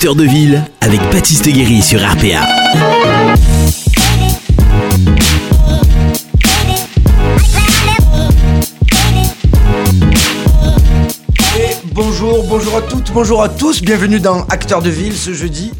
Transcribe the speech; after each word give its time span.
Acteur 0.00 0.14
de 0.16 0.24
ville 0.24 0.64
avec 0.80 0.98
Baptiste 1.12 1.46
Guéry 1.46 1.82
sur 1.82 2.00
RPA. 2.00 2.46
Et 11.58 11.74
bonjour, 11.92 12.44
bonjour 12.48 12.76
à 12.76 12.82
toutes, 12.82 13.12
bonjour 13.12 13.42
à 13.42 13.48
tous, 13.48 13.82
bienvenue 13.82 14.20
dans 14.20 14.44
Acteur 14.46 14.80
de 14.82 14.88
Ville 14.90 15.14
ce 15.16 15.32
jeudi. 15.34 15.72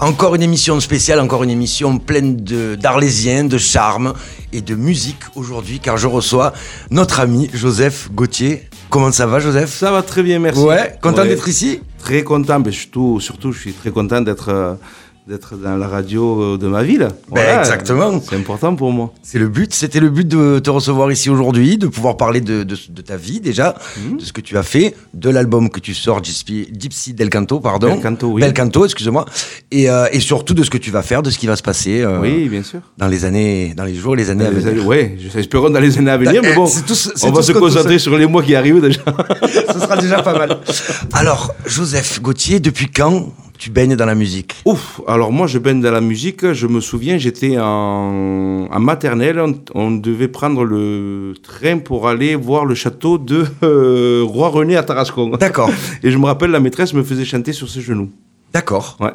Encore 0.00 0.34
une 0.34 0.42
émission 0.42 0.78
spéciale, 0.80 1.20
encore 1.20 1.44
une 1.44 1.50
émission 1.50 1.98
pleine 1.98 2.36
de- 2.36 2.74
d'arlésiens, 2.74 3.44
de 3.44 3.56
charme 3.56 4.14
et 4.52 4.60
de 4.60 4.74
musique 4.74 5.20
aujourd'hui, 5.36 5.78
car 5.78 5.96
je 5.96 6.08
reçois 6.08 6.52
notre 6.90 7.20
ami 7.20 7.48
Joseph 7.54 8.10
Gauthier. 8.12 8.68
Comment 8.90 9.12
ça 9.12 9.26
va, 9.26 9.38
Joseph? 9.38 9.70
Ça 9.72 9.92
va 9.92 10.02
très 10.02 10.22
bien, 10.22 10.38
merci. 10.40 10.60
Ouais, 10.60 10.98
content 11.00 11.22
Ouais. 11.22 11.28
d'être 11.28 11.48
ici? 11.48 11.80
Très 12.02 12.24
content, 12.24 12.58
mais 12.58 12.72
surtout, 12.72 13.20
je 13.52 13.58
suis 13.60 13.72
très 13.72 13.92
content 13.92 14.20
d'être 14.20 14.48
euh, 14.48 14.74
d'être 15.28 15.54
dans 15.56 15.76
la 15.76 15.86
radio 15.86 16.42
euh, 16.42 16.58
de 16.58 16.66
ma 16.66 16.82
ville. 16.82 17.06
Ben, 17.30 17.60
exactement. 17.60 18.20
C'est 18.28 18.34
important 18.34 18.74
pour 18.74 18.90
moi. 18.90 19.12
C'est 19.22 19.38
le 19.38 19.46
but, 19.48 19.72
c'était 19.72 20.00
le 20.00 20.10
but 20.10 20.26
de 20.26 20.58
te 20.58 20.68
recevoir 20.68 21.12
ici 21.12 21.30
aujourd'hui, 21.30 21.78
de 21.78 21.86
pouvoir 21.86 22.16
parler 22.16 22.40
de, 22.40 22.64
de- 22.64 22.76
de 22.88 23.02
ta 23.02 23.16
vie 23.16 23.38
déjà, 23.40 23.76
Mhm. 24.04 24.18
de 24.18 24.24
ce 24.24 24.32
que 24.32 24.40
tu 24.40 24.58
as 24.58 24.64
fait, 24.64 24.96
de 25.14 25.30
l'album 25.30 25.70
que 25.70 25.78
tu 25.78 25.94
sors, 25.94 26.22
Gypsy, 26.24 26.66
Gypsy 26.76 27.14
Del 27.14 27.30
Canto, 27.30 27.60
pardon. 27.60 27.92
Bel 27.94 28.00
Canto, 28.02 28.26
oui. 28.32 28.40
Bel 28.42 28.52
Canto, 28.52 28.84
excuse-moi. 28.84 29.24
Et, 29.70 29.88
euh, 29.88 30.06
et 30.10 30.18
surtout 30.18 30.54
de 30.54 30.64
ce 30.64 30.70
que 30.70 30.78
tu 30.78 30.90
vas 30.90 31.02
faire, 31.02 31.22
de 31.22 31.30
ce 31.30 31.38
qui 31.38 31.46
va 31.46 31.54
se 31.54 31.62
passer 31.62 32.00
euh, 32.00 32.18
Oui, 32.20 32.48
bien 32.48 32.64
sûr. 32.64 32.80
dans 32.98 33.06
les 33.06 33.24
années, 33.24 33.74
dans 33.76 33.84
les 33.84 33.94
jours, 33.94 34.16
les 34.16 34.28
années 34.28 34.46
à 34.46 34.50
venir. 34.50 34.84
ouais, 34.84 35.16
j'espère 35.32 35.70
dans 35.70 35.78
les 35.80 35.98
années 35.98 36.10
à 36.10 36.16
venir, 36.18 36.42
mais 36.42 36.48
Eh, 36.50 36.54
bon, 36.56 36.66
c'est 36.66 36.82
tout 36.84 36.94
on 37.22 37.30
va 37.30 37.42
se 37.42 37.52
concentrer 37.52 38.00
sur 38.00 38.18
les 38.18 38.26
mois 38.26 38.42
qui 38.42 38.56
arrivent 38.56 38.80
déjà. 38.80 39.00
Ce 39.72 39.78
sera 39.78 39.96
déjà 39.96 40.20
pas 40.20 40.36
mal. 40.36 40.58
Alors, 41.12 41.54
Joseph 41.64 42.20
Gauthier, 42.20 42.58
depuis 42.58 42.88
quand 42.88 43.32
tu 43.62 43.70
baignes 43.70 43.94
dans 43.94 44.06
la 44.06 44.16
musique 44.16 44.56
Ouf, 44.64 45.00
alors 45.06 45.30
moi 45.30 45.46
je 45.46 45.58
baigne 45.60 45.80
dans 45.80 45.92
la 45.92 46.00
musique, 46.00 46.52
je 46.52 46.66
me 46.66 46.80
souviens, 46.80 47.16
j'étais 47.16 47.58
en, 47.60 48.66
en 48.76 48.80
maternelle, 48.80 49.38
on, 49.38 49.54
on 49.74 49.90
devait 49.92 50.26
prendre 50.26 50.64
le 50.64 51.34
train 51.40 51.78
pour 51.78 52.08
aller 52.08 52.34
voir 52.34 52.64
le 52.64 52.74
château 52.74 53.18
de 53.18 53.44
euh, 53.62 54.22
Roi 54.26 54.48
René 54.48 54.76
à 54.76 54.82
Tarascon. 54.82 55.28
D'accord, 55.44 55.70
Et 56.02 56.10
je 56.10 56.18
me 56.18 56.26
rappelle, 56.26 56.50
la 56.50 56.58
maîtresse 56.58 56.92
me 56.92 57.04
faisait 57.04 57.24
chanter 57.24 57.52
sur 57.52 57.68
ses 57.68 57.80
genoux. 57.82 58.10
d'accord. 58.52 58.96
Ouais. 59.00 59.12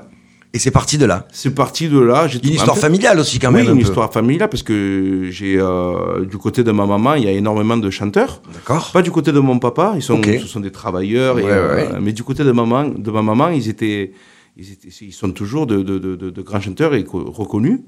Et 0.54 0.60
c'est 0.60 0.72
parti 0.72 0.98
de 0.98 1.06
là. 1.06 1.28
C'est 1.34 1.54
parti 1.54 1.90
de 1.90 2.00
là. 2.00 2.26
j'ai 2.30 2.40
Une 2.42 2.54
histoire 2.54 2.78
familiale 2.78 3.20
aussi 3.20 3.38
quand 3.38 3.50
Oui, 3.50 3.56
même. 3.58 3.68
un 3.68 3.72
une 3.74 3.80
peu. 3.80 3.84
histoire 3.90 4.12
familiale 4.14 4.48
parce 4.50 4.64
que 4.64 5.28
j'ai 5.30 5.58
euh, 5.60 6.24
du 6.26 6.38
côté 6.38 6.64
de 6.64 6.72
ma 6.72 6.86
maman, 6.86 7.16
il 7.16 7.26
y 7.26 7.28
a 7.28 7.32
énormément 7.34 7.76
de 7.76 7.90
chanteurs. 7.90 8.42
D'accord. 8.54 8.92
Pas 8.94 9.02
du 9.02 9.12
côté 9.12 9.34
de 9.34 9.42
mon 9.42 9.60
papa, 9.60 9.92
ils 9.98 10.02
sont, 10.02 10.20
ce 10.24 10.48
sont 10.48 10.62
des 10.62 10.72
travailleurs. 10.72 11.38
et, 11.38 11.44
Ouais, 11.44 11.52
euh, 11.52 11.76
ouais. 11.76 12.00
mais 12.02 12.14
du 12.14 12.24
côté 12.24 12.46
de 12.46 12.54
maman, 12.54 12.86
de 13.08 13.12
ma 13.12 13.22
maman, 13.22 13.50
ils 13.50 13.68
étaient, 13.68 14.14
ils 14.58 14.72
étaient, 14.74 14.90
ils 14.90 15.14
sont 15.14 15.32
toujours 15.32 15.68
de, 15.68 15.82
de, 15.84 15.98
de, 16.00 16.16
de- 16.16 16.30
de 16.30 16.42
grands 16.42 16.60
chanteurs 16.62 16.94
et 16.96 17.04
co- 17.04 17.30
reconnus 17.32 17.80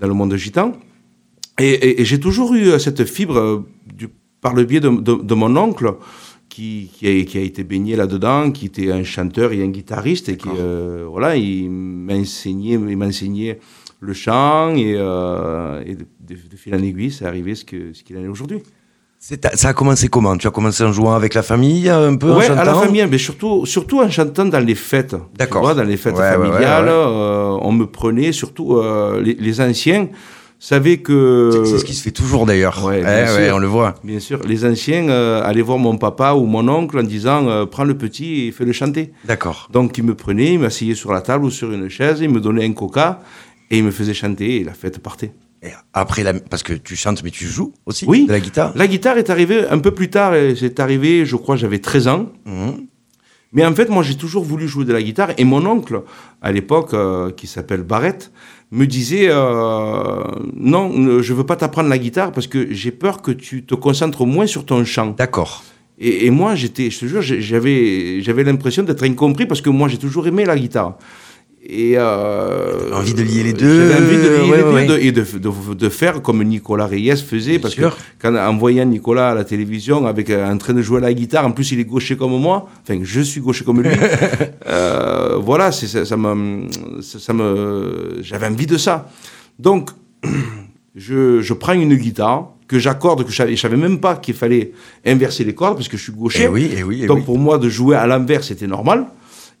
dans 0.00 0.08
le 0.08 0.14
monde 0.14 0.34
gitan. 0.36 0.72
Et, 1.58 1.70
et- 1.70 2.00
et 2.00 2.04
j'ai 2.04 2.18
toujours 2.20 2.54
eu 2.54 2.68
euh, 2.68 2.78
cette 2.78 3.04
fibre 3.04 3.36
euh, 3.36 3.58
du- 3.94 4.08
par 4.40 4.54
le 4.54 4.64
biais 4.64 4.80
de, 4.80 5.34
mon 5.34 5.56
oncle 5.56 5.94
qui, 6.48 6.90
qui, 6.94 7.08
a, 7.08 7.24
qui 7.24 7.38
a 7.38 7.40
été 7.40 7.64
baigné 7.64 7.96
là-dedans, 7.96 8.50
qui 8.52 8.66
était 8.66 8.90
un 8.92 9.02
chanteur 9.02 9.52
et 9.52 9.62
un 9.62 9.68
guitariste 9.68 10.28
et 10.28 10.36
qui, 10.36 10.48
euh, 10.58 11.06
voilà, 11.08 11.36
il 11.36 11.70
m'a 11.70 12.14
enseigné, 12.14 12.74
il 12.74 12.96
m'a 12.96 13.06
enseigné 13.06 13.58
le 14.00 14.12
chant 14.12 14.74
et, 14.76 14.94
euh, 14.96 15.82
et 15.86 15.94
de, 15.96 16.04
de- 16.20 16.48
de 16.50 16.56
fil 16.56 16.74
en 16.74 16.82
aiguille, 16.82 17.10
c'est 17.10 17.24
arrivé 17.24 17.54
ce 17.54 17.64
que 17.64 17.92
ce 17.92 18.02
qu'il 18.04 18.16
en 18.18 18.22
est 18.22 18.28
aujourd'hui. 18.28 18.58
Ça 19.54 19.68
a 19.68 19.72
commencé 19.72 20.08
comment? 20.08 20.36
Tu 20.36 20.46
as 20.46 20.50
commencé 20.50 20.84
en 20.84 20.92
jouant 20.92 21.14
avec 21.14 21.32
la 21.32 21.42
famille 21.42 21.88
un 21.88 22.14
peu 22.16 22.30
en 22.30 22.36
Ouais, 22.38 22.50
à 22.50 22.62
la 22.62 22.74
famille, 22.74 23.06
mais 23.10 23.16
surtout, 23.16 23.64
surtout 23.64 24.00
en 24.02 24.10
chantant 24.10 24.44
dans 24.44 24.58
les 24.62 24.74
fêtes. 24.74 25.16
D'accord. 25.34 25.74
Dans 25.74 25.82
les 25.82 25.96
fêtes 25.96 26.14
Ouais, 26.16 26.30
familiales, 26.30 26.84
ouais. 26.84 26.90
euh, 26.90 27.56
on 27.62 27.72
me 27.72 27.86
prenait, 27.86 28.32
surtout 28.32 28.76
euh, 28.76 29.22
les, 29.22 29.32
les 29.32 29.60
anciens 29.62 30.08
savaient 30.58 30.98
que. 30.98 31.62
C'est- 31.64 31.78
ce 31.78 31.84
qui 31.86 31.94
se 31.94 32.02
fait 32.02 32.10
toujours 32.10 32.44
d'ailleurs. 32.44 32.76
Sûr. 32.76 33.54
on 33.54 33.58
le 33.58 33.66
voit. 33.66 33.94
Bien 34.04 34.20
sûr, 34.20 34.40
les 34.46 34.66
anciens 34.66 35.08
euh, 35.08 35.42
allaient 35.42 35.62
voir 35.62 35.78
mon 35.78 35.96
papa 35.96 36.34
ou 36.34 36.44
mon 36.44 36.68
oncle 36.68 36.98
en 36.98 37.02
disant 37.02 37.48
euh, 37.48 37.64
prends 37.64 37.84
le 37.84 37.96
petit 37.96 38.48
et 38.48 38.52
fais-le 38.52 38.72
chanter. 38.72 39.12
D'accord. 39.24 39.68
Donc 39.72 39.96
il 39.96 40.04
me 40.04 40.14
prenait, 40.14 40.52
il 40.52 40.58
m'asseyait 40.58 40.94
sur 40.94 41.14
la 41.14 41.22
table 41.22 41.46
ou 41.46 41.50
sur 41.50 41.72
une 41.72 41.88
chaise, 41.88 42.18
il 42.20 42.28
me 42.28 42.40
donnait 42.40 42.66
un 42.66 42.72
coca 42.74 43.20
et 43.70 43.78
il 43.78 43.84
me 43.84 43.90
faisait 43.90 44.12
chanter 44.12 44.56
et 44.56 44.64
la 44.64 44.74
fête 44.74 44.98
partait. 44.98 45.32
Et 45.64 45.70
après, 45.94 46.22
la... 46.22 46.34
parce 46.34 46.62
que 46.62 46.74
tu 46.74 46.94
chantes, 46.94 47.22
mais 47.24 47.30
tu 47.30 47.46
joues 47.46 47.72
aussi 47.86 48.04
Oui. 48.06 48.26
de 48.26 48.32
la 48.32 48.40
guitare. 48.40 48.72
La 48.76 48.86
guitare 48.86 49.16
est 49.18 49.30
arrivée 49.30 49.66
un 49.68 49.78
peu 49.78 49.92
plus 49.92 50.10
tard, 50.10 50.34
c'est 50.58 50.78
arrivé, 50.78 51.24
je 51.24 51.36
crois, 51.36 51.56
j'avais 51.56 51.78
13 51.78 52.08
ans. 52.08 52.26
Mhm. 52.44 52.86
Mais 53.52 53.64
en 53.64 53.72
fait, 53.74 53.88
moi, 53.88 54.02
j'ai 54.02 54.16
toujours 54.16 54.44
voulu 54.44 54.66
jouer 54.68 54.84
de 54.84 54.92
la 54.92 55.00
guitare. 55.02 55.30
Et 55.38 55.44
mon 55.44 55.64
oncle, 55.64 56.02
à 56.42 56.50
l'époque, 56.52 56.92
euh, 56.92 57.30
qui 57.30 57.46
s'appelle 57.46 57.82
Barrett, 57.82 58.32
me 58.72 58.84
disait 58.84 59.28
euh, 59.30 60.24
Non, 60.56 60.88
ne- 60.90 61.22
je 61.22 61.32
veux 61.32 61.44
pas 61.46 61.54
t'apprendre 61.56 61.88
la 61.88 61.98
guitare 61.98 62.32
parce 62.32 62.48
que 62.48 62.72
j'ai 62.72 62.90
peur 62.90 63.22
que 63.22 63.30
tu 63.30 63.64
te 63.64 63.76
concentres 63.76 64.26
moins 64.26 64.46
sur 64.48 64.66
ton 64.66 64.84
chant. 64.84 65.14
D'accord. 65.16 65.62
Et, 66.00 66.26
et 66.26 66.30
moi, 66.30 66.56
j'étais, 66.56 66.90
je 66.90 66.98
te 66.98 67.06
jure, 67.06 67.22
j'avais, 67.22 68.20
j'avais 68.22 68.42
l'impression 68.42 68.82
d'être 68.82 69.04
incompris 69.04 69.46
parce 69.46 69.60
que 69.60 69.70
moi, 69.70 69.86
j'ai 69.86 69.98
toujours 69.98 70.26
aimé 70.26 70.44
la 70.44 70.58
guitare. 70.58 70.98
Et 71.66 71.94
euh, 71.96 72.92
envie 72.92 73.14
de 73.14 73.22
lier 73.22 73.42
les 73.42 73.54
deux, 73.54 73.88
J'avais 73.88 74.04
envie 74.04 74.16
de 74.18 74.22
lier 74.22 74.50
ouais, 74.50 74.82
les 74.82 74.86
deux 74.86 74.94
ouais. 74.94 75.04
et 75.06 75.12
de, 75.12 75.22
de, 75.22 75.74
de 75.74 75.88
faire 75.88 76.20
comme 76.20 76.44
Nicolas 76.44 76.86
Reyes 76.86 77.16
faisait. 77.16 77.52
Bien 77.52 77.60
parce 77.60 77.72
sûr. 77.74 77.96
que 77.96 78.02
quand, 78.20 78.36
en 78.36 78.56
voyant 78.58 78.84
Nicolas 78.84 79.30
à 79.30 79.34
la 79.34 79.44
télévision 79.44 80.06
avec, 80.06 80.28
euh, 80.28 80.46
en 80.46 80.58
train 80.58 80.74
de 80.74 80.82
jouer 80.82 80.98
à 80.98 81.00
la 81.00 81.14
guitare, 81.14 81.46
en 81.46 81.52
plus 81.52 81.72
il 81.72 81.80
est 81.80 81.84
gaucher 81.84 82.18
comme 82.18 82.38
moi, 82.38 82.68
enfin 82.82 83.00
je 83.02 83.20
suis 83.22 83.40
gaucher 83.40 83.64
comme 83.64 83.80
lui, 83.80 83.88
euh, 84.66 85.38
voilà, 85.40 85.72
ça, 85.72 86.04
ça, 86.04 86.16
me, 86.18 86.66
ça, 87.00 87.18
ça 87.18 87.32
me, 87.32 88.18
j'avais 88.20 88.46
envie 88.46 88.66
de 88.66 88.76
ça. 88.76 89.10
Donc, 89.58 89.88
je, 90.94 91.40
je 91.40 91.54
prends 91.54 91.72
une 91.72 91.94
guitare 91.94 92.50
que 92.68 92.78
j'accorde, 92.78 93.24
que 93.24 93.30
je 93.30 93.36
savais, 93.36 93.56
je 93.56 93.60
savais 93.62 93.78
même 93.78 94.00
pas 94.00 94.16
qu'il 94.16 94.34
fallait 94.34 94.72
inverser 95.06 95.44
les 95.44 95.54
cordes 95.54 95.76
parce 95.76 95.88
que 95.88 95.96
je 95.96 96.02
suis 96.02 96.12
gaucher. 96.12 96.42
Eh 96.44 96.48
oui, 96.48 96.70
eh 96.76 96.82
oui, 96.82 97.00
eh 97.04 97.06
Donc 97.06 97.18
oui. 97.18 97.24
pour 97.24 97.38
moi, 97.38 97.56
de 97.56 97.70
jouer 97.70 97.96
à 97.96 98.06
l'envers, 98.06 98.44
c'était 98.44 98.66
normal. 98.66 99.06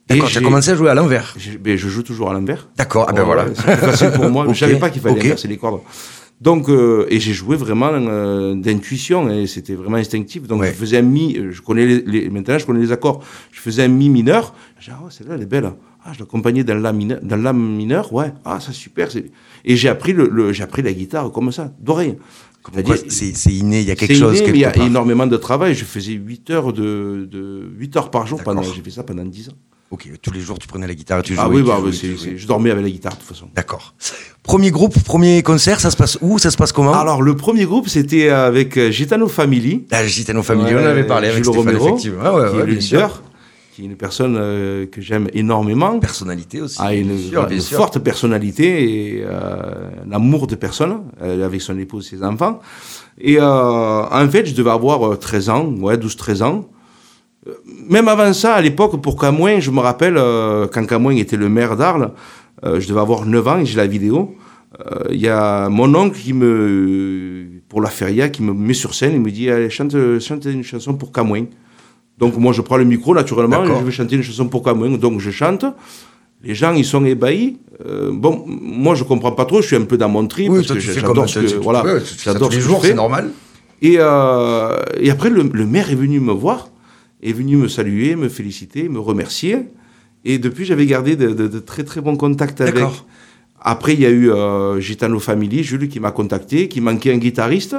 D'accord, 0.08 0.28
j'ai- 0.28 0.42
commencé 0.42 0.70
à 0.70 0.74
jouer 0.76 0.90
à 0.90 0.94
l'envers. 0.94 1.34
j'ai- 1.38 1.56
ben, 1.58 1.76
je 1.78 1.88
joue 1.88 2.02
toujours 2.02 2.30
à 2.30 2.34
l'envers. 2.34 2.68
D'accord, 2.76 3.06
ah 3.08 3.12
ben 3.12 3.20
Ouais, 3.20 3.24
voilà. 3.24 3.46
C'est 3.54 3.76
facile 3.76 4.10
pour 4.12 4.28
moi. 4.30 4.44
Ok, 4.48 4.54
Je 4.54 4.58
savais 4.58 4.76
pas 4.78 4.90
qu'il 4.90 5.00
fallait 5.00 5.14
ok. 5.18 5.24
inverser 5.24 5.48
les 5.48 5.56
cordes. 5.56 5.80
Donc, 6.40 6.68
euh, 6.68 7.06
et 7.08 7.20
j'ai 7.20 7.32
joué 7.32 7.56
vraiment 7.56 7.90
euh, 7.92 8.54
d'intuition 8.54 9.30
et 9.30 9.46
c'était 9.46 9.74
vraiment 9.74 9.96
instinctif. 9.96 10.42
Donc, 10.46 10.60
Ouais. 10.60 10.68
je 10.68 10.74
faisais 10.74 10.98
un 10.98 11.02
mi. 11.02 11.36
euh, 11.38 11.52
Je 11.52 11.62
connais 11.62 11.86
les, 11.86 12.02
les- 12.02 12.28
maintenant, 12.28 12.58
je 12.58 12.66
connais 12.66 12.80
les 12.80 12.92
accords. 12.92 13.22
Je 13.52 13.60
faisais 13.60 13.84
un 13.84 13.88
mi 13.88 14.10
mineur. 14.10 14.54
J'ai 14.78 14.90
dit, 14.90 14.96
ah, 15.00 15.04
ouais, 15.04 15.10
celle-là, 15.10 15.36
elle 15.36 15.42
est 15.42 15.46
belle. 15.46 15.70
Ah, 16.04 16.10
je 16.12 16.18
l'accompagnais 16.18 16.64
dans 16.64 16.74
la 16.74 16.92
mineur, 16.92 17.20
dans 17.22 17.36
la 17.36 17.54
mineur. 17.54 18.12
Ouais. 18.12 18.32
Ah, 18.44 18.60
ça 18.60 18.72
super. 18.72 19.08
Et 19.64 19.76
j'ai 19.76 19.88
appris 19.88 20.12
le, 20.12 20.28
le- 20.30 20.52
j'ai 20.52 20.64
appris 20.64 20.82
la 20.82 20.92
guitare 20.92 21.30
comme 21.32 21.50
ça, 21.50 21.72
d'oreille. 21.80 22.18
C'est 23.08 23.52
inné, 23.52 23.80
il 23.80 23.88
y 23.88 23.90
a 23.90 23.94
quelque 23.96 24.14
chose. 24.14 24.38
inné, 24.38 24.50
mais 24.52 24.58
il 24.58 24.60
y 24.60 24.64
a 24.66 24.70
part. 24.70 24.86
énormément 24.86 25.26
de 25.26 25.36
travail. 25.38 25.74
Je 25.74 25.84
faisais 25.84 26.12
8 26.12 26.50
heures 26.50 26.72
de, 26.74 27.26
de 27.30 27.70
8 27.78 27.96
heures 27.96 28.10
par 28.10 28.26
jour 28.26 28.42
pendant. 28.42 28.62
J'ai 28.62 28.82
fait 28.82 28.90
ça 28.90 29.02
pendant 29.02 29.24
10 29.24 29.48
ans. 29.50 29.52
Ok, 29.90 30.08
tous 30.22 30.32
les 30.32 30.40
jours 30.40 30.58
tu 30.58 30.66
prenais 30.66 30.86
la 30.86 30.94
guitare 30.94 31.20
et 31.20 31.22
tu 31.22 31.34
jouais. 31.34 31.42
Ah 31.44 31.48
oui, 31.48 31.62
bah, 31.62 31.78
jouais, 31.80 32.36
je 32.36 32.46
dormais 32.46 32.70
avec 32.70 32.82
la 32.84 32.90
guitare 32.90 33.12
de 33.12 33.18
toute 33.18 33.28
façon. 33.28 33.48
D'accord. 33.54 33.94
Premier 34.42 34.70
groupe, 34.70 34.98
premier 35.04 35.42
concert, 35.42 35.78
ça 35.80 35.90
se 35.90 35.96
passe 35.96 36.18
où? 36.20 36.38
Ça 36.38 36.50
se 36.50 36.56
passe 36.56 36.72
comment? 36.72 36.94
Alors, 36.94 37.22
le 37.22 37.36
premier 37.36 37.64
groupe, 37.64 37.88
c'était 37.88 38.28
avec 38.30 38.76
euh, 38.76 38.90
Gitano 38.90 39.28
Family. 39.28 39.86
La 39.90 40.04
Gitano 40.06 40.42
Family, 40.42 40.74
Ouais, 40.74 40.80
on 40.80 40.84
en 40.84 40.88
avait 40.88 41.04
parlé 41.06 41.28
avec 41.28 41.44
Jules 41.44 41.52
Stéphane, 41.54 41.76
Romero, 41.76 41.88
effectivement. 41.88 42.22
Ah 42.24 42.34
ouais, 42.34 42.48
qui 42.50 42.56
ouais, 42.56 42.62
est 42.62 42.66
le 42.66 42.72
leader, 42.74 43.22
qui 43.74 43.82
est 43.82 43.84
une 43.86 43.96
personne 43.96 44.36
euh, 44.38 44.86
que 44.86 45.00
j'aime 45.00 45.28
énormément. 45.32 45.98
Personnalité 46.00 46.60
aussi. 46.60 46.80
a 46.80 46.92
une, 46.94 47.14
bien 47.16 47.28
sûr, 47.30 47.48
une 47.50 47.60
sûr. 47.60 47.76
forte 47.76 47.98
personnalité 48.00 49.16
et 49.18 49.24
euh, 49.24 49.90
un 50.08 50.12
amour 50.12 50.46
de 50.46 50.56
personne, 50.56 51.02
euh, 51.22 51.44
avec 51.44 51.60
son 51.60 51.78
épouse 51.78 52.06
et 52.12 52.16
ses 52.16 52.24
enfants. 52.24 52.60
Et 53.20 53.40
en 53.40 54.28
fait, 54.28 54.44
je 54.46 54.54
devais 54.54 54.70
avoir 54.70 55.06
euh, 55.12 55.16
13 55.16 55.48
ans, 55.50 55.66
ouais, 55.78 55.96
12-13 55.96 56.42
ans. 56.42 56.68
Euh, 57.46 57.52
Même 57.88 58.08
avant 58.08 58.32
ça, 58.32 58.54
à 58.54 58.60
l'époque, 58.62 59.00
pour 59.02 59.18
Camouin, 59.18 59.60
je 59.60 59.70
me 59.70 59.80
rappelle, 59.80 60.16
euh, 60.16 60.66
quand 60.72 60.84
Camouin 60.86 61.16
était 61.16 61.36
le 61.36 61.48
maire 61.48 61.76
d'Arles, 61.76 62.10
euh, 62.64 62.80
je 62.80 62.88
devais 62.88 63.00
avoir 63.00 63.26
9 63.26 63.48
ans 63.48 63.58
et 63.58 63.66
j'ai 63.66 63.76
la 63.76 63.86
vidéo. 63.86 64.34
Euh, 64.80 65.04
Il 65.10 65.20
y 65.20 65.28
a 65.28 65.68
mon 65.68 65.94
oncle 65.94 66.18
qui 66.18 66.32
me, 66.32 67.46
pour 67.68 67.80
la 67.80 67.90
feria, 67.90 68.28
qui 68.28 68.42
me 68.42 68.52
met 68.52 68.74
sur 68.74 68.94
scène 68.94 69.14
et 69.14 69.18
me 69.18 69.30
dit 69.30 69.50
Allez, 69.50 69.70
chante, 69.70 69.94
chante 70.20 70.44
une 70.46 70.64
chanson 70.64 70.94
pour 70.94 71.12
Camouin. 71.12 71.44
Donc 72.18 72.36
moi, 72.36 72.52
je 72.52 72.62
prends 72.62 72.76
le 72.76 72.84
micro 72.84 73.14
naturellement 73.14 73.64
et 73.64 73.68
je 73.78 73.84
vais 73.84 73.90
chanter 73.90 74.16
une 74.16 74.22
chanson 74.22 74.46
pour 74.48 74.62
Camouin. 74.62 74.90
Donc 74.96 75.20
je 75.20 75.30
chante. 75.30 75.64
Les 76.42 76.54
gens, 76.54 76.72
ils 76.74 76.84
sont 76.84 77.04
ébahis. 77.04 77.58
Euh, 77.86 78.10
bon, 78.12 78.44
moi, 78.46 78.94
je 78.94 79.02
comprends 79.04 79.32
pas 79.32 79.44
trop. 79.46 79.62
Je 79.62 79.66
suis 79.68 79.76
un 79.76 79.84
peu 79.84 79.96
dans 79.96 80.08
mon 80.08 80.26
trip 80.26 80.50
Oui, 80.50 80.56
parce 80.58 80.66
toi, 80.68 80.76
que 80.76 80.80
tu 80.80 80.88
fais 80.88 81.00
j'adore 81.00 81.28
ce 81.28 81.38
que 81.40 81.54
voilà, 81.62 81.82
j'adore 82.22 82.48
tous 82.50 82.54
les 82.56 82.60
jours, 82.60 82.80
c'est 82.84 82.94
normal. 82.94 83.30
Et, 83.80 83.96
euh, 83.98 84.76
et 85.00 85.10
après, 85.10 85.30
le, 85.30 85.42
le 85.42 85.66
maire 85.66 85.90
est 85.90 85.94
venu 85.94 86.20
me 86.20 86.32
voir, 86.32 86.68
est 87.24 87.32
venu 87.32 87.56
me 87.56 87.68
saluer, 87.68 88.14
me 88.16 88.28
féliciter, 88.28 88.88
me 88.88 89.00
remercier. 89.00 89.56
Et 90.24 90.38
depuis, 90.38 90.64
j'avais 90.64 90.86
gardé 90.86 91.16
de, 91.16 91.28
de- 91.32 91.48
de 91.48 91.58
très 91.58 91.82
très 91.84 92.00
bons 92.00 92.16
contacts 92.16 92.60
avec. 92.60 92.84
Après, 93.66 93.94
il 93.94 94.00
y 94.00 94.06
a 94.06 94.10
eu 94.10 94.30
euh, 94.30 94.78
Gitano 94.80 95.18
Family, 95.18 95.64
Jules 95.64 95.88
qui 95.88 95.98
m'a 96.00 96.10
contacté, 96.10 96.68
qui 96.68 96.80
manquait 96.82 97.12
un 97.12 97.18
guitariste. 97.18 97.76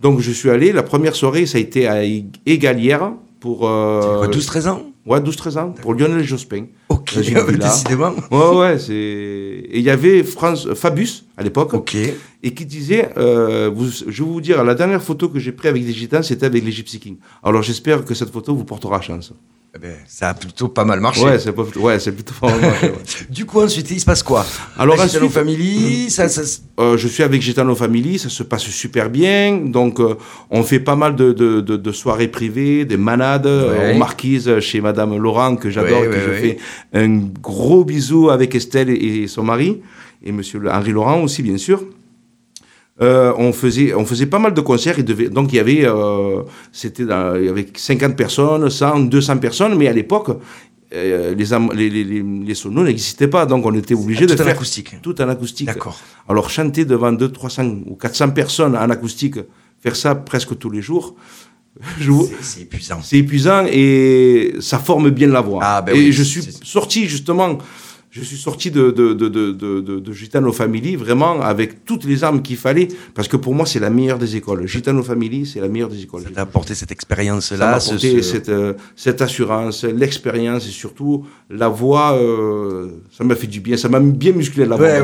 Donc 0.00 0.20
je 0.20 0.30
suis 0.30 0.48
allé. 0.50 0.72
La 0.72 0.82
première 0.82 1.14
soirée, 1.16 1.44
ça 1.46 1.58
a 1.58 1.60
été 1.60 1.86
à 1.88 2.02
Égalière 2.46 3.12
pour. 3.40 3.68
euh, 3.68 4.18
Quoi, 4.18 4.28
12-13 4.28 4.68
ans? 4.68 4.82
Ouais, 5.04 5.18
12-13 5.20 5.58
ans, 5.58 5.70
pour 5.72 5.94
Lionel 5.94 6.22
Jospin. 6.22 6.66
Ok, 6.88 7.12
villa. 7.16 7.42
décidément. 7.44 8.12
Ouais, 8.30 8.56
ouais, 8.56 8.78
c'est. 8.78 8.92
Et 8.94 9.78
il 9.78 9.82
y 9.84 9.90
avait 9.90 10.22
France, 10.22 10.66
euh, 10.66 10.74
Fabius 10.76 11.24
à 11.36 11.42
l'époque, 11.42 11.74
Ok. 11.74 11.96
et 12.42 12.54
qui 12.54 12.64
disait 12.66 13.10
euh, 13.16 13.68
vous, 13.74 13.90
Je 13.90 14.22
vais 14.22 14.28
vous 14.30 14.40
dire, 14.40 14.62
la 14.62 14.74
dernière 14.76 15.02
photo 15.02 15.28
que 15.28 15.38
j'ai 15.40 15.50
prise 15.52 15.70
avec 15.70 15.84
des 15.84 15.92
gitans, 15.92 16.22
c'était 16.22 16.46
avec 16.46 16.64
les 16.64 16.70
Gypsy 16.70 17.00
Kings. 17.00 17.16
Alors 17.42 17.62
j'espère 17.62 18.04
que 18.04 18.14
cette 18.14 18.30
photo 18.30 18.54
vous 18.54 18.64
portera 18.64 19.00
chance. 19.00 19.32
Eh 19.74 19.78
ben, 19.78 19.94
ça 20.06 20.28
a 20.28 20.34
plutôt 20.34 20.68
pas 20.68 20.84
mal 20.84 21.00
marché. 21.00 21.24
Ouais, 21.24 21.38
c'est 21.38 21.52
pas- 21.52 21.62
ouais, 21.62 21.98
c'est 21.98 22.12
plutôt 22.12 22.34
pas 22.38 22.50
mal 22.50 22.60
marché, 22.60 22.86
ouais. 22.90 22.96
Du 23.30 23.46
coup, 23.46 23.58
ensuite, 23.62 23.90
il 23.90 23.98
se 24.00 24.04
passe 24.04 24.22
quoi? 24.22 24.44
Alors 24.78 24.96
La 24.98 25.06
Gitano 25.06 25.24
ensuite- 25.26 25.38
Family, 25.38 26.10
ça, 26.10 26.28
ça, 26.28 26.42
Euh, 26.78 26.98
je 26.98 27.08
suis 27.08 27.22
avec 27.22 27.40
Gitano 27.40 27.74
Family, 27.74 28.18
ça 28.18 28.28
se 28.28 28.42
passe 28.42 28.64
super 28.64 29.08
bien. 29.08 29.56
Donc, 29.64 29.98
euh, 29.98 30.14
on 30.50 30.62
fait 30.62 30.78
pas 30.80 30.94
mal 30.94 31.16
de, 31.16 31.32
de, 31.32 31.62
de, 31.62 31.76
de 31.78 31.92
soirées 31.92 32.28
privées, 32.28 32.84
des 32.84 32.98
manades 32.98 33.46
Ouais. 33.46 33.52
euh, 33.52 33.94
aux 33.94 33.98
marquises 33.98 34.60
chez 34.60 34.82
Madame 34.82 35.16
Laurent, 35.16 35.56
que 35.56 35.70
j'adore, 35.70 36.04
et 36.04 36.08
que 36.08 36.20
je 36.20 36.32
fais 36.32 36.58
un 36.92 37.08
gros 37.40 37.82
bisou 37.84 38.28
avec 38.28 38.54
Estelle 38.54 38.90
et, 38.90 39.22
et 39.22 39.26
son 39.26 39.42
mari, 39.42 39.80
et 40.22 40.32
Monsieur 40.32 40.60
Henri 40.70 40.92
Laurent 40.92 41.22
aussi, 41.22 41.42
bien 41.42 41.56
sûr. 41.56 41.82
Euh, 43.02 43.32
on 43.36 43.52
faisait 43.52 43.92
on 43.94 44.04
faisait 44.06 44.26
pas 44.34 44.38
mal 44.38 44.54
de 44.54 44.60
concerts 44.60 45.02
devait, 45.02 45.28
donc 45.28 45.52
il 45.52 45.56
y 45.56 45.58
avait 45.58 45.82
euh, 45.84 46.42
c'était 46.70 47.04
dans- 47.04 47.34
il 47.36 47.46
y 47.46 47.48
avait 47.48 47.66
50 47.74 48.14
personnes 48.16 48.70
100 48.70 49.00
200 49.00 49.38
personnes 49.38 49.74
mais 49.76 49.88
à 49.88 49.92
l'époque 49.92 50.28
euh, 50.94 51.34
les, 51.34 51.52
am- 51.52 51.72
les, 51.74 51.88
les, 51.90 52.04
les, 52.48 52.54
sonos 52.54 52.84
n'existaient 52.84 53.28
pas 53.36 53.44
donc 53.46 53.64
on 53.66 53.74
était 53.74 53.94
obligé 53.94 54.26
tout 54.26 54.34
de 54.34 54.40
en 54.40 54.44
faire 54.44 54.54
acoustique. 54.54 54.90
tout 55.02 55.20
en 55.22 55.28
acoustique 55.28 55.66
D'accord. 55.66 55.98
alors 56.28 56.48
chanter 56.50 56.84
devant 56.84 57.10
200, 57.12 57.32
300 57.32 57.64
ou 57.86 57.94
400 57.96 58.30
personnes 58.30 58.76
en 58.76 58.90
acoustique, 58.90 59.36
faire 59.82 59.96
ça 59.96 60.14
presque 60.14 60.56
tous 60.58 60.70
les 60.70 60.82
jours, 60.82 61.16
je 61.98 62.10
vous- 62.10 62.26
C'est- 62.26 62.42
C'est 62.42 62.60
épuisant. 62.62 62.98
c'est 63.02 63.18
épuisant 63.18 63.64
et 63.70 64.54
ça 64.60 64.78
forme 64.78 65.08
bien 65.10 65.28
la 65.28 65.40
voix. 65.40 65.60
Ah, 65.62 65.80
ben 65.82 65.96
et 65.96 65.98
oui, 65.98 66.12
je 66.12 66.22
suis 66.22 66.42
c'est- 66.42 66.62
sorti 66.62 67.06
justement, 67.08 67.56
je 68.14 68.20
suis 68.22 68.36
sorti 68.36 68.70
de, 68.70 68.90
de, 68.90 69.14
de, 69.14 69.28
de, 69.28 69.52
de, 69.52 69.80
de- 69.80 69.98
de 69.98 70.12
Gitano 70.12 70.52
Family 70.52 70.96
vraiment 70.96 71.40
avec 71.40 71.86
toutes 71.86 72.04
les 72.04 72.24
armes 72.24 72.42
qu'il 72.42 72.58
fallait 72.58 72.88
parce 73.14 73.26
que 73.26 73.38
pour 73.38 73.54
moi 73.54 73.64
c'est 73.64 73.80
la 73.80 73.88
meilleure 73.88 74.18
des 74.18 74.36
écoles. 74.36 74.66
Gitano 74.68 75.02
Family 75.02 75.46
c'est 75.46 75.60
la 75.60 75.68
meilleure 75.68 75.88
des 75.88 76.02
écoles. 76.02 76.22
Ça 76.24 76.30
t'a 76.30 76.42
apporté 76.42 76.74
cette 76.74 76.92
expérience-là. 76.92 77.76
apporté 77.76 78.22
ce- 78.22 78.28
cette, 78.32 78.48
euh, 78.50 78.74
cette 78.96 79.22
assurance, 79.22 79.84
l'expérience 79.84 80.66
et 80.68 80.70
surtout 80.70 81.24
la 81.48 81.68
voix, 81.68 82.12
euh, 82.18 82.88
ça 83.14 83.24
m'a 83.24 83.34
fait 83.34 83.46
du 83.46 83.60
bien, 83.60 83.76
ça 83.76 83.90
m'a 83.90 84.00
bien 84.00 84.32
musclé 84.32 84.64
la 84.64 84.76
voix. 84.76 84.86
Ouais, 84.86 85.02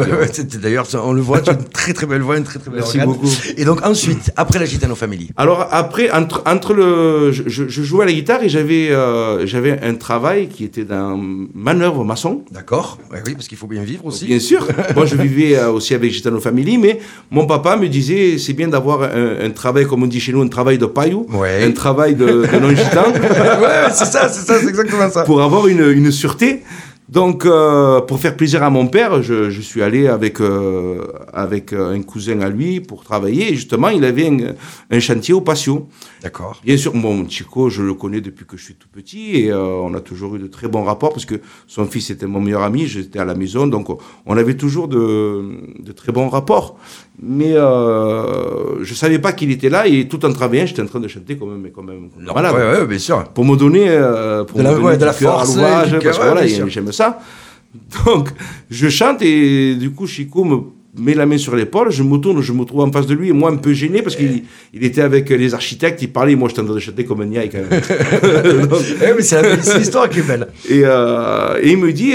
D'ailleurs, 0.63 0.87
on 1.05 1.13
le 1.13 1.21
voit, 1.21 1.43
tu 1.43 1.51
as 1.51 1.53
une 1.53 1.65
très 1.65 1.93
très 1.93 2.07
belle 2.07 2.23
voix, 2.23 2.39
une 2.39 2.43
très 2.45 2.59
très 2.59 2.71
belle 2.71 2.81
Merci 2.81 2.99
organe. 3.01 3.15
beaucoup. 3.15 3.29
Et 3.59 3.67
donc 3.67 3.85
ensuite, 3.85 4.33
après 4.35 4.59
la 4.59 4.65
Gitano 4.65 4.95
Family. 4.95 5.29
Alors 5.37 5.69
après, 5.71 6.11
entre, 6.11 6.43
entre 6.47 6.73
le, 6.73 7.33
je, 7.33 7.69
jouais 7.69 8.05
à 8.05 8.07
la 8.07 8.15
guitare 8.15 8.43
et 8.43 8.49
j'avais 8.49 8.89
euh, 8.91 9.47
j'avais 9.47 9.79
un 9.83 9.95
travail 9.95 10.49
qui 10.49 10.65
était 10.65 10.85
dans 10.85 11.19
manœuvre 11.55 12.03
maçon. 12.03 12.45
D'accord. 12.51 12.97
Ouais, 13.13 13.23
oui, 13.27 13.35
parce 13.35 13.47
qu'il 13.47 13.59
faut 13.59 13.67
bien 13.67 13.83
vivre 13.83 14.07
aussi. 14.07 14.25
Bien 14.25 14.39
sûr. 14.41 14.67
Moi, 14.97 15.05
je 15.05 15.15
vivais 15.17 15.57
euh, 15.59 15.71
aussi 15.71 15.93
avec 15.95 16.11
Gitano 16.11 16.41
Family, 16.41 16.79
mais 16.79 17.01
mon 17.31 17.47
papa 17.47 17.77
me 17.77 17.89
disait 17.89 18.39
c'est 18.39 18.55
bien 18.55 18.69
d'avoir 18.69 19.03
un, 19.03 19.45
un 19.47 19.51
travail, 19.51 19.87
comme 19.87 20.03
on 20.03 20.07
dit 20.07 20.19
chez 20.21 20.33
nous, 20.33 20.41
un 20.41 20.49
travail 20.49 20.79
de 20.79 20.87
paillou, 20.87 21.27
Ouais. 21.31 21.63
un 21.63 21.73
travail 21.73 22.15
de, 22.15 22.25
de 22.27 22.59
non-gitan, 22.59 23.13
ouais, 23.13 23.91
c'est 23.93 24.07
ça, 24.07 24.31
c'est 24.31 24.47
ça, 24.47 24.59
c'est 24.61 24.69
exactement 24.69 25.11
ça. 25.11 25.25
pour 25.25 25.43
avoir 25.43 25.69
une, 25.69 25.87
une 25.91 26.11
sûreté. 26.11 26.63
Donc, 27.09 27.47
euh, 27.47 28.03
pour 28.03 28.21
faire 28.21 28.37
plaisir 28.37 28.63
à 28.63 28.69
mon 28.69 28.87
père, 28.87 29.23
je, 29.23 29.49
je 29.49 29.61
suis 29.63 29.83
allé 29.83 30.09
avec, 30.09 30.41
euh, 30.43 31.07
avec 31.33 31.73
euh, 31.73 31.95
un 31.95 32.03
cousin 32.03 32.41
à 32.41 32.51
lui 32.51 32.81
pour 32.81 33.03
travailler. 33.03 33.51
Et 33.51 33.55
justement, 33.55 33.89
il 33.89 34.05
avait 34.05 34.29
un, 34.29 34.55
un 34.91 35.01
chantier 35.01 35.33
au 35.33 35.41
patio. 35.41 35.89
D'accord. 36.23 36.61
Bien 36.65 36.77
sûr, 36.77 36.95
mon 36.95 37.27
Chico, 37.27 37.71
je 37.71 37.83
le 37.83 37.95
connais 37.95 38.21
depuis 38.21 38.45
que 38.45 38.59
je 38.59 38.65
suis 38.65 38.75
tout 38.75 38.89
petit 38.93 39.37
et 39.37 39.51
euh, 39.51 39.59
on 39.59 39.95
a 39.95 40.01
toujours 40.01 40.37
eu 40.37 40.39
de 40.39 40.49
très 40.49 40.69
bons 40.69 40.83
rapports 40.83 41.11
parce 41.11 41.25
que 41.25 41.37
son 41.67 41.87
fils 41.87 42.11
était 42.11 42.27
mon 42.27 42.41
meilleur 42.41 42.63
ami, 42.63 42.87
j'étais 42.87 43.21
à 43.21 43.25
la 43.25 43.35
maison, 43.35 43.67
donc 43.67 43.89
on 44.27 44.37
avait 44.37 44.57
toujours 44.57 44.89
de, 44.89 45.61
de 45.79 45.93
très 45.93 46.13
bons 46.13 46.29
rapports. 46.29 46.77
Mais 47.20 47.53
euh, 47.55 48.82
je 48.85 48.94
savais 48.94 49.19
pas 49.19 49.32
qu'il 49.32 49.50
était 49.50 49.69
là 49.69 49.87
et 49.88 50.06
tout 50.06 50.25
en 50.25 50.32
travaillant, 50.32 50.67
j'étais 50.67 50.82
en 50.82 50.87
train 50.87 51.00
de 51.00 51.09
chanter 51.09 51.37
comme 51.37 51.65
un, 51.67 51.69
comme 51.70 51.88
un, 51.91 51.93
comme 51.93 52.23
un 52.23 52.26
Non, 52.26 52.35
malade. 52.35 52.55
ouais, 52.55 52.81
ouais, 52.81 52.87
bien 52.87 52.99
sûr. 52.99 53.25
Pour 53.35 53.44
me 53.44 53.56
donner, 53.56 53.87
euh, 53.88 54.44
pour 54.44 54.59
De 54.59 54.62
me 54.62 54.69
la- 54.69 54.75
donner 54.75 54.87
ouais, 54.87 54.97
de 54.99 55.05
la 55.05 55.12
force, 55.12 55.56
l'ouvrage, 55.56 55.91
parce 56.00 56.19
que 56.19 56.23
voilà, 56.25 56.47
j'aime 56.47 56.93
ça. 56.93 57.19
Donc, 58.06 58.29
je 58.70 58.88
chante 58.88 59.20
et 59.23 59.75
du 59.75 59.91
coup, 59.91 60.06
Chico 60.06 60.44
me 60.44 60.59
met 60.97 61.15
la 61.15 61.26
main 61.26 61.38
sur 61.38 61.55
l'épaule, 61.55 61.91
je 61.91 62.03
me 62.03 62.17
tourne, 62.19 62.41
je 62.41 62.53
me 62.53 62.65
trouve 62.65 62.81
en 62.81 62.91
face 62.91 63.06
de 63.06 63.15
lui, 63.15 63.29
et 63.29 63.32
moi 63.32 63.50
un 63.50 63.56
peu 63.56 63.73
gêné 63.73 64.00
parce 64.03 64.17
qu'il 64.17 64.44
il 64.73 64.85
était 64.85 65.03
avec 65.03 65.29
les 65.29 65.55
architectes, 65.55 66.00
il 66.03 66.11
parlait, 66.12 66.35
moi 66.35 66.49
j'étais 66.49 66.62
en 66.62 66.64
train 66.64 66.75
de 66.75 66.81
chanter 66.81 67.05
comme 67.05 67.21
un 67.21 67.26
niaï 67.26 67.50
quand 67.50 67.59
même. 67.59 67.69
Donc, 68.69 68.81
Eh, 69.03 69.12
mais 69.17 69.23
c'est 69.23 69.43
la- 69.43 69.61
c'est 69.62 69.79
l'histoire 69.79 70.09
qui 70.09 70.21
est 70.21 70.23
belle. 70.23 70.49
et, 70.69 70.82
euh, 70.85 71.59
et 71.61 71.73
il 71.73 71.79
me 71.79 71.93
dit, 71.93 72.14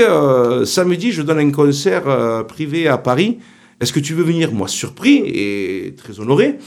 samedi, 0.65 1.11
je 1.11 1.21
donne 1.21 1.39
un 1.39 1.51
concert 1.51 2.03
privé 2.47 2.87
à 2.87 2.97
Paris, 2.97 3.37
est-ce 3.79 3.93
que 3.93 3.99
tu 3.99 4.13
veux 4.13 4.23
venir 4.23 4.51
Moi, 4.51 4.67
surpris 4.67 5.17
et 5.25 5.93
très 5.97 6.19
honoré, 6.19 6.57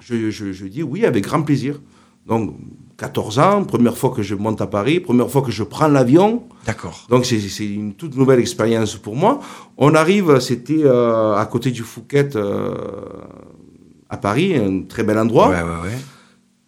je, 0.00 0.30
je, 0.30 0.52
je 0.52 0.66
dis 0.66 0.82
oui, 0.82 1.04
avec 1.04 1.24
grand 1.24 1.42
plaisir. 1.42 1.80
Donc, 2.26 2.54
14 2.96 3.38
ans, 3.38 3.64
première 3.64 3.96
fois 3.96 4.10
que 4.10 4.22
je 4.22 4.34
monte 4.34 4.60
à 4.60 4.66
Paris, 4.66 5.00
première 5.00 5.28
fois 5.28 5.42
que 5.42 5.50
je 5.50 5.62
prends 5.62 5.88
l'avion. 5.88 6.44
D'accord. 6.66 7.06
Donc 7.08 7.26
c'est 7.26 7.66
une 7.66 7.94
toute 7.94 8.16
nouvelle 8.16 8.38
expérience 8.38 8.96
pour 8.96 9.16
moi. 9.16 9.40
On 9.76 9.94
arrive, 9.94 10.38
c'était 10.40 10.84
euh, 10.84 11.34
à 11.34 11.44
côté 11.46 11.70
du 11.70 11.82
Fouquet 11.82 12.36
euh, 12.36 12.74
à 14.08 14.16
Paris, 14.16 14.54
un 14.56 14.82
très 14.82 15.02
bel 15.02 15.18
endroit. 15.18 15.48
Ouais, 15.48 15.56
ouais, 15.56 15.90
ouais. 15.90 15.98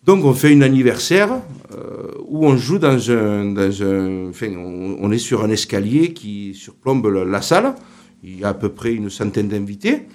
Donc 0.02 0.24
on 0.24 0.34
fait 0.34 0.52
un 0.54 0.62
anniversaire 0.62 1.30
euh, 1.72 2.10
où 2.26 2.46
on 2.46 2.56
joue 2.56 2.78
dans 2.78 3.10
un, 3.10 3.44
dans 3.46 3.82
un, 3.82 4.28
enfin 4.30 4.48
on, 4.56 4.98
on 5.00 5.10
est 5.12 5.18
sur 5.18 5.44
un 5.44 5.50
escalier 5.50 6.12
qui 6.12 6.54
surplombe 6.54 7.06
la, 7.06 7.24
la 7.24 7.42
salle. 7.42 7.74
Il 8.22 8.40
y 8.40 8.44
a 8.44 8.48
à 8.48 8.54
peu 8.54 8.70
près 8.70 8.92
une 8.92 9.10
centaine 9.10 9.48
d'invités 9.48 10.06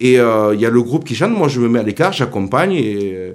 et 0.00 0.18
euh, 0.20 0.54
il 0.54 0.60
y 0.60 0.66
a 0.66 0.70
le 0.70 0.82
groupe 0.82 1.04
qui 1.04 1.14
chante. 1.14 1.32
Moi 1.32 1.48
je 1.48 1.60
me 1.60 1.68
mets 1.68 1.78
à 1.78 1.82
l'écart, 1.82 2.12
j'accompagne 2.12 2.72
et 2.72 3.12
euh, 3.14 3.32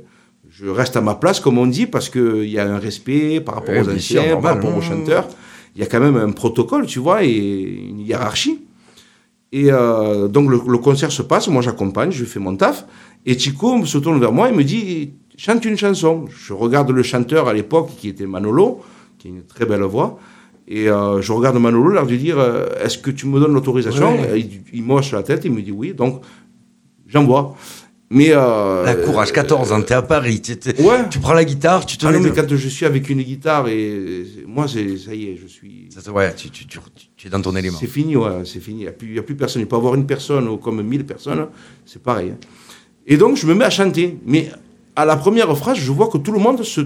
je 0.50 0.68
reste 0.68 0.96
à 0.96 1.02
ma 1.02 1.16
place 1.16 1.40
comme 1.40 1.58
on 1.58 1.66
dit 1.68 1.88
parce 1.88 2.10
que 2.10 2.44
il 2.44 2.50
y 2.50 2.60
a 2.60 2.66
un 2.72 2.78
respect 2.78 3.40
par 3.42 3.56
rapport 3.56 3.74
Ouais, 3.74 3.82
aux 3.82 3.90
anciens, 3.90 4.24
sûr, 4.24 4.42
par 4.42 4.56
rapport 4.56 4.76
aux 4.76 4.82
chanteurs. 4.82 5.28
Il 5.76 5.82
y 5.82 5.84
a 5.84 5.88
quand 5.88 6.02
même 6.02 6.18
un 6.18 6.32
protocole, 6.32 6.86
tu 6.86 7.00
vois, 7.00 7.24
et 7.24 7.32
une 7.90 8.02
hiérarchie. 8.02 8.60
Et 9.54 9.72
euh, 9.72 10.28
donc 10.28 10.50
le, 10.50 10.60
le 10.68 10.78
concert 10.78 11.12
se 11.12 11.22
passe, 11.22 11.48
moi 11.48 11.62
j'accompagne, 11.62 12.12
je 12.12 12.24
fais 12.26 12.40
mon 12.40 12.56
taf, 12.56 12.86
et 13.26 13.38
Chico 13.38 13.86
se 13.86 13.98
tourne 13.98 14.20
vers 14.20 14.32
moi 14.32 14.50
et 14.50 14.54
me 14.54 14.64
dit 14.64 15.12
chante 15.38 15.66
une 15.66 15.78
chanson. 15.78 16.26
Je 16.30 16.54
regarde 16.54 16.92
le 16.92 17.04
chanteur 17.04 17.48
à 17.48 17.54
l'époque 17.54 17.90
qui 17.98 18.10
était 18.10 18.26
Manolo, 18.28 18.82
qui 19.18 19.28
a 19.28 19.32
une 19.32 19.44
très 19.44 19.66
belle 19.66 19.82
voix, 19.84 20.20
et 20.74 20.88
euh, 20.90 21.22
je 21.22 21.32
regarde 21.34 21.58
Manolo 21.60 21.90
leur 21.90 22.06
lui 22.06 22.18
dire 22.18 22.40
euh, 22.40 22.68
est-ce 22.84 22.98
que 22.98 23.12
tu 23.12 23.26
me 23.28 23.40
donnes 23.40 23.54
l'autorisation 23.54 24.20
Ouais. 24.22 24.40
Il, 24.40 24.62
il 24.74 24.84
moche 24.84 25.12
la 25.12 25.22
tête, 25.24 25.42
il 25.44 25.52
me 25.52 25.62
dit 25.62 25.72
oui, 25.72 25.94
donc 25.94 26.22
j'envoie. 27.08 27.56
Mais 28.14 28.30
euh, 28.32 28.84
La 28.84 28.96
courage, 28.96 29.32
14 29.32 29.72
ans, 29.72 29.82
t'es 29.82 29.94
à 29.94 30.02
Paris. 30.02 30.42
Ouais. 30.80 31.08
Tu 31.10 31.20
prends 31.20 31.34
la 31.34 31.46
guitare, 31.46 31.86
tu 31.86 31.98
te 31.98 32.06
Ah 32.06 32.12
non, 32.12 32.20
mais 32.20 32.32
quand 32.32 32.46
je 32.54 32.68
suis 32.68 32.86
avec 32.86 33.10
une 33.10 33.22
guitare 33.22 33.70
et 33.70 34.26
moi 34.46 34.68
ça 34.68 34.80
y 34.82 35.26
est, 35.30 35.38
je 35.42 35.48
suis 35.48 35.88
Ça, 35.98 36.12
Ouais, 36.12 36.34
tu, 36.36 36.50
tu, 36.50 36.66
tu, 36.68 36.78
tu 37.16 37.28
es 37.28 37.30
dans 37.30 37.42
ton 37.42 37.56
élément. 37.56 37.78
C'est 37.80 37.88
fini, 37.88 38.18
ouais, 38.18 38.44
c'est 38.44 38.60
fini. 38.60 38.82
Il 39.02 39.12
n'y 39.14 39.18
a, 39.18 39.22
a 39.22 39.24
plus 39.24 39.36
personne. 39.36 39.62
Il 39.62 39.68
peut 39.68 39.78
y 39.78 39.80
avoir 39.80 39.96
une 39.96 40.06
personne 40.06 40.48
ou 40.50 40.58
comme 40.58 40.82
mille 40.82 41.06
personnes, 41.06 41.48
c'est 41.86 42.02
pareil. 42.04 42.32
hein. 42.34 42.38
Et 43.08 43.16
donc, 43.18 43.38
je 43.38 43.48
me 43.48 43.54
mets 43.56 43.66
à 43.66 43.70
chanter. 43.70 44.18
Mais 44.26 44.52
à 44.96 45.06
la 45.06 45.16
première 45.16 45.58
phrase, 45.58 45.78
je 45.78 45.92
vois 45.92 46.10
que 46.10 46.18
tout 46.18 46.34
le 46.34 46.40
monde 46.40 46.62
se, 46.64 46.82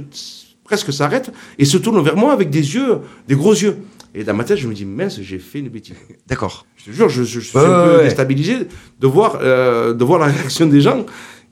presque 0.66 0.92
s'arrête 0.92 1.32
et 1.58 1.64
se 1.64 1.78
tourne 1.78 2.04
vers 2.04 2.18
moi 2.18 2.34
avec 2.34 2.50
des 2.50 2.76
yeux, 2.76 2.98
des 3.30 3.36
gros 3.36 3.54
yeux. 3.54 3.78
Et 4.14 4.24
dans 4.24 4.34
ma 4.34 4.44
tête, 4.44 4.58
je 4.58 4.68
me 4.68 4.74
dis, 4.74 4.84
mince, 4.86 5.22
j'ai 5.22 5.40
fait 5.40 5.60
une 5.60 5.70
bêtise. 5.70 5.96
D'accord. 6.28 6.66
Je 6.76 6.86
te 6.86 6.92
jure, 6.92 7.08
je, 7.08 7.24
je- 7.24 7.40
je 7.40 7.46
suis 7.48 7.58
Ouais, 7.58 7.64
un 7.66 7.86
peu 7.88 7.98
ouais, 7.98 8.04
déstabilisé 8.06 8.56
de 9.00 9.08
voir, 9.08 9.40
euh, 9.42 9.94
de 9.94 10.04
voir 10.04 10.20
la 10.20 10.26
réaction 10.28 10.66
des 10.68 10.82
gens. 10.82 11.06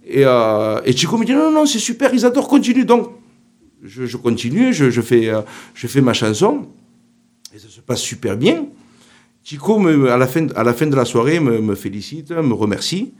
Et, 0.05 0.23
euh, 0.25 0.81
et 0.85 0.91
Chico 0.95 1.17
me 1.17 1.25
dit, 1.25 1.33
non, 1.33 1.51
non, 1.51 1.65
c'est 1.65 1.79
super, 1.79 2.13
ils 2.13 2.25
adorent, 2.25 2.47
continue. 2.49 2.83
Donc, 2.85 3.09
je, 3.83 4.05
je 4.05 4.17
continue, 4.17 4.73
je, 4.73 5.01
fais, 5.01 5.29
euh, 5.29 5.41
je 5.73 5.87
fais 5.87 6.01
ma 6.01 6.13
chanson. 6.13 6.67
Et 7.55 7.59
ça 7.59 7.67
se 7.69 7.81
passe 7.81 8.01
super 8.01 8.35
bien. 8.37 8.65
Chico, 9.43 9.77
me, 9.77 10.09
à, 10.09 10.17
la 10.17 10.25
fin, 10.27 10.47
à 10.55 10.63
la 10.63 10.73
fin 10.73 10.87
de 10.87 10.95
la 10.95 11.05
soirée, 11.05 11.39
me, 11.39 11.59
me 11.61 11.75
félicite, 11.75 12.31
me 12.31 12.53
remercie. 12.53 13.13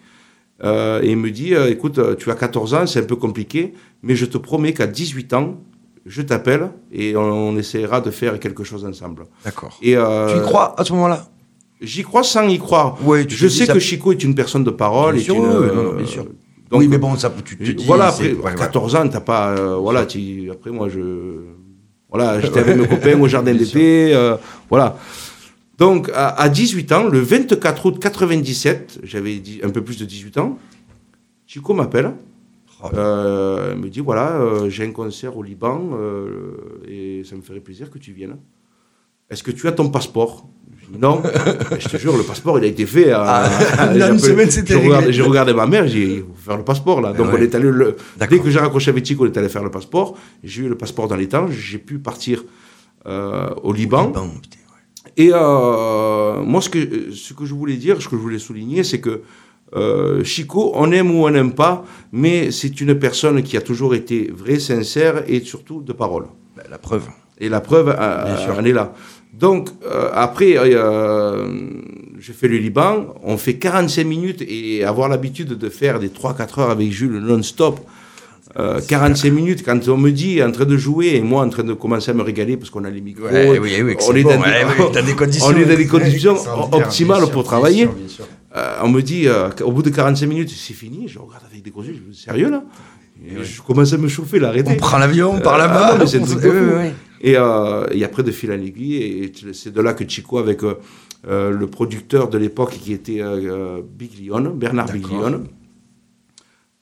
et 0.64 1.10
il 1.12 1.18
me 1.18 1.30
dit, 1.32 1.54
écoute, 1.54 2.00
tu 2.18 2.32
as 2.32 2.36
14 2.36 2.74
ans, 2.76 2.88
c'est 2.88 3.00
un 3.02 3.06
peu 3.06 3.18
compliqué, 3.18 3.74
mais 4.02 4.16
je 4.16 4.26
te 4.26 4.38
promets 4.38 4.72
qu'à 4.74 4.88
18 4.88 5.34
ans, 5.34 5.62
je 6.06 6.22
t'appelle 6.22 6.70
et 6.92 7.16
on, 7.16 7.22
on 7.50 7.58
essaiera 7.58 8.02
de 8.02 8.12
faire 8.12 8.40
quelque 8.40 8.64
chose 8.64 8.84
ensemble. 8.86 9.24
D'accord. 9.46 9.78
Et, 9.82 9.96
euh, 9.96 10.28
Tu 10.34 10.38
y 10.38 10.42
crois 10.42 10.74
à 10.80 10.84
ce 10.86 10.94
moment-là? 10.94 11.28
J'y 11.82 12.04
crois 12.04 12.24
sans 12.24 12.48
y 12.48 12.58
croire. 12.60 12.98
Ouais, 13.06 13.26
je 13.28 13.48
sais 13.48 13.66
ça- 13.66 13.74
que 13.74 13.80
Chico 13.80 14.12
est 14.12 14.24
une 14.24 14.36
personne 14.36 14.64
de 14.64 14.70
parole. 14.70 15.16
Bien 15.16 15.24
sûr, 15.24 15.36
une, 15.36 15.46
euh, 15.46 15.74
non, 15.74 15.84
non, 15.84 15.94
bien 15.98 16.06
sûr. 16.06 16.24
donc, 16.24 16.80
oui, 16.80 16.88
mais 16.88 16.98
bon, 16.98 17.18
ça, 17.18 17.34
tu 17.44 17.58
te 17.58 17.64
dis. 17.72 17.86
voilà, 17.86 18.08
après, 18.08 18.32
ouais, 18.34 18.46
à 18.46 18.50
ouais. 18.52 18.56
14 18.56 18.96
ans, 18.96 19.08
t'as 19.10 19.20
pas. 19.20 19.50
euh, 19.50 19.76
voilà, 19.78 20.06
tu- 20.06 20.50
après, 20.52 20.72
moi, 20.72 20.88
je. 20.90 21.00
Voilà, 22.10 22.40
j'étais 22.42 22.60
avec 22.60 22.78
mes 22.78 22.88
copains 22.88 23.20
au 23.20 23.28
jardin 23.28 23.54
d'été. 23.54 24.14
euh, 24.14 24.38
voilà. 24.70 24.98
Donc, 25.78 26.10
à, 26.14 26.30
à 26.30 26.48
18 26.50 26.92
ans, 26.94 27.08
le 27.10 27.20
24 27.20 27.86
août 27.88 27.98
97, 28.00 29.00
j'avais 29.04 29.42
un 29.64 29.70
peu 29.70 29.84
plus 29.84 29.98
de 29.98 30.06
18 30.06 30.38
ans, 30.38 30.58
Chico 31.48 31.74
m'appelle. 31.74 32.14
Oh. 32.86 32.90
Euh, 32.96 33.72
elle 33.72 33.78
me 33.80 33.90
dit 33.90 34.02
voilà, 34.02 34.32
euh, 34.34 34.70
j'ai 34.70 34.84
un 34.86 34.92
concert 34.92 35.38
au 35.38 35.44
Liban 35.44 35.92
euh, 35.94 36.58
et 36.88 37.24
ça 37.24 37.36
me 37.36 37.42
ferait 37.42 37.62
plaisir 37.62 37.90
que 37.90 37.98
tu 37.98 38.12
viennes. 38.12 38.36
Est-ce 39.30 39.42
que 39.42 39.52
tu 39.52 39.68
as 39.68 39.72
ton 39.72 39.90
passeport? 39.90 40.46
Je 40.82 40.88
dis 40.92 41.00
non. 41.00 41.22
Je 41.80 41.88
te 41.88 41.96
jure, 41.98 42.18
le 42.18 42.24
passeport, 42.24 42.58
il 42.60 42.66
a 42.66 42.68
été 42.68 42.86
fait. 42.86 43.12
à- 43.12 43.24
Ah, 43.26 43.44
à- 43.84 43.98
dans 43.98 44.12
une 44.12 44.20
semaine, 44.20 44.52
c'était 44.52 44.74
j'ai 44.74 44.80
regardé- 44.82 44.96
réglé. 44.98 45.14
J'ai 45.14 45.22
regardé 45.22 45.54
ma 45.54 45.66
mère, 45.66 45.88
j'ai 45.88 46.06
dit 46.06 46.14
il 46.16 46.20
faut 46.22 46.34
faire 46.36 46.58
le 46.58 46.66
passeport 46.66 47.00
là. 47.00 47.14
Donc 47.14 47.28
ouais. 47.28 47.36
on 47.40 47.42
est 47.42 47.56
allé 47.56 47.70
le, 47.72 47.96
dès 48.20 48.40
que 48.40 48.50
j'ai 48.50 48.60
raccroché 48.60 48.90
avec 48.92 49.06
Chico, 49.06 49.24
on 49.24 49.28
est 49.28 49.38
allé 49.38 49.48
faire 49.50 49.64
le 49.64 49.72
passeport. 49.72 50.18
J'ai 50.44 50.64
eu 50.64 50.68
le 50.70 50.76
passeport 50.78 51.08
dans 51.08 51.16
les 51.16 51.30
temps. 51.30 51.48
J'ai 51.50 51.78
pu 51.78 52.00
partir 52.00 52.44
au 53.06 53.72
Liban. 53.74 54.08
Liban, 54.08 54.30
putain, 54.42 54.58
ouais. 54.74 55.12
Et 55.18 55.30
moi, 55.32 56.62
ce 56.62 56.70
que, 56.70 57.12
ce 57.12 57.34
que 57.34 57.46
je 57.46 57.54
voulais 57.54 57.78
dire, 57.78 58.02
ce 58.02 58.08
que 58.10 58.16
je 58.18 58.22
voulais 58.22 58.40
souligner, 58.40 58.84
c'est 58.84 59.00
que 59.00 59.22
euh, 59.76 60.24
Chico, 60.24 60.72
on 60.76 60.92
aime 60.92 61.12
ou 61.12 61.26
on 61.26 61.30
n'aime 61.32 61.54
pas, 61.54 61.84
mais 62.12 62.52
c'est 62.52 62.80
une 62.82 62.96
personne 62.96 63.42
qui 63.44 63.58
a 63.58 63.62
toujours 63.62 63.96
été 63.96 64.32
vraie, 64.36 64.60
sincère 64.60 65.24
et 65.28 65.40
surtout 65.42 65.82
de 65.82 65.94
parole. 65.94 66.26
Ben, 66.56 66.64
la 66.70 66.78
preuve. 66.78 67.04
Et 67.40 67.50
la 67.50 67.62
preuve, 67.62 67.90
euh, 67.90 68.26
Bien 68.26 68.38
sûr. 68.38 68.56
elle 68.60 68.68
est 68.68 68.74
là. 68.74 68.94
Donc, 69.34 69.70
euh, 69.86 70.10
après, 70.14 70.54
euh, 70.58 71.48
je 72.20 72.32
fais 72.32 72.48
le 72.48 72.58
Liban, 72.58 73.16
on 73.24 73.38
fait 73.38 73.56
45 73.56 74.06
minutes 74.06 74.44
et 74.48 74.84
avoir 74.84 75.10
l'habitude 75.10 75.50
de 75.58 75.70
faire 75.70 76.00
des 76.00 76.10
3-4 76.10 76.60
heures 76.60 76.70
avec 76.70 76.92
Jules 76.92 77.18
non-stop. 77.20 77.80
euh, 78.60 78.80
45 78.88 79.34
minutes, 79.34 79.64
quand 79.66 79.88
on 79.88 79.98
me 79.98 80.12
dit 80.12 80.44
en 80.44 80.52
train 80.52 80.66
de 80.66 80.78
jouer 80.78 81.16
et 81.16 81.22
moi 81.22 81.42
en 81.44 81.50
train 81.50 81.64
de 81.64 81.74
commencer 81.74 82.12
à 82.12 82.14
me 82.14 82.22
régaler 82.22 82.56
parce 82.58 82.70
qu'on 82.70 82.84
a 82.84 82.90
les 82.92 83.02
micros, 83.02 83.26
Ouais, 83.26 83.58
oui, 83.58 83.82
oui, 83.84 83.96
on, 84.08 84.14
est 84.16 84.22
bon, 84.22 84.30
des, 84.30 84.36
ouais, 84.36 84.66
on 84.80 85.56
est 85.58 85.66
dans 85.66 85.76
des 85.76 85.88
conditions 85.88 86.36
optimales 86.72 87.18
bien 87.18 87.26
sûr, 87.26 87.32
pour 87.32 87.42
bien 87.42 87.50
travailler. 87.52 87.84
sûr, 87.86 87.94
bien 87.94 88.08
sûr. 88.08 88.26
Euh, 88.56 88.78
on 88.84 88.90
me 88.90 89.02
dit, 89.02 89.28
euh, 89.28 89.50
au 89.64 89.72
bout 89.72 89.82
de 89.82 89.90
45 89.90 90.28
minutes, 90.28 90.50
c'est 90.50 90.74
fini. 90.74 91.08
Je 91.08 91.18
regarde 91.20 91.44
avec 91.50 91.64
des 91.64 91.72
gros 91.72 91.84
yeux, 91.84 91.96
je 91.96 92.12
dis, 92.12 92.18
sérieux 92.20 92.50
là? 92.52 92.64
Et 93.26 93.44
Je 93.44 93.62
commence 93.62 93.94
à 93.94 93.98
me 93.98 94.08
chauffer 94.08 94.40
là, 94.40 94.50
arrêtez. 94.50 94.72
On 94.72 94.76
prend 94.76 94.98
l'avion, 94.98 95.32
on 95.36 95.40
part 95.40 95.56
Euh, 95.56 95.58
là-bas. 95.60 95.90
ah, 95.94 95.98
mais 96.00 96.06
c'est 96.08 96.20
un 96.20 96.24
on- 96.24 96.26
truc 96.26 96.42
de 96.42 96.50
ouais, 96.50 96.60
fou. 96.60 96.66
ouais, 96.66 96.74
ouais. 96.76 96.94
Et, 97.22 97.38
euh, 97.38 97.86
et 97.92 98.04
après, 98.04 98.22
de 98.24 98.32
fil 98.32 98.52
en 98.52 98.60
aiguille, 98.60 98.96
et 98.98 99.32
c'est 99.54 99.72
de 99.74 99.82
là 99.82 99.94
que 99.94 100.08
Chico, 100.08 100.38
avec 100.38 100.62
le 101.26 101.66
producteur 101.68 102.28
de 102.30 102.38
l'époque 102.38 102.72
qui 102.72 102.92
était 102.94 103.22
Big 103.98 104.12
Lion, 104.28 104.52
Bernard 104.56 104.92
Big 104.92 105.04
D'accord. 105.04 105.30
Lion, 105.30 105.44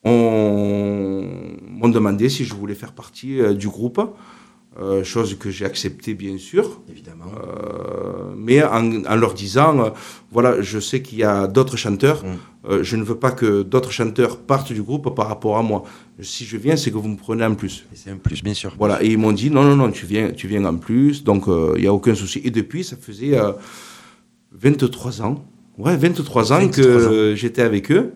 on 0.04 1.24
m'ont 1.70 1.88
demandé 1.88 2.28
si 2.28 2.44
je 2.44 2.54
voulais 2.54 2.74
faire 2.74 2.92
partie 2.92 3.40
euh, 3.40 3.54
du 3.54 3.68
groupe, 3.68 4.00
euh, 4.80 5.04
chose 5.04 5.36
que 5.38 5.50
j'ai 5.50 5.66
acceptée 5.66 6.14
bien 6.14 6.38
sûr. 6.38 6.80
Évidemment. 6.90 7.26
Euh, 7.44 8.32
mais 8.34 8.62
en, 8.64 9.04
en 9.04 9.16
leur 9.16 9.34
disant, 9.34 9.78
euh, 9.84 9.90
voilà, 10.30 10.62
je 10.62 10.78
sais 10.78 11.02
qu'il 11.02 11.18
y 11.18 11.24
a 11.24 11.46
d'autres 11.46 11.76
chanteurs, 11.76 12.22
Mm. 12.24 12.82
je 12.82 12.96
ne 12.96 13.02
veux 13.02 13.16
pas 13.16 13.32
que 13.32 13.62
d'autres 13.62 13.90
chanteurs 13.90 14.38
partent 14.38 14.72
du 14.72 14.82
groupe 14.82 15.14
par 15.14 15.28
rapport 15.28 15.58
à 15.58 15.62
moi. 15.62 15.82
Si 16.20 16.44
je 16.44 16.56
viens, 16.56 16.76
c'est 16.76 16.90
que 16.90 16.96
vous 16.96 17.08
me 17.08 17.16
prenez 17.16 17.44
en 17.44 17.54
plus. 17.54 17.84
C'est 17.92 18.10
un 18.10 18.16
plus, 18.16 18.42
bien 18.42 18.54
sûr. 18.54 18.72
Voilà, 18.78 19.02
et 19.02 19.08
ils 19.08 19.18
m'ont 19.18 19.32
dit, 19.32 19.50
non, 19.50 19.64
non, 19.64 19.76
non, 19.76 19.90
tu 19.90 20.06
viens, 20.06 20.30
tu 20.30 20.46
viens 20.46 20.64
en 20.64 20.76
plus, 20.76 21.22
donc 21.24 21.44
il 21.48 21.80
n'y 21.82 21.86
a 21.88 21.92
aucun 21.92 22.14
souci. 22.14 22.40
Et 22.44 22.50
depuis, 22.50 22.84
ça 22.84 22.96
faisait 22.96 23.36
euh, 23.36 23.52
23 24.52 25.22
ans, 25.22 25.44
ouais, 25.76 25.96
23 25.96 26.52
ans 26.52 26.60
23 26.60 26.70
que 26.70 27.34
j'étais 27.36 27.62
avec 27.62 27.90
eux. 27.90 28.12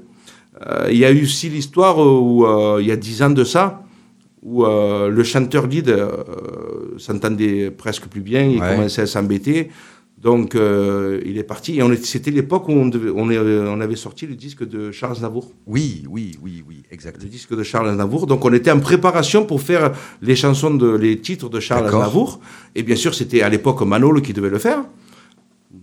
Il 0.91 0.97
y 0.97 1.05
a 1.05 1.11
eu 1.11 1.25
aussi 1.25 1.51
l'histoire 1.51 1.99
où, 1.99 2.47
il 2.81 2.87
y 2.87 2.93
a 2.93 2.97
10 2.97 3.23
ans 3.25 3.31
de 3.31 3.45
ça, 3.45 3.83
où 4.49 4.65
euh, 4.65 5.09
le 5.19 5.25
chanteur 5.25 5.67
lead 5.67 5.89
euh, 5.89 6.09
s'entendait 6.99 7.71
presque 7.83 8.07
plus 8.07 8.21
bien, 8.21 8.43
il 8.45 8.61
Ouais. 8.61 8.71
commençait 8.77 9.03
à 9.03 9.07
s'embêter. 9.07 9.71
Donc, 10.29 10.55
euh, 10.55 11.21
il 11.27 11.37
est 11.37 11.43
parti. 11.55 11.79
Et 11.79 11.97
c'était 12.13 12.31
l'époque 12.31 12.69
où 12.69 12.73
on, 12.73 12.87
devait- 12.87 13.11
on, 13.15 13.81
avait 13.87 13.97
sorti 13.97 14.27
le 14.27 14.35
disque 14.35 14.63
de 14.67 14.91
Charles 14.93 15.19
Navour. 15.21 15.53
Oui, 15.67 16.05
oui, 16.09 16.25
oui, 16.43 16.65
oui, 16.67 16.77
exact. 16.91 17.23
Le 17.23 17.29
disque 17.29 17.55
de 17.55 17.63
Charles 17.63 17.95
Navour. 17.95 18.27
Donc, 18.27 18.45
on 18.45 18.53
était 18.53 18.71
en 18.71 18.81
préparation 18.81 19.45
pour 19.45 19.61
faire 19.61 19.93
les 20.23 20.37
chansons, 20.37 20.73
de, 20.75 20.91
les 20.97 21.19
titres 21.19 21.49
de 21.51 21.61
Charles. 21.61 21.91
Navour. 21.91 22.41
Et 22.77 22.83
bien 22.83 22.97
sûr, 22.97 23.13
c'était 23.15 23.43
à 23.43 23.49
l'époque 23.49 23.83
Manolo 23.83 24.21
qui 24.23 24.33
devait 24.33 24.49
le 24.57 24.59
faire. 24.59 24.81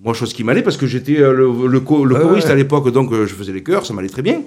Moi, 0.04 0.14
chose 0.16 0.34
qui 0.34 0.44
m'allait 0.44 0.64
parce 0.64 0.78
que 0.78 0.88
j'étais 0.88 1.18
le, 1.20 1.68
le, 1.68 1.80
co- 1.82 2.04
le 2.06 2.16
Ouais, 2.16 2.22
choriste 2.22 2.48
ouais. 2.48 2.54
à 2.54 2.56
l'époque, 2.56 2.90
donc 2.92 3.14
je 3.14 3.34
faisais 3.40 3.54
les 3.54 3.62
chœurs, 3.62 3.86
ça 3.86 3.94
m'allait 3.94 4.10
très 4.10 4.24
bien. 4.24 4.42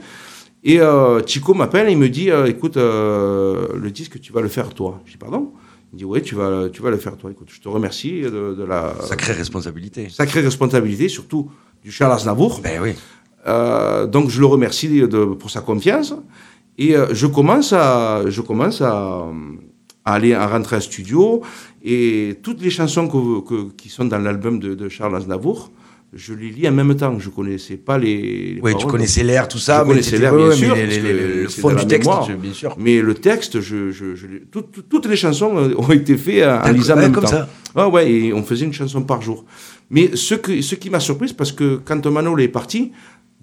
Et 0.68 0.80
euh, 0.80 1.22
Chico 1.24 1.54
m'appelle 1.54 1.88
et 1.88 1.92
il 1.92 1.98
me 1.98 2.08
dit 2.08 2.30
euh, 2.30 2.46
Écoute, 2.46 2.76
euh, 2.76 3.68
le 3.74 3.90
disque, 3.90 4.20
tu 4.20 4.32
vas 4.32 4.40
le 4.40 4.48
faire 4.48 4.74
toi. 4.74 5.00
Je 5.06 5.12
dis 5.12 5.16
Pardon? 5.16 5.52
Il 5.92 5.94
me 5.94 5.98
dit 6.00 6.04
Oui, 6.04 6.22
tu 6.22 6.34
vas, 6.34 6.68
tu 6.70 6.82
vas 6.82 6.90
le 6.90 6.96
faire 6.96 7.16
toi. 7.16 7.30
Écoute, 7.30 7.48
je 7.52 7.60
te 7.60 7.68
remercie 7.68 8.22
de, 8.22 8.54
de 8.54 8.64
la 8.64 8.92
Sacrée 9.02 9.32
responsabilité. 9.32 10.08
sacrée 10.08 10.40
responsabilité, 10.40 11.08
surtout 11.08 11.50
du 11.84 11.90
Charles 11.92 12.12
Aznavour. 12.14 12.60
Ben 12.62 12.80
oui. 12.82 12.94
Euh, 13.46 14.06
donc 14.08 14.28
je 14.28 14.40
le 14.40 14.46
remercie 14.46 14.88
de- 14.88 15.24
pour 15.40 15.50
sa 15.50 15.60
confiance 15.60 16.12
et 16.78 16.94
je 17.12 17.26
commence 17.28 17.72
à 17.72 18.22
je 18.26 18.40
commence 18.40 18.80
à, 18.82 19.24
à 20.04 20.14
aller 20.14 20.34
à 20.34 20.48
rentrer 20.48 20.76
en 20.76 20.80
studio 20.80 21.42
et 21.84 22.38
toutes 22.42 22.60
les 22.60 22.70
chansons 22.70 23.06
que- 23.06 23.40
que- 23.48 23.70
qui 23.76 23.88
sont 23.88 24.04
dans 24.06 24.18
l'album 24.18 24.58
de, 24.58 24.74
de 24.74 24.88
Charles 24.88 25.14
Aznavour 25.14 25.70
je 26.12 26.32
les 26.34 26.50
lis 26.50 26.68
en 26.68 26.72
même 26.72 26.94
temps 26.96 27.18
je 27.18 27.28
connaissais 27.30 27.76
pas 27.76 27.98
les, 27.98 28.54
les 28.54 28.60
Oui, 28.62 28.72
tu 28.78 28.86
connaissais 28.86 29.22
l'air, 29.24 29.48
tout 29.48 29.58
ça. 29.58 29.78
Je 29.78 29.82
mais 29.82 29.88
connaissais 29.90 30.18
l'air, 30.18 30.34
bien 30.34 30.50
sûr, 30.52 30.74
mais 30.74 30.86
les- 30.86 31.42
le 31.42 31.48
fond 31.48 31.70
du 31.70 31.86
texte, 31.86 32.08
mémoire. 32.08 32.28
bien 32.38 32.52
sûr. 32.52 32.76
mais 32.78 33.00
le 33.02 33.14
texte 33.14 33.60
je, 33.60 33.90
je, 33.90 34.14
je 34.14 34.26
l'ai- 34.26 34.40
tout- 34.50 34.62
tout- 34.62 34.82
toutes 34.82 35.06
les 35.06 35.16
chansons 35.16 35.56
euh, 35.58 35.74
ont 35.76 35.90
été 35.92 36.16
faites 36.16 36.46
en 36.46 36.70
lisant 36.70 36.94
en 36.94 36.96
ouais, 36.98 37.02
même 37.02 37.12
comme 37.12 37.24
temps 37.24 37.30
ça. 37.30 37.48
ah 37.74 37.88
ouais, 37.88 38.10
et 38.10 38.32
on 38.32 38.42
faisait 38.42 38.64
une 38.64 38.72
chanson 38.72 39.02
par 39.02 39.20
jour. 39.20 39.44
Mais 39.90 40.10
ce, 40.14 40.34
que, 40.34 40.60
ce 40.62 40.74
qui 40.74 40.90
m'a 40.90 41.00
surprise, 41.00 41.32
parce 41.32 41.52
que 41.52 41.80
quand 41.84 42.04
Manolo 42.06 42.42
est 42.42 42.48
parti, 42.48 42.92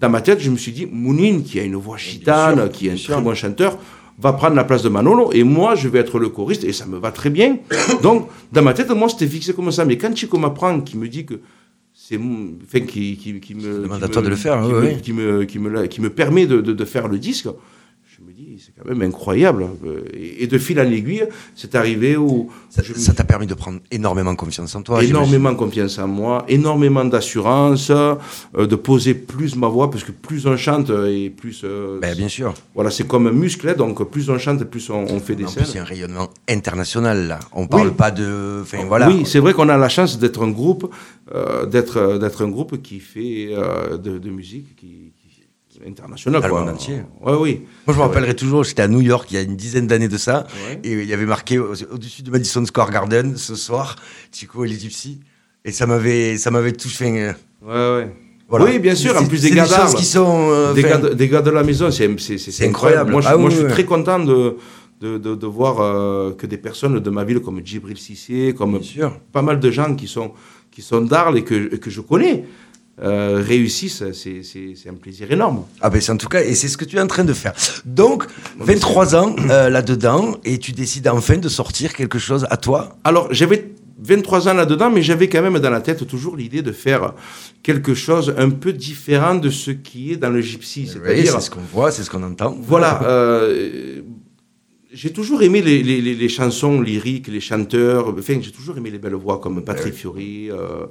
dans 0.00 0.10
ma 0.10 0.20
tête, 0.20 0.40
je 0.40 0.50
me 0.50 0.56
suis 0.56 0.72
dit, 0.72 0.86
Mounine, 0.90 1.42
qui 1.44 1.60
a 1.60 1.62
une 1.62 1.76
voix 1.76 1.96
gitane, 1.96 2.56
sûr, 2.56 2.70
qui 2.70 2.88
est 2.88 2.90
un 2.92 2.96
sûr. 2.96 3.14
très 3.14 3.22
bon 3.22 3.34
chanteur, 3.34 3.78
va 4.18 4.32
prendre 4.32 4.54
la 4.56 4.64
place 4.64 4.82
de 4.82 4.88
Manolo, 4.88 5.30
et 5.32 5.42
moi, 5.44 5.74
je 5.74 5.88
vais 5.88 6.00
être 6.00 6.18
le 6.18 6.28
choriste, 6.28 6.64
et 6.64 6.72
ça 6.72 6.84
me 6.86 6.98
va 6.98 7.12
très 7.12 7.30
bien. 7.30 7.58
Donc, 8.02 8.28
dans 8.52 8.62
ma 8.62 8.74
tête, 8.74 8.90
moi, 8.90 9.08
c'était 9.08 9.26
fixé 9.26 9.52
comme 9.54 9.70
ça. 9.70 9.84
Mais 9.84 9.96
quand 9.96 10.14
Chico 10.16 10.36
m'apprend, 10.38 10.80
qui 10.80 10.98
me 10.98 11.08
dit 11.08 11.24
que 11.24 11.34
c'est 12.06 12.18
mon- 12.18 12.52
enfin, 12.64 12.80
qui, 12.80 13.16
qui, 13.16 13.40
qui 13.40 13.54
me 13.54 13.82
demande 13.84 14.02
à 14.04 14.08
toi 14.08 14.20
me- 14.20 14.26
de 14.26 14.30
le 14.30 14.36
faire, 14.36 14.60
qui 14.62 14.72
ouais, 14.74 14.94
me- 14.94 15.00
qui 15.00 15.12
me 15.14 15.44
qui 15.44 15.58
me 15.58 15.86
qui 15.86 16.00
me 16.02 16.10
permet 16.10 16.46
de, 16.46 16.60
de, 16.60 16.72
de 16.74 16.84
faire 16.84 17.08
le 17.08 17.18
disque 17.18 17.48
je 18.24 18.30
me 18.30 18.34
dis 18.34 18.62
c'est 18.64 18.72
quand 18.80 18.88
même 18.88 19.02
incroyable 19.02 19.66
et, 20.14 20.46
de 20.46 20.58
fil 20.58 20.78
en 20.80 20.90
aiguille 20.90 21.26
c'est 21.54 21.74
arrivé 21.74 22.16
où 22.16 22.50
Ça 22.70 23.12
t'a 23.12 23.24
permis 23.24 23.46
de 23.46 23.54
prendre 23.54 23.80
énormément 23.90 24.34
confiance 24.34 24.74
en 24.74 24.82
toi. 24.82 25.02
énormément 25.04 25.54
confiance 25.54 25.98
en 25.98 26.08
moi, 26.08 26.44
énormément 26.48 27.04
d'assurance, 27.04 27.90
euh, 27.90 28.16
de 28.54 28.76
poser 28.76 29.14
plus 29.14 29.56
ma 29.56 29.68
voix, 29.68 29.90
parce 29.90 30.04
que 30.04 30.12
plus 30.12 30.46
on 30.46 30.56
chante 30.56 30.90
et 30.90 31.30
plus... 31.30 31.62
euh. 31.64 31.98
Ben, 32.00 32.16
bien 32.16 32.28
sûr. 32.28 32.54
Voilà, 32.74 32.90
c'est 32.90 33.06
comme 33.06 33.26
un 33.26 33.32
muscle, 33.32 33.68
hein, 33.68 33.74
donc 33.76 34.02
plus 34.10 34.28
on 34.30 34.38
chante, 34.38 34.64
plus 34.64 34.90
on, 34.90 35.04
on 35.08 35.20
fait 35.20 35.34
des 35.36 35.44
En 35.44 35.48
plus, 35.50 35.60
il 35.60 35.66
y 35.66 35.66
scènes. 35.66 35.80
a 35.80 35.84
un 35.84 35.86
rayonnement 35.86 36.30
international, 36.48 37.28
là. 37.28 37.40
On 37.52 37.66
parle 37.66 37.92
pas 37.92 38.10
de. 38.10 38.60
Enfin, 38.62 38.84
voilà. 38.86 39.08
Oui, 39.08 39.24
c'est 39.26 39.38
vrai 39.40 39.52
qu'on 39.52 39.68
a 39.68 39.76
la 39.76 39.88
chance 39.88 40.18
d'être 40.18 40.42
un 40.42 40.50
groupe, 40.50 40.92
euh, 41.34 41.66
d'être 41.66 42.18
d'être 42.18 42.44
un 42.44 42.48
groupe 42.48 42.80
qui 42.82 43.00
fait 43.00 43.50
de, 43.92 44.18
de 44.18 44.30
musique 44.30 44.76
qui, 44.76 45.12
internationale. 45.86 46.40
Dans 46.42 46.48
le 46.48 46.54
monde 46.54 46.68
entier. 46.70 46.96
Ouais, 47.22 47.34
oui. 47.38 47.62
Moi, 47.86 47.94
je 47.94 47.98
me 48.00 48.04
rappellerai 48.04 48.34
toujours, 48.34 48.64
j'étais 48.64 48.82
à 48.82 48.88
New 48.88 49.00
York 49.00 49.26
il 49.30 49.34
y 49.34 49.38
a 49.38 49.42
une 49.42 49.56
dizaine 49.56 49.86
d'années 49.86 50.08
de 50.08 50.16
ça, 50.18 50.46
Ouais. 50.68 50.80
et 50.84 50.92
il 50.92 51.04
y 51.08 51.12
avait 51.12 51.26
marqué 51.26 51.58
au- 51.58 51.72
au-dessus 51.92 52.22
de 52.22 52.30
Madison 52.30 52.64
Square 52.64 52.90
Garden 52.90 53.36
ce 53.36 53.54
soir, 53.54 53.96
Chico 54.32 54.64
et 54.64 54.68
les 54.68 54.78
Gypsies. 54.78 55.20
Et 55.64 55.72
ça 55.72 55.86
m'avait, 55.86 56.36
ça 56.36 56.50
m'avait 56.50 56.72
tout 56.72 56.88
fait. 56.88 57.28
euh, 57.28 57.32
Ouais, 57.62 58.04
ouais. 58.04 58.12
voilà. 58.48 58.64
Oui, 58.66 58.78
bien 58.78 58.94
sûr, 58.94 59.16
en 59.16 59.24
plus 59.26 59.40
des 59.42 59.50
gars 59.50 59.66
qui 59.96 60.04
sont. 60.04 60.50
euh, 60.50 60.72
des, 60.74 60.82
gars 60.82 60.98
de, 60.98 61.08
des 61.14 61.28
gars 61.28 61.40
de 61.42 61.50
la 61.50 61.62
maison, 61.62 61.90
c'est 61.90 62.06
incroyable. 62.66 63.10
Moi, 63.12 63.20
je, 63.22 63.28
Ah 63.28 63.36
moi, 63.36 63.48
oui, 63.48 63.54
je 63.54 63.60
suis 63.62 63.68
très 63.72 63.84
content 63.84 64.18
de, 64.18 64.56
de, 65.00 65.16
de, 65.18 65.34
de 65.34 65.46
voir 65.46 65.80
euh, 65.80 66.32
que 66.32 66.46
des 66.46 66.58
personnes 66.58 66.98
de 67.00 67.10
ma 67.10 67.24
ville 67.24 67.40
comme 67.40 67.60
Djibril 67.64 67.96
Cissé, 67.98 68.54
comme 68.56 68.72
Bien 68.78 68.82
sûr. 68.82 69.18
pas 69.32 69.42
mal 69.42 69.58
de 69.60 69.70
gens 69.70 69.94
qui 69.94 70.06
sont, 70.06 70.32
qui 70.70 70.82
sont 70.82 71.00
d'Arles 71.00 71.38
et 71.38 71.44
que, 71.44 71.74
et 71.74 71.78
que 71.78 71.88
je 71.90 72.00
connais 72.02 72.44
euh, 73.02 73.42
réussissent, 73.44 74.04
c'est 74.12 74.88
un 74.88 74.94
plaisir 74.94 75.30
énorme. 75.32 75.64
Ah 75.80 75.90
ben 75.90 76.00
c'est 76.00 76.12
en 76.12 76.16
tout 76.16 76.28
cas, 76.28 76.42
et 76.42 76.54
c'est 76.54 76.68
ce 76.68 76.76
que 76.76 76.84
tu 76.84 76.96
es 76.96 77.00
en 77.00 77.06
train 77.08 77.24
de 77.24 77.32
faire. 77.32 77.52
Donc, 77.84 78.24
23 78.58 79.16
ans 79.16 79.34
euh, 79.50 79.68
là-dedans, 79.68 80.36
et 80.44 80.58
tu 80.58 80.72
décides 80.72 81.08
enfin 81.08 81.36
de 81.38 81.48
sortir 81.48 81.92
quelque 81.94 82.18
chose 82.18 82.46
à 82.50 82.56
toi? 82.56 82.96
Alors, 83.02 83.26
j'avais 83.32 83.72
23 84.00 84.48
ans 84.48 84.54
là-dedans, 84.54 84.90
mais 84.90 85.02
j'avais 85.02 85.28
quand 85.28 85.42
même 85.42 85.58
dans 85.58 85.70
la 85.70 85.80
tête 85.80 86.06
toujours 86.06 86.36
l'idée 86.36 86.62
de 86.62 86.72
faire 86.72 87.14
quelque 87.62 87.94
chose 87.94 88.34
un 88.36 88.50
peu 88.50 88.72
différent 88.72 89.34
de 89.36 89.50
ce 89.50 89.70
qui 89.72 90.12
est 90.12 90.16
dans 90.16 90.30
le 90.30 90.40
gypsy. 90.40 90.88
Oui, 91.04 91.26
c'est 91.26 91.40
ce 91.40 91.50
qu'on 91.50 91.60
voit, 91.72 91.90
c'est 91.90 92.02
ce 92.04 92.10
qu'on 92.10 92.22
entend. 92.22 92.56
Voilà. 92.60 93.02
euh, 93.04 94.02
j'ai 94.92 95.10
toujours 95.12 95.42
aimé 95.42 95.60
les, 95.62 95.82
les- 95.82 96.28
chansons 96.28 96.80
lyriques, 96.80 97.26
les 97.26 97.40
chanteurs. 97.40 98.14
Enfin, 98.16 98.38
j'ai 98.40 98.52
toujours 98.52 98.76
aimé 98.78 98.90
les 98.92 98.98
belles 98.98 99.14
voix 99.14 99.40
comme 99.40 99.64
Patrick 99.64 99.94
Fiori. 99.94 100.50
euh, 100.52 100.86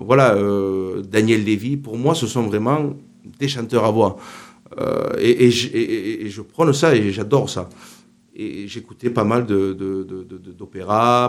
voilà, 0.00 0.34
euh, 0.34 1.02
Daniel 1.02 1.44
Lévy. 1.44 1.76
Pour 1.76 1.96
moi, 1.98 2.14
ce 2.14 2.26
sont 2.26 2.42
vraiment 2.42 2.94
des 3.38 3.48
chanteurs 3.48 3.84
à 3.84 3.90
voix. 3.90 4.16
Euh, 4.78 5.10
et, 5.18 5.46
et 5.46 5.50
je- 5.50 5.68
et- 5.68 5.80
et- 5.82 6.26
et 6.26 6.28
je 6.30 6.42
prône 6.42 6.72
ça 6.72 6.94
et 6.94 7.10
j'adore 7.10 7.50
ça. 7.50 7.68
Et 8.34 8.68
j'écoutais 8.68 9.10
pas 9.10 9.24
mal 9.24 9.44
de, 9.44 9.72
de- 9.72 10.04
de- 10.04 10.22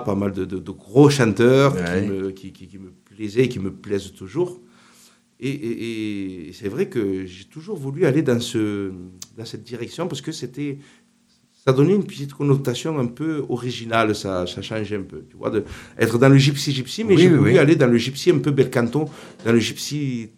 pas 0.06 0.16
mal 0.16 0.32
de, 0.32 0.46
gros 0.72 1.10
chanteurs 1.10 1.74
Ouais. 1.74 2.04
qui, 2.04 2.08
me, 2.10 2.30
qui, 2.32 2.52
qui- 2.54 2.68
qui 2.68 2.78
me 2.78 2.92
plaisaient 2.92 3.44
et 3.46 3.50
qui 3.50 3.60
me 3.60 3.72
plaisent 3.72 4.14
toujours. 4.14 4.60
Et 5.44 6.52
c'est 6.54 6.70
vrai 6.70 6.88
que 6.88 7.26
j'ai 7.26 7.46
toujours 7.46 7.76
voulu 7.76 8.06
aller 8.06 8.22
dans, 8.22 8.40
ce, 8.40 8.92
dans 9.38 9.46
cette 9.46 9.64
direction 9.64 10.08
parce 10.08 10.22
que 10.22 10.32
c'était, 10.32 10.78
ça 11.64 11.74
donnait 11.74 11.94
une 11.96 12.04
petite 12.04 12.34
connotation 12.34 12.98
un 13.00 13.06
peu 13.08 13.44
originale, 13.50 14.16
ça, 14.16 14.46
ça 14.48 14.62
changeait 14.62 14.98
un 14.98 15.04
peu. 15.04 15.24
Tu 15.30 15.38
vois, 15.38 15.50
de, 15.52 15.64
être 16.00 16.18
dans 16.18 16.30
le 16.30 16.38
gypsy 16.38 16.72
gypsy, 16.74 17.04
mais 17.04 17.16
Oui, 17.16 17.22
j'ai 17.24 17.30
oui, 17.30 17.38
voulu 17.38 17.52
oui. 17.52 17.58
aller 17.60 17.76
dans 17.76 17.88
le 17.88 17.98
gypsy 17.98 18.32
un 18.32 18.40
peu 18.40 18.52
bel 18.52 18.70
canton, 18.72 19.06
dans 19.46 19.52
le 19.52 19.60
gypsy 19.60 20.32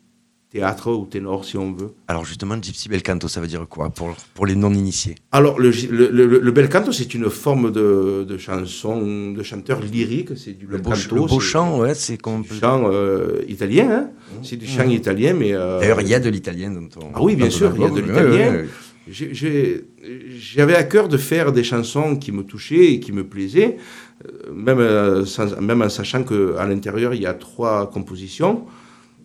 théâtre 0.52 0.92
ou 0.92 1.06
ténor 1.06 1.46
si 1.46 1.58
on 1.58 1.72
veut. 1.74 1.94
Alors 2.08 2.26
justement, 2.26 2.56
Gypsy 2.62 2.88
Bel 2.88 3.02
Canto, 3.02 3.28
ça 3.28 3.42
veut 3.42 3.48
dire 3.48 3.66
quoi 3.68 3.90
pour, 3.90 4.16
pour 4.36 4.46
les 4.46 4.56
non-initiés? 4.56 5.16
Alors, 5.32 5.60
le, 5.60 5.72
le, 5.90 6.10
le- 6.12 6.40
le 6.40 6.52
bel 6.52 6.70
canto, 6.70 6.92
c'est 6.92 7.12
une 7.16 7.28
forme 7.32 7.72
de, 7.72 8.24
de 8.28 8.38
chanson, 8.38 9.32
de 9.32 9.42
chanteur 9.42 9.82
lyrique, 9.82 10.38
c'est 10.38 10.54
du 10.54 10.66
Le 10.68 10.74
bel 10.78 10.82
beau, 10.82 10.90
canto. 10.92 11.16
le 11.16 11.22
beau 11.22 11.40
chant, 11.40 11.80
ouais, 11.80 11.96
c'est 11.96 12.18
comme... 12.18 12.44
du 12.44 12.54
chant 12.60 12.84
euh, 12.86 13.42
italien, 13.48 13.90
hein. 13.92 14.10
c'est 14.44 14.58
du 14.58 14.68
chant 14.68 14.88
italien, 14.88 15.34
mais... 15.34 15.54
euh, 15.54 15.80
D'ailleurs, 15.80 16.02
il 16.02 16.08
y 16.10 16.14
a 16.14 16.20
de 16.20 16.30
l'italien 16.30 16.70
dans 16.70 16.88
ton... 16.88 17.10
Ah 17.16 17.24
oui, 17.24 17.36
bien 17.36 17.50
sûr, 17.50 17.74
il 17.76 17.82
y 17.82 17.86
a 17.86 17.90
de 17.90 18.00
l'italien. 18.02 18.52
ouais, 18.52 18.58
ouais. 18.62 18.70
J'avais 19.08 20.76
à 20.76 20.84
cœur 20.84 21.08
de 21.10 21.18
faire 21.18 21.52
des 21.52 21.64
chansons 21.64 22.16
qui 22.16 22.32
me 22.32 22.44
touchaient 22.44 22.94
et 22.94 23.00
qui 23.00 23.12
me 23.12 23.24
plaisaient, 23.26 23.78
euh, 24.26 24.52
même, 24.54 24.80
euh, 24.80 25.26
sans- 25.26 25.60
même 25.60 25.82
en 25.82 25.90
sachant 25.90 26.24
qu'à 26.24 26.66
l'intérieur, 26.66 27.14
il 27.14 27.22
y 27.22 27.26
a 27.26 27.34
trois 27.34 27.90
compositions, 27.90 28.66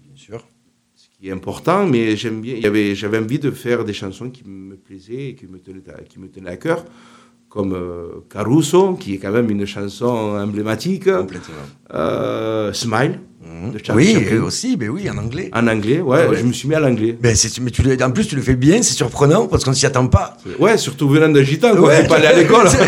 Bien 0.04 0.16
sûr. 0.16 0.44
ce 0.97 1.06
qui 1.16 1.28
est 1.28 1.32
important, 1.32 1.87
mais 1.87 2.16
j'aime 2.16 2.40
bien, 2.40 2.56
j'avais 2.94 3.18
envie 3.18 3.38
de 3.38 3.50
faire 3.50 3.85
des 3.85 3.92
chansons 3.92 4.30
qui 4.30 4.42
me 4.47 4.76
plaisaient 4.76 5.28
et 5.30 5.35
qui 5.35 5.47
me 5.47 5.58
tenaient 5.58 5.88
à, 5.97 6.02
qui 6.02 6.18
me 6.18 6.28
tenaient 6.28 6.50
à 6.50 6.56
cœur, 6.56 6.85
comme 7.49 7.73
euh, 7.75 8.20
Caruso, 8.28 8.94
qui 8.94 9.14
est 9.14 9.18
quand 9.18 9.32
même 9.32 9.50
une 9.50 9.64
chanson 9.64 10.06
emblématique, 10.06 11.04
Complètement. 11.11 11.54
euh, 11.94 12.73
Smile, 12.73 13.20
De 13.40 13.78
Charlie 13.83 14.14
Oui, 14.16 14.25
Chaplin. 14.25 14.42
aussi, 14.42 14.76
mais 14.78 14.88
oui, 14.88 15.09
en 15.09 15.16
anglais. 15.16 15.49
en 15.54 15.66
anglais, 15.68 16.00
ouais, 16.00 16.18
Ah 16.26 16.30
ouais. 16.30 16.37
je 16.38 16.45
me 16.45 16.52
suis 16.52 16.68
mis 16.68 16.75
à 16.75 16.80
l'anglais. 16.80 17.16
Ben, 17.21 17.37
c'est- 17.37 17.61
mais 17.61 17.71
tu 17.71 17.83
le- 17.83 17.97
en 18.02 18.11
plus, 18.11 18.26
tu 18.26 18.35
le 18.35 18.42
fais 18.42 18.57
bien, 18.57 18.83
c'est 18.83 18.95
surprenant 18.95 19.47
parce 19.47 19.62
qu'on 19.64 19.73
s'y 19.73 19.87
attend 19.87 20.09
pas. 20.09 20.37
Ouais, 20.59 20.76
surtout 20.76 21.09
venant 21.09 21.28
d'un 21.28 21.42
gitan, 21.45 21.71
quoi, 21.76 21.88
Ouais. 21.88 22.07
pas 22.09 22.16
aller 22.16 22.26
à 22.26 22.33
l'école. 22.33 22.66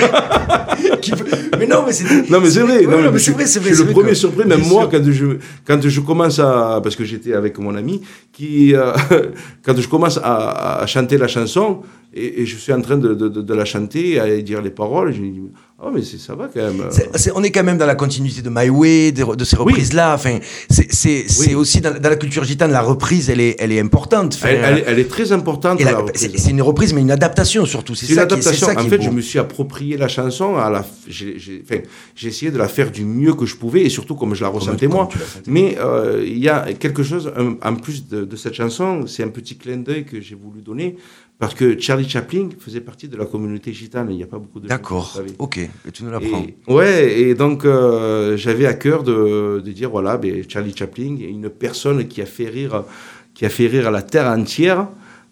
Mais 1.58 1.66
non, 1.66 1.82
mais 1.86 1.92
c'est. 1.92 2.30
Non 2.30 2.40
mais 2.40 2.50
c'est 2.50 2.60
vrai, 2.60 2.86
Ouais, 2.86 2.86
non, 2.86 3.02
non, 3.02 3.10
mais 3.12 3.18
je- 3.18 3.24
c'est 3.24 3.30
vrai, 3.32 3.46
c'est 3.46 3.60
vrai. 3.60 3.70
Je 3.70 3.74
suis 3.76 3.84
le 3.84 3.92
premier 3.92 4.14
surpris, 4.14 4.46
même 4.46 4.60
moi, 4.66 4.82
sûr. 4.82 4.90
quand 4.90 5.12
je, 5.12 5.26
quand 5.66 5.80
je 5.82 6.00
commence 6.00 6.38
à. 6.38 6.80
Parce 6.82 6.96
que 6.96 7.04
j'étais 7.04 7.34
avec 7.34 7.58
mon 7.58 7.74
ami, 7.74 8.00
qui, 8.32 8.74
euh, 8.74 8.92
quand 9.62 9.76
je 9.78 9.86
commence 9.86 10.18
à, 10.22 10.80
à 10.80 10.86
chanter 10.86 11.18
la 11.18 11.28
chanson, 11.28 11.80
et, 12.14 12.42
et 12.42 12.46
je 12.46 12.56
suis 12.56 12.72
en 12.72 12.80
train 12.80 12.96
de, 12.96 13.12
de, 13.14 13.28
de- 13.28 13.42
de 13.42 13.54
la 13.54 13.64
chanter, 13.66 14.18
à 14.18 14.40
dire 14.40 14.62
les 14.62 14.70
paroles, 14.70 15.12
je 15.12 15.20
me 15.20 15.28
dis, 15.30 15.42
oh, 15.82 15.90
mais 15.92 16.02
ça 16.02 16.34
va 16.34 16.48
quand 16.52 16.60
même. 16.60 16.84
C'est- 17.14 17.32
on 17.34 17.42
est 17.42 17.50
quand 17.50 17.64
même 17.64 17.78
dans 17.78 17.86
la 17.86 17.94
continuité 17.94 18.42
de 18.42 18.50
My 18.50 18.68
Way, 18.68 19.12
de, 19.12 19.34
de 19.34 19.44
ces 19.44 19.56
Oui. 19.56 19.64
reprises-là. 19.64 20.14
Enfin, 20.14 20.38
c'est 20.68 21.24
Oui. 21.40 21.54
aussi 21.54 21.80
dans, 21.80 21.98
dans 21.98 22.08
la 22.10 22.16
culture 22.16 22.44
gitane, 22.44 22.70
la 22.72 22.82
reprise, 22.82 23.30
elle 23.30 23.40
est, 23.40 23.56
elle 23.58 23.72
est 23.72 23.80
importante. 23.80 24.34
Enfin, 24.34 24.48
Elle, 24.50 24.64
elle- 24.78 24.84
elle 24.86 24.98
est 24.98 25.08
très 25.08 25.32
importante. 25.32 25.80
c'est 26.14 26.50
une 26.50 26.62
reprise, 26.62 26.92
mais 26.92 27.00
une 27.00 27.10
adaptation 27.10 27.64
surtout. 27.66 27.94
C'est 27.94 28.08
une 28.08 28.14
ça, 28.14 28.26
qui, 28.26 28.34
est- 28.34 28.42
c'est 28.42 28.48
adaptation. 28.48 28.66
ça 28.66 28.74
qui 28.74 28.82
En 28.82 28.86
est 28.86 28.90
fait, 28.90 28.98
beau. 28.98 29.04
je 29.04 29.10
me 29.10 29.20
suis 29.20 29.38
approprié 29.38 29.96
la 29.96 30.08
chanson. 30.08 30.56
À 30.56 30.70
la, 30.70 30.80
f- 30.80 30.84
j'ai, 31.08 31.62
enfin, 31.64 31.80
essayé 32.22 32.50
de 32.50 32.58
la 32.58 32.68
faire 32.68 32.90
du 32.90 33.04
mieux 33.04 33.34
que 33.34 33.46
je 33.46 33.56
pouvais, 33.56 33.82
et 33.82 33.88
surtout 33.90 34.14
comme 34.14 34.34
je 34.34 34.42
la 34.42 34.48
ressentais 34.48 34.86
moi. 34.88 35.08
Mais 35.46 35.76
euh, 35.78 36.22
il 36.26 36.38
y 36.38 36.48
a 36.48 36.72
quelque 36.78 37.02
chose 37.02 37.32
en 37.62 37.74
plus 37.76 38.06
de, 38.08 38.24
de 38.24 38.36
cette 38.36 38.54
chanson. 38.54 39.06
C'est 39.06 39.22
un 39.22 39.28
petit 39.28 39.56
clin 39.56 39.78
d'œil 39.78 40.04
que 40.04 40.20
j'ai 40.20 40.34
voulu 40.34 40.60
donner 40.62 40.96
parce 41.40 41.54
que 41.54 41.80
Charlie 41.80 42.06
Chaplin 42.06 42.50
faisait 42.58 42.82
partie 42.82 43.08
de 43.08 43.16
la 43.16 43.24
communauté 43.24 43.72
gitane. 43.72 44.08
Il 44.10 44.16
n'y 44.18 44.22
a 44.22 44.26
pas 44.26 44.38
beaucoup 44.38 44.60
de 44.60 44.68
D'accord. 44.68 45.18
Ok. 45.38 45.56
Et 45.56 45.90
tu 45.90 46.04
nous 46.04 46.10
l'apprends. 46.10 46.44
Ouais, 46.68 47.18
et 47.18 47.34
donc 47.34 47.64
euh, 47.64 48.36
j'avais 48.36 48.66
à 48.66 48.74
cœur 48.74 49.02
de, 49.02 49.62
de 49.64 49.72
dire 49.72 49.88
voilà, 49.88 50.18
ben, 50.18 50.44
Charlie 50.46 50.76
Chaplin 50.76 51.16
est 51.18 51.30
une 51.30 51.48
personne 51.48 52.06
qui 52.08 52.20
a 52.20 52.26
fait 52.26 52.48
rire, 52.48 52.84
qui 53.32 53.46
a 53.46 53.48
fait 53.48 53.68
rire 53.68 53.90
la 53.90 54.02
terre 54.02 54.26
entière. 54.26 54.88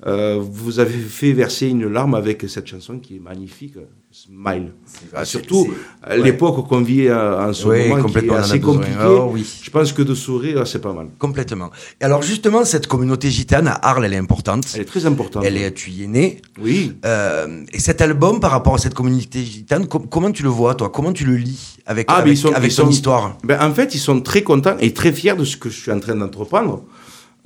Euh, 0.07 0.39
vous 0.41 0.79
avez 0.79 0.97
fait 0.97 1.33
verser 1.33 1.67
une 1.67 1.89
larme 1.89 2.15
avec 2.15 2.45
cette 2.49 2.69
chanson 2.69 3.01
qui 3.01 3.17
est 3.17 3.21
magnifique, 3.21 3.75
Smile. 4.13 4.73
Ah, 5.13 5.25
Surtout 5.25 5.69
ouais. 6.09 6.23
l'époque 6.23 6.67
qu'on 6.69 6.81
vit 6.83 7.09
euh, 7.09 7.49
en 7.49 7.53
ce 7.53 7.67
Oui, 7.69 7.89
moment 7.89 8.05
qui 8.05 8.17
est 8.19 8.31
assez 8.31 8.59
besoin. 8.59 8.75
compliqué. 8.77 8.97
Oh, 9.07 9.31
oui. 9.33 9.45
Je 9.63 9.71
pense 9.71 9.93
que 9.93 10.03
de 10.03 10.15
sourire, 10.15 10.67
c'est 10.67 10.81
pas 10.81 10.93
mal. 10.93 11.09
Complètement. 11.19 11.71
Et 12.01 12.05
alors 12.05 12.23
justement, 12.23 12.65
cette 12.65 12.87
communauté 12.87 13.29
gitane 13.31 13.67
à 13.69 13.73
Arles, 13.75 14.05
elle 14.07 14.15
est 14.15 14.19
importante. 14.19 14.65
Elle 14.75 14.83
est 14.83 14.85
très 14.87 15.05
importante. 15.05 15.45
Elle 15.45 15.57
est, 15.57 15.73
tu 15.75 15.91
y 15.91 16.05
es 16.05 16.07
né. 16.07 16.41
Oui. 16.61 16.93
Euh, 17.05 17.65
et 17.73 17.81
cet 17.81 18.01
album, 18.01 18.41
par 18.41 18.53
rapport 18.53 18.75
à 18.77 18.79
cette 18.79 18.95
communauté 18.95 19.43
gitane, 19.45 19.87
com- 19.89 20.07
comment 20.09 20.31
tu 20.31 20.43
le 20.45 20.49
vois, 20.49 20.75
toi? 20.77 20.91
Comment 20.91 21.13
tu 21.13 21.25
le 21.25 21.37
lis 21.37 21.77
avec, 21.87 22.07
Ah, 22.09 22.15
mais 22.19 22.23
avec, 22.23 22.33
ils 22.35 22.37
sont- 22.41 22.53
avec 22.55 22.71
ils 22.71 22.75
son 22.75 22.85
sont- 22.85 22.91
histoire? 22.91 23.37
Ben, 23.45 23.61
en 23.61 23.75
fait, 23.75 23.95
ils 23.95 24.01
sont 24.01 24.21
très 24.21 24.43
contents 24.43 24.77
et 24.81 24.95
très 24.95 25.13
fiers 25.13 25.35
de 25.37 25.45
ce 25.45 25.57
que 25.57 25.69
je 25.69 25.77
suis 25.79 25.91
en 25.93 26.01
train 26.01 26.15
d'entreprendre. 26.15 26.85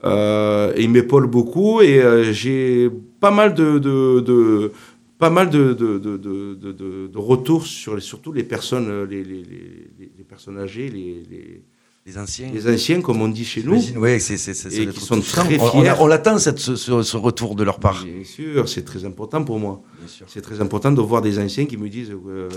Euh, 0.05 0.73
et 0.77 0.83
ils 0.83 0.91
m'épaulent 0.91 1.29
beaucoup 1.29 1.81
et 1.81 2.01
euh, 2.03 2.33
j'ai 2.33 2.91
pas 3.21 3.31
mal 3.31 3.55
de, 3.55 3.79
de, 3.79 4.21
de- 4.21 4.73
pas 5.19 5.31
mal 5.31 5.49
de, 5.49 5.73
de, 5.75 7.19
retours 7.19 7.65
sur 7.67 7.95
les, 7.95 8.01
surtout 8.01 8.33
les 8.33 8.43
personnes, 8.43 8.89
euh, 8.91 9.07
les, 9.07 9.23
les, 9.23 10.25
personnes 10.29 10.59
âgées, 10.59 10.89
les, 10.89 11.23
les, 11.31 11.63
Les 12.05 12.19
anciens 12.19 12.51
les 12.53 12.67
anciens, 12.69 13.01
comme 13.01 13.23
on 13.23 13.29
dit 13.29 13.45
chez 13.45 13.63
nous. 13.63 13.79
Oui, 13.97 14.19
c'est, 14.19 14.37
c'est, 14.37 14.55
c'est, 14.55 14.75
Et 14.75 14.89
qui 14.89 14.99
sont 15.01 15.21
très 15.21 15.57
On- 15.61 15.71
fiers. 15.71 15.93
on 16.01 16.09
l'attend, 16.09 16.37
cette, 16.39 16.59
ce, 16.59 17.17
retour 17.17 17.55
de 17.55 17.63
leur 17.63 17.79
part. 17.79 18.05
Bien 18.05 18.25
sûr, 18.25 18.69
c'est 18.69 18.83
très 18.83 19.05
important 19.05 19.45
pour 19.45 19.61
moi. 19.61 19.83
C'est 20.27 20.41
très 20.41 20.61
important 20.61 20.91
de 20.91 21.01
voir 21.01 21.23
des 21.23 21.39
anciens 21.39 21.67
qui 21.67 21.77
me 21.77 21.89
disent 21.89 22.11
euh, 22.11 22.49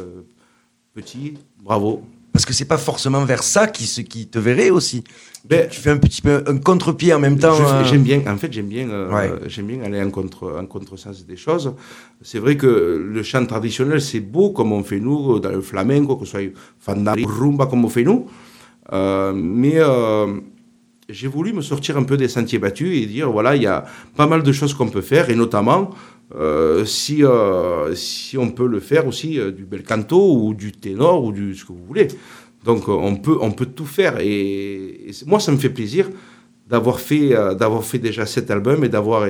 petit, 0.95 1.35
bravo. 1.63 2.01
Parce 2.35 2.45
que 2.45 2.51
c'est 2.51 2.65
pas 2.65 2.77
forcément 2.77 3.23
vers 3.23 3.43
ça 3.43 3.65
qui, 3.67 3.85
se- 3.85 4.01
qui 4.01 4.27
te 4.27 4.37
verrait 4.39 4.69
aussi. 4.69 5.05
Ben, 5.45 5.69
Tu 5.69 5.79
fais 5.79 5.91
un 5.91 5.97
petit 5.97 6.21
peu 6.21 6.43
un 6.45 6.57
contre-pied 6.57 7.13
en 7.13 7.19
même 7.19 7.39
temps. 7.39 7.55
Euh, 7.61 7.85
J'aime 7.85 8.03
bien, 8.03 8.21
en 8.27 8.35
fait, 8.35 8.51
j'aime 8.51 8.67
bien, 8.67 8.89
euh, 8.89 9.09
Ouais. 9.09 9.31
j'aime 9.47 9.67
bien 9.67 9.81
aller 9.83 10.01
en 10.01 10.09
contre, 10.09 10.57
en 10.61 10.65
contresens 10.65 11.25
des 11.25 11.37
choses. 11.37 11.73
C'est 12.21 12.39
vrai 12.39 12.57
que 12.57 12.67
le 13.15 13.23
chant 13.23 13.45
traditionnel, 13.45 14.01
c'est 14.01 14.19
beau 14.19 14.49
comme 14.49 14.73
on 14.73 14.83
fait 14.83 14.99
nous, 14.99 15.39
dans 15.39 15.49
le 15.49 15.61
flamenco, 15.61 16.17
que 16.17 16.25
ce 16.25 16.31
soit 16.31 16.51
fandango, 16.77 17.25
rumba 17.25 17.67
comme 17.67 17.85
on 17.85 17.89
fait 17.89 18.03
nous. 18.03 18.27
Euh, 18.91 19.31
mais 19.33 19.75
euh, 19.77 20.27
j'ai 21.07 21.27
voulu 21.29 21.53
me 21.53 21.61
sortir 21.61 21.95
un 21.97 22.03
peu 22.03 22.17
des 22.17 22.27
sentiers 22.27 22.59
battus 22.59 22.97
et 23.01 23.05
dire, 23.05 23.31
voilà, 23.31 23.55
il 23.55 23.61
y 23.63 23.67
a 23.67 23.85
pas 24.17 24.27
mal 24.27 24.43
de 24.43 24.51
choses 24.51 24.73
qu'on 24.73 24.89
peut 24.89 25.01
faire, 25.01 25.29
et 25.29 25.35
notamment, 25.35 25.91
euh, 26.33 26.85
si, 26.85 27.23
euh, 27.23 27.93
si 27.93 28.37
on 28.37 28.49
peut 28.49 28.67
le 28.67 28.79
faire 28.79 29.05
aussi 29.05 29.39
euh, 29.39 29.51
du 29.51 29.63
bel 29.63 29.83
canto 29.83 30.35
ou 30.35 30.53
du 30.55 30.71
ténor 30.71 31.23
ou 31.23 31.31
du 31.31 31.53
ce 31.55 31.65
que 31.65 31.71
vous 31.71 31.85
voulez. 31.85 32.07
Donc 32.63 32.87
on 32.87 33.15
peut, 33.15 33.37
on 33.41 33.51
peut 33.51 33.67
tout 33.67 33.85
faire. 33.85 34.19
Et, 34.19 35.09
et 35.09 35.11
moi, 35.27 35.39
ça 35.39 35.51
me 35.51 35.57
fait 35.57 35.69
plaisir 35.69 36.09
d'avoir 36.67 36.99
fait, 36.99 37.29
d'avoir 37.29 37.83
fait 37.83 37.99
déjà 37.99 38.25
cet 38.25 38.49
album 38.49 38.83
et 38.83 38.89
d'avoir. 38.89 39.29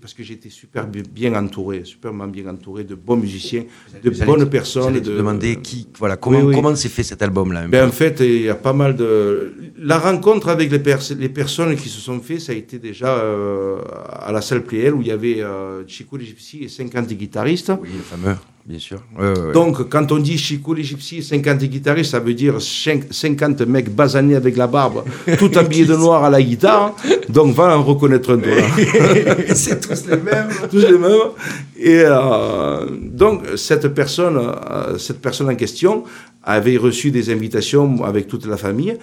Parce 0.00 0.14
que 0.14 0.22
été 0.32 0.50
super 0.50 0.86
bi- 0.86 1.02
bien 1.02 1.34
entouré, 1.34 1.84
superment 1.84 2.28
bien 2.28 2.46
entouré 2.48 2.84
de 2.84 2.94
bons 2.94 3.16
musiciens, 3.16 3.64
de 4.02 4.10
bonnes 4.24 4.40
te- 4.44 4.44
personnes. 4.44 4.94
te 4.94 4.98
de, 5.00 5.16
demander 5.16 5.56
qui, 5.56 5.88
voilà, 5.98 6.16
comment, 6.16 6.38
Oui, 6.38 6.44
oui. 6.48 6.54
comment 6.54 6.74
s'est 6.76 6.88
fait 6.88 7.02
cet 7.02 7.22
album-là 7.22 7.66
ben, 7.68 7.88
en 7.88 7.92
fait, 7.92 8.20
il 8.20 8.42
y 8.42 8.48
a 8.48 8.54
pas 8.54 8.72
mal 8.72 8.94
de. 8.96 9.52
La 9.78 9.98
rencontre 9.98 10.48
avec 10.48 10.70
les, 10.70 10.78
pers- 10.78 11.14
les 11.18 11.28
personnes 11.28 11.74
qui 11.76 11.88
se 11.88 12.00
sont 12.00 12.20
fait, 12.20 12.38
ça 12.38 12.52
a 12.52 12.54
été 12.54 12.78
déjà 12.78 13.16
euh, 13.18 13.78
à 14.10 14.30
la 14.32 14.40
salle 14.40 14.62
Pléel 14.62 14.94
où 14.94 15.02
il 15.02 15.08
y 15.08 15.12
avait 15.12 15.42
euh, 15.42 15.86
Chico 15.86 16.16
les 16.16 16.24
Gypsy 16.26 16.64
et 16.64 16.68
50 16.68 17.08
guitaristes. 17.12 17.72
Oui, 17.80 17.88
le 17.94 18.02
fameux, 18.02 18.36
bien 18.66 18.78
sûr. 18.78 19.02
Ouais. 19.18 19.52
Donc, 19.52 19.88
quand 19.90 20.10
on 20.12 20.18
dit 20.18 20.38
Chico 20.38 20.72
les 20.74 20.82
Gypsy 20.82 21.18
et 21.18 21.22
50 21.22 21.58
guitaristes, 21.64 22.12
ça 22.12 22.20
veut 22.20 22.32
dire 22.34 22.60
cinq- 22.62 23.04
50 23.12 23.60
mecs 23.62 23.90
basanés 23.94 24.36
avec 24.36 24.56
la 24.56 24.66
barbe, 24.66 25.04
tout 25.38 25.50
habillés 25.56 25.84
de 25.84 25.94
noir 25.96 26.24
à 26.24 26.30
la 26.30 26.42
guitare. 26.42 26.96
Donc, 27.28 27.54
va 27.54 27.76
en 27.76 27.82
reconnaître 27.82 28.32
un 28.34 28.38
toi. 28.38 28.52
c'est 29.54 29.80
tous 29.86 30.06
les 30.08 30.16
mêmes. 30.16 30.48
tous 30.70 30.78
les 30.78 30.98
mêmes. 30.98 31.30
Et 31.76 32.02
euh, 32.06 32.86
donc, 33.00 33.42
cette 33.56 33.88
personne, 33.88 34.38
euh, 34.38 34.96
cette 34.98 35.20
personne 35.20 35.48
en 35.50 35.54
question 35.56 36.04
avait 36.42 36.76
reçu 36.78 37.10
des 37.10 37.30
invitations 37.30 38.02
avec 38.04 38.28
toute 38.28 38.46
la 38.46 38.56
famille. 38.56 38.96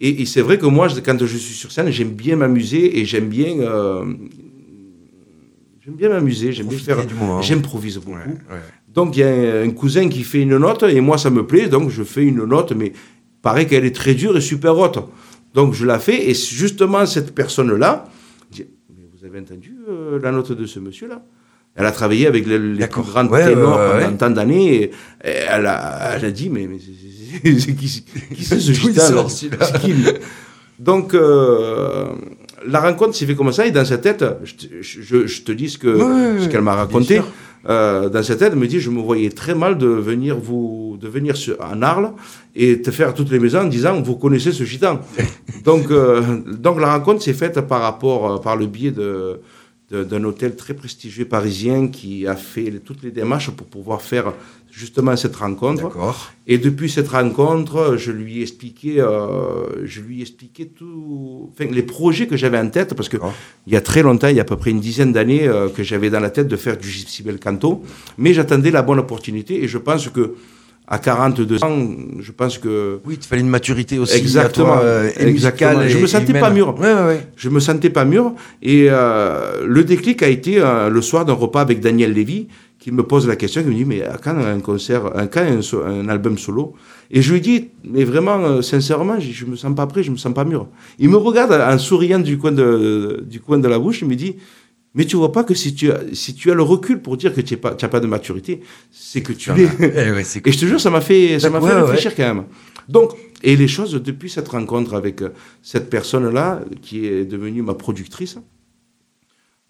Et, 0.00 0.22
et 0.22 0.26
c'est 0.26 0.40
vrai 0.40 0.58
que 0.58 0.66
moi, 0.66 0.88
je- 0.88 1.00
quand 1.00 1.18
je 1.24 1.36
suis 1.36 1.54
sur 1.54 1.70
scène, 1.72 1.90
j'aime 1.90 2.10
bien 2.10 2.36
m'amuser 2.36 2.98
et 2.98 3.04
j'aime 3.04 3.28
bien, 3.28 3.58
euh, 3.60 4.04
j'aime 5.84 5.94
bien 5.94 6.08
m'amuser, 6.08 6.52
j'aime 6.52 6.66
bien 6.68 6.78
faire, 6.78 6.96
j'improvise 7.42 7.96
beaucoup. 7.98 8.12
Ouais, 8.12 8.24
ouais. 8.26 8.60
Donc, 8.94 9.16
il 9.16 9.20
y 9.20 9.22
a 9.24 9.60
un, 9.62 9.70
cousin 9.70 10.08
qui 10.08 10.22
fait 10.22 10.42
une 10.42 10.56
note 10.56 10.84
et 10.84 11.00
moi, 11.00 11.18
ça 11.18 11.30
me 11.30 11.44
plaît, 11.46 11.68
donc 11.68 11.90
je 11.90 12.02
fais 12.04 12.22
une 12.24 12.44
note, 12.44 12.72
mais 12.72 12.92
paraît 13.42 13.66
qu'elle 13.66 13.84
est 13.84 13.94
très 13.94 14.14
dure 14.14 14.36
et 14.36 14.40
super 14.40 14.78
haute. 14.78 14.98
Donc, 15.52 15.74
je 15.74 15.84
la 15.84 15.98
fais 15.98 16.30
et 16.30 16.34
justement, 16.34 17.04
cette 17.06 17.34
personne-là, 17.34 18.06
dit, 18.50 18.64
mais 18.96 19.04
vous 19.12 19.24
avez 19.26 19.40
entendu 19.40 19.74
euh, 19.88 20.18
la 20.22 20.30
note 20.32 20.52
de 20.52 20.66
ce 20.66 20.78
monsieur-là? 20.78 21.22
Elle 21.76 21.86
a 21.86 21.90
travaillé 21.92 22.28
avec 22.28 22.46
les, 22.46 22.56
les 22.58 22.86
plus 22.86 23.02
grands 23.02 23.26
Ouais, 23.26 23.48
ténors 23.48 23.76
ouais, 23.78 24.04
pendant 24.04 24.16
tant 24.16 24.30
d'années. 24.30 24.74
Et, 24.76 24.82
et 24.84 24.90
elle, 25.50 25.66
a, 25.66 26.14
elle 26.16 26.24
a 26.26 26.30
dit, 26.30 26.48
mais, 26.48 26.68
mais 26.68 26.78
c'est- 26.78 27.74
qui, 27.74 28.04
qui 28.36 28.44
c'est 28.44 28.60
ce 28.60 28.72
gitan 28.80 29.26
Donc, 30.78 31.14
euh, 31.14 32.06
la 32.66 32.80
rencontre 32.80 33.14
s'est 33.16 33.26
fait 33.26 33.34
comme 33.34 33.52
ça, 33.52 33.66
et 33.66 33.72
dans 33.72 33.84
sa 33.84 33.98
tête, 33.98 34.24
je 34.44 34.54
te, 34.54 34.66
je, 34.82 35.26
je 35.26 35.42
te 35.42 35.50
dis 35.52 35.68
ce 35.68 35.78
que- 35.78 35.88
Ouais, 35.88 36.40
ce 36.44 36.48
qu'elle 36.48 36.62
m'a 36.62 36.74
raconté. 36.76 37.20
Euh, 37.68 38.08
dans 38.08 38.22
sa 38.22 38.36
tête, 38.36 38.50
elle 38.52 38.58
me 38.58 38.66
dit, 38.66 38.80
je 38.80 38.90
me 38.90 39.00
voyais 39.00 39.30
très 39.30 39.54
mal 39.54 39.78
de 39.78 39.86
venir 39.86 40.36
vous, 40.36 40.98
de 41.00 41.08
venir 41.08 41.36
sur, 41.36 41.56
en 41.60 41.80
Arles 41.82 42.12
et 42.54 42.82
te 42.82 42.90
faire 42.90 43.14
toutes 43.14 43.30
les 43.30 43.38
maisons 43.38 43.60
en 43.60 43.64
disant, 43.66 44.00
vous 44.02 44.16
connaissez 44.16 44.52
ce 44.52 44.64
gitan. 44.64 45.00
donc, 45.64 45.90
euh, 45.90 46.22
donc 46.46 46.80
la 46.80 46.92
rencontre 46.94 47.22
s'est 47.22 47.32
faite 47.34 47.60
par 47.62 47.80
rapport, 47.80 48.32
euh, 48.32 48.38
par 48.38 48.56
le 48.56 48.66
biais 48.66 48.90
de- 48.90 49.40
d'un 50.02 50.24
hôtel 50.24 50.56
très 50.56 50.74
prestigieux 50.74 51.26
parisien 51.26 51.88
qui 51.88 52.26
a 52.26 52.36
fait 52.36 52.70
toutes 52.84 53.02
les 53.02 53.10
démarches 53.10 53.50
pour 53.50 53.66
pouvoir 53.66 54.02
faire 54.02 54.32
justement 54.70 55.16
cette 55.16 55.36
rencontre. 55.36 55.84
D'accord. 55.84 56.32
Et 56.46 56.58
depuis 56.58 56.90
cette 56.90 57.08
rencontre, 57.08 57.96
je 57.96 58.10
lui 58.10 58.40
ai 58.40 58.42
expliqué, 58.42 59.00
euh, 59.00 59.86
je 59.86 60.00
lui 60.00 60.18
ai 60.18 60.22
expliqué 60.22 60.66
tout, 60.66 61.50
enfin, 61.52 61.70
les 61.70 61.82
projets 61.82 62.26
que 62.26 62.36
j'avais 62.36 62.58
en 62.58 62.68
tête, 62.68 62.94
parce 62.94 63.08
que 63.08 63.16
il 63.66 63.72
y 63.72 63.76
a 63.76 63.80
très 63.80 64.02
longtemps, 64.02 64.28
il 64.28 64.36
y 64.36 64.40
a 64.40 64.42
à 64.42 64.46
peu 64.46 64.56
près 64.56 64.70
une 64.70 64.80
dizaine 64.80 65.12
d'années, 65.12 65.46
euh, 65.46 65.68
que 65.68 65.82
j'avais 65.82 66.10
dans 66.10 66.20
la 66.20 66.30
tête 66.30 66.48
de 66.48 66.56
faire 66.56 66.76
du 66.76 66.88
gypsy 66.88 67.22
bel 67.22 67.38
canto, 67.38 67.82
mais 68.18 68.34
j'attendais 68.34 68.72
la 68.72 68.82
bonne 68.82 68.98
opportunité, 68.98 69.62
et 69.62 69.68
je 69.68 69.78
pense 69.78 70.08
que 70.08 70.34
à 70.86 70.98
42 70.98 71.64
ans, 71.64 71.78
je 72.20 72.32
pense 72.32 72.58
que 72.58 73.00
Oui, 73.06 73.16
il 73.18 73.26
fallait 73.26 73.40
une 73.40 73.48
maturité 73.48 73.98
aussi. 73.98 74.18
Exactement, 74.18 74.74
à 74.74 74.76
toi, 74.76 74.84
euh, 74.84 75.10
et 75.18 75.26
exactement. 75.26 75.80
Je 75.88 75.98
me 75.98 76.06
sentais 76.06 76.38
pas 76.38 76.50
mûr. 76.50 76.78
Ouais, 76.78 76.92
ouais, 76.92 77.04
ouais. 77.06 77.26
je 77.36 77.48
me 77.48 77.58
sentais 77.58 77.90
pas 77.90 78.04
mûr, 78.04 78.34
et 78.62 78.86
euh, 78.90 79.64
le 79.66 79.82
déclic 79.84 80.22
a 80.22 80.28
été 80.28 80.58
euh, 80.58 80.90
le 80.90 81.00
soir 81.00 81.24
d'un 81.24 81.32
repas 81.32 81.62
avec 81.62 81.80
Daniel 81.80 82.12
Lévy, 82.12 82.48
qui 82.78 82.92
me 82.92 83.02
pose 83.02 83.26
la 83.26 83.36
question, 83.36 83.62
qui 83.62 83.68
me 83.68 83.74
dit, 83.74 83.86
mais 83.86 84.02
à 84.02 84.18
quand 84.22 84.36
un 84.36 84.60
concert, 84.60 85.16
un, 85.16 85.26
quand 85.26 85.40
un, 85.40 85.86
un 85.86 86.08
album 86.10 86.36
solo? 86.36 86.74
Et 87.10 87.22
je 87.22 87.32
lui 87.32 87.40
dis, 87.40 87.68
mais 87.82 88.04
vraiment, 88.04 88.38
euh, 88.44 88.60
sincèrement, 88.60 89.18
je, 89.18 89.30
je 89.30 89.46
me 89.46 89.56
sens 89.56 89.74
pas 89.74 89.86
prêt, 89.86 90.02
je 90.02 90.10
me 90.10 90.18
sens 90.18 90.34
pas 90.34 90.44
mûr. 90.44 90.66
Il 90.98 91.08
me 91.08 91.16
regarde 91.16 91.52
en 91.52 91.78
souriant 91.78 92.18
du 92.18 92.36
coin 92.36 92.52
de, 92.52 93.24
du 93.26 93.40
coin 93.40 93.56
de 93.56 93.68
la 93.68 93.78
bouche, 93.78 94.02
il 94.02 94.08
me 94.08 94.16
dit, 94.16 94.36
mais 94.94 95.04
tu 95.06 95.16
vois 95.16 95.32
pas 95.32 95.44
que 95.44 95.54
si 95.54 95.74
tu 95.74 95.90
as, 95.92 96.00
si 96.12 96.34
tu 96.34 96.50
as 96.50 96.54
le 96.54 96.62
recul 96.62 97.00
pour 97.00 97.16
dire 97.16 97.34
que 97.34 97.40
tu 97.40 97.54
n'as 97.54 97.60
pas, 97.60 97.74
pas 97.74 98.00
de 98.00 98.06
maturité, 98.06 98.60
c'est 98.90 99.22
que 99.22 99.32
tu 99.32 99.52
l'es. 99.52 99.68
Eh 99.80 100.10
ouais, 100.12 100.22
Et 100.22 100.52
je 100.52 100.58
te 100.58 100.64
jure, 100.66 100.80
ça 100.80 100.90
m'a 100.90 101.00
fait, 101.00 101.38
ça 101.40 101.50
m'a 101.50 101.60
Ouais, 101.60 101.70
fait 101.70 101.74
ouais. 101.76 101.82
réfléchir 101.82 102.14
quand 102.14 102.34
même. 102.34 102.44
Donc, 102.88 103.12
et 103.42 103.56
les 103.56 103.68
choses, 103.68 103.92
depuis 104.02 104.30
cette 104.30 104.48
rencontre 104.48 104.94
avec 104.94 105.22
euh, 105.22 105.30
cette 105.62 105.88
personne-là, 105.90 106.60
qui 106.82 107.06
est 107.06 107.24
devenue 107.24 107.62
ma 107.62 107.74
productrice, 107.74 108.38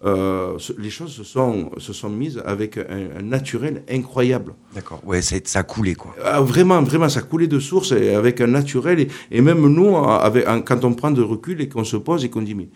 euh, 0.03 0.57
les 0.77 0.89
choses 0.89 1.11
se 1.13 1.23
sont, 1.23 1.71
se 1.77 1.93
sont 1.93 2.09
mises 2.09 2.41
avec 2.45 2.77
un, 2.77 2.83
un 3.19 3.21
naturel 3.23 3.83
incroyable. 3.89 4.53
D'accord. 4.75 5.01
Ouais, 5.05 5.21
ça, 5.21 5.37
a 5.59 5.63
coulé, 5.63 5.95
quoi. 5.95 6.13
Ah, 6.23 6.41
vraiment, 6.41 6.81
vraiment, 6.83 7.09
ça 7.09 7.21
coulait 7.21 7.47
de 7.47 7.59
source 7.59 7.93
et 7.93 8.13
avec 8.13 8.41
un 8.41 8.47
naturel. 8.47 8.99
Et, 8.99 9.07
et 9.31 9.41
même 9.41 9.65
nous, 9.67 9.95
avec, 9.97 10.47
en- 10.47 10.61
quand 10.61 10.83
on 10.83 10.93
prend 10.93 11.11
de 11.11 11.21
recul 11.21 11.61
et 11.61 11.69
qu'on 11.69 11.85
se 11.85 11.97
pose 11.97 12.23
et 12.25 12.29
qu'on 12.29 12.41
dit, 12.41 12.53
mais 12.55 12.67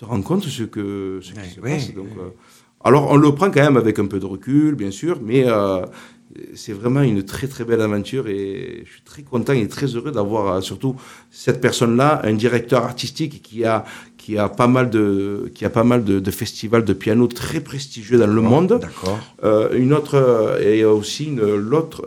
te 0.00 0.04
rends 0.06 0.22
compte 0.22 0.44
ce, 0.44 0.62
que, 0.62 1.20
ce 1.22 1.32
qui 1.32 1.38
Ouais, 1.38 1.48
se 1.54 1.60
ouais, 1.60 1.76
passe 1.76 1.94
Donc, 1.94 2.08
euh, 2.18 2.30
Alors, 2.82 3.10
on 3.10 3.16
le 3.16 3.34
prend 3.34 3.50
quand 3.50 3.60
même 3.60 3.76
avec 3.76 3.98
un 3.98 4.06
peu 4.06 4.18
de 4.18 4.24
recul, 4.24 4.74
bien 4.74 4.90
sûr, 4.90 5.20
mais 5.22 5.44
euh, 5.46 5.84
c'est 6.54 6.72
vraiment 6.72 7.02
une 7.02 7.22
très, 7.22 7.48
très 7.48 7.64
belle 7.64 7.82
aventure 7.82 8.26
et 8.28 8.82
je 8.86 8.90
suis 8.90 9.02
très 9.02 9.22
content 9.22 9.52
et 9.52 9.68
très 9.68 9.86
heureux 9.86 10.10
d'avoir 10.10 10.44
euh, 10.54 10.60
surtout 10.62 10.96
cette 11.30 11.60
personne-là, 11.60 12.22
un 12.24 12.32
directeur 12.32 12.82
artistique 12.82 13.42
qui 13.42 13.64
a, 13.66 13.84
qui 14.16 14.38
a 14.38 14.48
pas 14.48 14.68
mal 14.68 14.88
de, 14.88 15.50
qui 15.54 15.66
a 15.66 15.70
pas 15.70 15.84
mal 15.84 16.02
de, 16.02 16.18
de 16.18 16.30
festivals 16.30 16.84
de 16.84 16.94
piano 16.94 17.26
très 17.26 17.60
prestigieux 17.60 18.18
dans 18.18 18.26
le 18.26 18.40
monde. 18.40 18.78
D'accord. 18.80 19.18
Euh, 19.44 19.68
une 19.76 19.92
autre, 19.92 20.58
et 20.62 20.84
aussi 20.84 21.26
une, 21.26 21.44
l'autre 21.56 22.02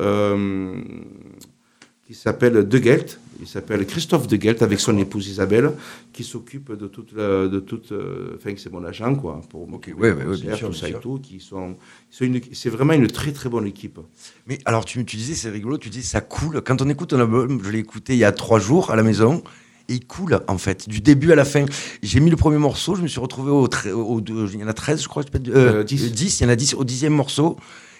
qui 2.07 2.15
s'appelle 2.15 2.67
De 2.67 2.77
Gelt. 2.79 3.19
Il 3.43 3.47
s'appelle 3.47 3.85
Christophe 3.85 4.27
De 4.27 4.41
Gelt 4.41 4.61
avec 4.61 4.79
son 4.79 4.97
épouse 4.97 5.27
Isabelle, 5.27 5.73
qui 6.13 6.23
s'occupe 6.23 6.71
de 6.71 6.87
toute, 6.87 7.11
la, 7.11 7.47
de 7.49 7.59
toute, 7.59 7.91
euh, 7.91 8.35
enfin 8.37 8.51
c'est 8.55 8.71
mon 8.71 8.83
agent 8.85 9.15
quoi, 9.15 9.41
pour 9.49 9.67
m'occuper 9.67 9.99
ouais, 9.99 10.11
ouais, 10.13 10.23
ouais, 10.25 10.37
bien 10.37 10.55
sûr, 10.55 10.67
tout 10.67 10.71
bien 10.73 10.81
ça 10.81 10.89
et 10.89 10.93
tout, 11.01 11.19
qui 11.19 11.39
sont, 11.41 11.75
c'est 12.09 12.69
vraiment 12.69 12.93
une 12.93 13.07
très 13.07 13.33
très 13.33 13.49
bonne 13.49 13.67
équipe. 13.67 13.99
Mais 14.47 14.59
alors, 14.63 14.85
tu, 14.85 15.03
tu 15.03 15.17
disais, 15.17 15.33
c'est 15.33 15.49
rigolo, 15.49 15.77
tu 15.77 15.89
dis, 15.89 16.03
ça 16.03 16.21
coule. 16.21 16.61
Quand 16.61 16.81
on 16.81 16.87
écoute 16.89 17.11
un 17.13 17.19
album, 17.19 17.59
je 17.63 17.69
l'ai 17.69 17.79
écouté 17.79 18.13
il 18.13 18.19
y 18.19 18.23
a 18.23 18.31
trois 18.31 18.59
jours 18.59 18.91
à 18.91 18.95
la 18.95 19.03
maison, 19.03 19.43
et 19.89 19.95
il 19.95 20.05
coule, 20.05 20.39
en 20.47 20.57
fait, 20.57 20.87
du 20.87 21.01
début 21.01 21.33
à 21.33 21.35
la 21.35 21.43
fin. 21.43 21.65
J'ai 22.01 22.21
mis 22.21 22.29
le 22.29 22.37
premier 22.37 22.57
morceau, 22.57 22.95
je 22.95 23.01
me 23.01 23.07
suis 23.07 23.19
retrouvé 23.19 23.51
au- 23.51 23.67
au- 23.67 24.21
il 24.21 24.59
y 24.59 24.63
en 24.63 24.67
a 24.67 24.73
13, 24.73 25.03
je 25.03 25.09
crois, 25.09 25.23
euh, 25.49 25.79
Euh, 25.79 25.83
10. 25.83 26.13
10, 26.13 26.39
il 26.39 26.43
y 26.43 26.45
en 26.45 26.49
a 26.49 26.55
10 26.55 26.73
au 26.75 26.85
dixième 26.85 27.13
morceau. 27.13 27.57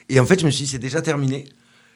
Et 0.08 0.20
en 0.22 0.26
fait, 0.26 0.40
je 0.40 0.46
me 0.46 0.52
suis 0.52 0.64
dit, 0.66 0.72
c'est 0.72 0.80
déjà 0.80 1.02
terminé. 1.02 1.46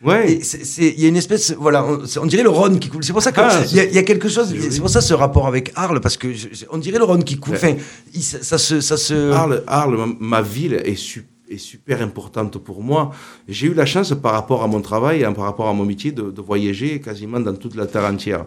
Ouais. 0.03 0.39
Il 0.77 0.99
y 1.01 1.05
a 1.05 1.07
une 1.07 1.17
espèce, 1.17 1.53
voilà, 1.57 1.83
on, 2.21 2.25
dirait 2.27 2.43
le 2.43 2.49
Rhône 2.49 2.77
qui 2.79 2.87
coule. 2.89 3.03
C'est 3.03 3.13
pour 3.13 3.21
ça 3.23 3.31
qu'il 3.31 3.41
Ah, 3.43 3.63
y, 3.73 3.79
a- 3.79 3.83
il 3.85 3.93
y 3.93 3.97
a 3.97 4.03
quelque 4.03 4.29
chose, 4.29 4.53
c'est 4.69 4.79
pour 4.79 4.89
ça 4.91 5.01
ce 5.01 5.13
rapport 5.15 5.47
avec 5.47 5.71
Arles, 5.75 6.01
parce 6.01 6.17
que 6.17 6.31
je- 6.33 6.47
on 6.69 6.77
dirait 6.77 6.99
le 6.99 7.03
Rhône 7.03 7.23
qui 7.23 7.37
coule. 7.37 7.55
Enfin, 7.55 7.75
il- 8.13 8.21
ça, 8.21 8.43
ça 8.43 8.57
se. 8.59 8.79
Ça 8.79 8.95
se... 8.97 9.31
Arles, 9.31 9.63
Arles, 9.65 9.97
ma, 9.97 10.05
ma 10.19 10.41
ville 10.43 10.75
est, 10.85 10.95
su- 10.95 11.25
est 11.49 11.57
super 11.57 12.01
importante 12.03 12.57
pour 12.59 12.83
moi. 12.83 13.11
J'ai 13.47 13.67
eu 13.67 13.73
la 13.73 13.87
chance 13.87 14.13
par 14.21 14.33
rapport 14.33 14.61
à 14.63 14.67
mon 14.67 14.81
travail, 14.81 15.21
et 15.21 15.33
par 15.33 15.45
rapport 15.45 15.67
à 15.67 15.73
mon 15.73 15.85
métier, 15.85 16.11
de, 16.11 16.29
de 16.29 16.41
voyager 16.41 17.01
quasiment 17.01 17.39
dans 17.39 17.55
toute 17.55 17.75
la 17.75 17.87
terre 17.87 18.05
entière. 18.05 18.45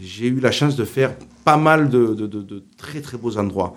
J'ai 0.00 0.26
eu 0.26 0.40
la 0.40 0.50
chance 0.50 0.74
de 0.74 0.84
faire 0.84 1.14
pas 1.44 1.56
mal 1.56 1.88
de, 1.90 2.14
de- 2.14 2.26
de- 2.26 2.42
de 2.42 2.64
très 2.76 3.00
très 3.00 3.16
beaux 3.18 3.36
endroits. 3.38 3.74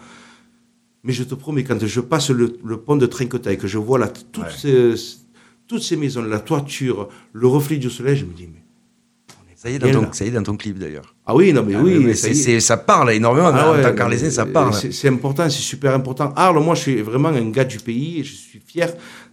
Mais 1.04 1.14
je 1.14 1.24
te 1.24 1.36
promets, 1.36 1.64
quand 1.64 1.84
je 1.86 2.00
passe 2.02 2.30
le, 2.32 2.58
le 2.64 2.78
pont 2.78 2.96
de 2.96 3.06
Trinquetail, 3.06 3.58
que 3.58 3.68
je 3.68 3.78
vois 3.78 3.98
là, 4.00 4.08
toutes, 4.08 4.44
Ouais. 4.44 4.50
ces, 4.58 4.94
toutes 5.72 5.84
ces 5.84 5.96
maisons, 5.96 6.22
la 6.24 6.40
toiture, 6.40 7.08
le 7.32 7.48
reflet 7.48 7.78
du 7.78 7.90
soleil, 7.90 8.18
je 8.18 8.26
me 8.26 8.34
dis, 8.34 8.46
mais 8.54 8.62
Ça 9.56 9.70
y 9.70 9.76
est, 9.76 9.80
dans 9.80 9.90
ton, 9.92 10.02
là. 10.02 10.10
ça 10.12 10.26
y 10.26 10.28
est 10.28 10.32
dans 10.32 10.44
ton 10.44 10.58
clip 10.58 10.78
d'ailleurs. 10.78 11.16
ah 11.26 11.34
oui, 11.34 11.54
non 11.54 11.64
mais 11.66 11.76
Ah 11.76 11.82
oui, 11.82 11.98
mais 12.04 12.14
ça 12.14 12.28
est. 12.28 12.86
parle 12.86 13.12
énormément. 13.14 13.52
Ah 13.54 13.72
en 13.72 13.82
tant 13.82 13.96
qu'Arlésien, 13.96 14.30
ça 14.30 14.46
parle. 14.46 14.74
C'est 14.74 15.08
important, 15.08 15.50
c'est 15.50 15.62
super 15.62 15.94
important. 15.96 16.34
Arles, 16.36 16.60
moi, 16.62 16.76
je 16.76 16.82
suis 16.82 17.02
vraiment 17.02 17.30
un 17.30 17.50
gars 17.52 17.64
du 17.64 17.78
pays 17.80 18.20
et 18.20 18.24
je 18.26 18.34
suis 18.36 18.60
fier 18.60 18.90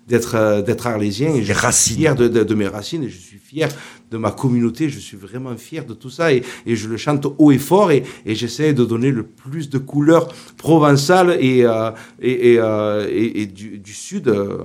d'être 0.06 0.36
euh, 0.36 0.62
d'être 0.62 0.86
arlésien 0.86 1.30
et 1.34 1.42
je 1.42 1.52
suis 1.52 1.94
fier 1.96 2.14
de, 2.14 2.28
de- 2.28 2.44
de 2.44 2.54
mes 2.54 2.66
racines 2.68 3.02
et 3.04 3.10
je 3.10 3.18
suis 3.18 3.38
fier 3.38 3.68
de 4.12 4.16
ma 4.16 4.30
communauté. 4.30 4.88
Je 4.88 5.00
suis 5.00 5.16
vraiment 5.18 5.54
fier 5.56 5.84
de 5.84 5.92
tout 5.94 6.08
ça 6.18 6.32
et, 6.32 6.42
et 6.66 6.76
je 6.76 6.88
le 6.88 6.96
chante 6.96 7.26
haut 7.38 7.50
et 7.52 7.58
fort 7.58 7.90
et, 7.90 8.02
et 8.24 8.34
j'essaie 8.34 8.72
de 8.72 8.84
donner 8.86 9.10
le 9.10 9.24
plus 9.24 9.68
de 9.68 9.78
couleurs 9.78 10.28
provençales 10.56 11.36
et, 11.40 11.64
euh, 11.64 11.90
et, 12.20 12.52
et, 12.52 12.58
euh, 12.58 13.06
et- 13.10 13.42
et 13.42 13.46
du, 13.46 13.78
du 13.78 13.92
sud 13.92 14.28
euh, 14.28 14.58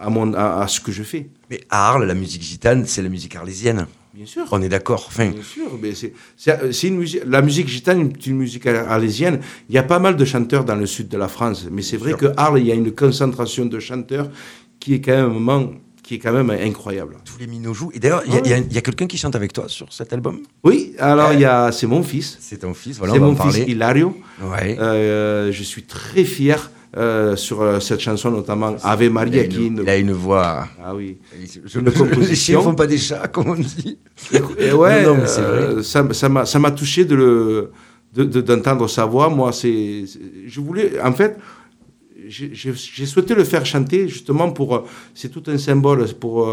à, 0.00 0.10
mon, 0.10 0.32
à, 0.34 0.62
à 0.62 0.66
ce 0.68 0.80
que 0.80 0.90
je 0.92 1.02
fais. 1.02 1.28
Mais 1.50 1.60
à 1.70 1.88
Arles, 1.90 2.06
la 2.06 2.14
musique 2.14 2.42
gitane, 2.42 2.86
c'est 2.86 3.02
la 3.02 3.08
musique 3.08 3.36
arlésienne. 3.36 3.86
Bien 4.14 4.26
sûr. 4.26 4.44
On 4.50 4.60
est 4.60 4.68
d'accord. 4.68 5.04
Enfin, 5.08 5.28
Bien 5.30 5.42
sûr, 5.42 5.78
mais 5.80 5.94
c'est, 5.94 6.12
c'est, 6.36 6.72
c'est 6.72 6.88
une 6.88 6.96
musique, 6.96 7.22
la 7.26 7.42
musique 7.42 7.68
gitane 7.68 8.10
est 8.10 8.26
une 8.26 8.36
musique 8.36 8.66
arlésienne. 8.66 9.40
Il 9.68 9.74
y 9.74 9.78
a 9.78 9.82
pas 9.84 9.98
mal 10.00 10.16
de 10.16 10.24
chanteurs 10.24 10.64
dans 10.64 10.74
le 10.74 10.86
sud 10.86 11.08
de 11.08 11.16
la 11.16 11.28
France, 11.28 11.66
mais 11.70 11.82
c'est 11.82 11.96
vrai 11.96 12.10
sûr. 12.10 12.18
que 12.18 12.26
Arles, 12.36 12.58
il 12.60 12.66
y 12.66 12.72
a 12.72 12.74
une 12.74 12.92
concentration 12.92 13.66
de 13.66 13.78
chanteurs 13.78 14.28
qui 14.80 14.94
est 14.94 15.00
quand 15.00 15.12
même, 15.12 15.26
un 15.26 15.28
moment- 15.28 15.70
qui 16.02 16.14
est 16.14 16.18
quand 16.18 16.32
même 16.32 16.50
incroyable. 16.50 17.18
tous 17.24 17.38
les 17.38 17.46
minots 17.46 17.72
jouent. 17.72 17.92
Et 17.94 18.00
d'ailleurs, 18.00 18.22
il 18.26 18.32
y 18.32 18.36
a, 18.36 18.38
Ah 18.38 18.42
ouais. 18.42 18.48
il 18.48 18.50
y 18.72 18.76
a- 18.76 18.78
il 18.78 18.82
quelqu'un 18.82 19.06
qui 19.06 19.16
chante 19.16 19.36
avec 19.36 19.52
toi 19.52 19.66
sur 19.68 19.92
cet 19.92 20.12
album? 20.12 20.40
Oui, 20.64 20.94
alors 20.98 21.32
il 21.32 21.40
y 21.40 21.44
a, 21.44 21.70
c'est 21.70 21.86
mon 21.86 22.02
fils, 22.02 22.36
C'est 22.40 22.58
ton 22.58 22.74
fils, 22.74 22.98
voilà, 22.98 23.12
c'est 23.14 23.20
mon 23.20 23.38
en 23.38 23.50
fils. 23.50 23.58
Hilario. 23.68 24.16
Ouais. 24.42 24.76
Euh, 24.80 25.52
je 25.52 25.62
suis 25.62 25.84
très 25.84 26.24
fier 26.24 26.70
euh, 26.96 27.36
sur 27.36 27.62
euh, 27.62 27.78
cette 27.80 28.00
chanson, 28.00 28.30
notamment 28.30 28.74
Ave 28.82 29.02
il, 29.04 29.06
a 29.06 29.10
Maria, 29.10 29.44
qui 29.46 29.66
il 29.66 29.88
a 29.88 29.96
une 29.96 30.12
voix. 30.12 30.66
ah 30.84 30.94
oui. 30.94 31.18
Je, 31.64 31.78
Une 31.78 31.86
les 32.20 32.34
chiens 32.42 32.60
font 32.60 32.74
pas 32.74 32.86
des 32.86 32.98
chats, 32.98 33.28
comme 33.28 33.48
on 33.50 33.54
dit. 33.54 33.98
Et 34.58 34.72
ouais, 34.72 35.04
Non, 35.04 35.14
non, 35.14 35.20
mais 35.22 35.26
c'est 35.26 35.40
euh, 35.40 35.82
ça 35.82 36.58
m'a 36.58 36.70
touché 36.72 37.04
de 37.04 37.14
le 37.14 37.70
de- 38.12 38.24
de- 38.24 38.40
d'entendre 38.40 38.88
sa 38.88 39.04
voix. 39.04 39.28
Moi, 39.28 39.52
c'est 39.52 40.04
je 40.46 40.60
voulais 40.60 41.00
en 41.00 41.12
fait 41.12 41.38
j'ai 42.28 43.06
souhaité 43.06 43.34
le 43.34 43.44
faire 43.44 43.64
chanter 43.64 44.08
justement 44.08 44.50
pour 44.50 44.84
c'est 45.14 45.28
tout 45.30 45.42
un 45.46 45.58
symbole 45.58 46.06
pour 46.14 46.48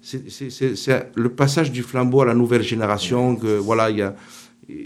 c'est- 0.00 1.10
le 1.14 1.28
passage 1.30 1.70
du 1.72 1.82
flambeau 1.82 2.20
à 2.22 2.26
la 2.26 2.34
nouvelle 2.34 2.62
génération 2.62 3.34
que 3.36 3.56
voilà 3.58 3.90
il 3.90 3.98
y 3.98 4.02
a 4.02 4.14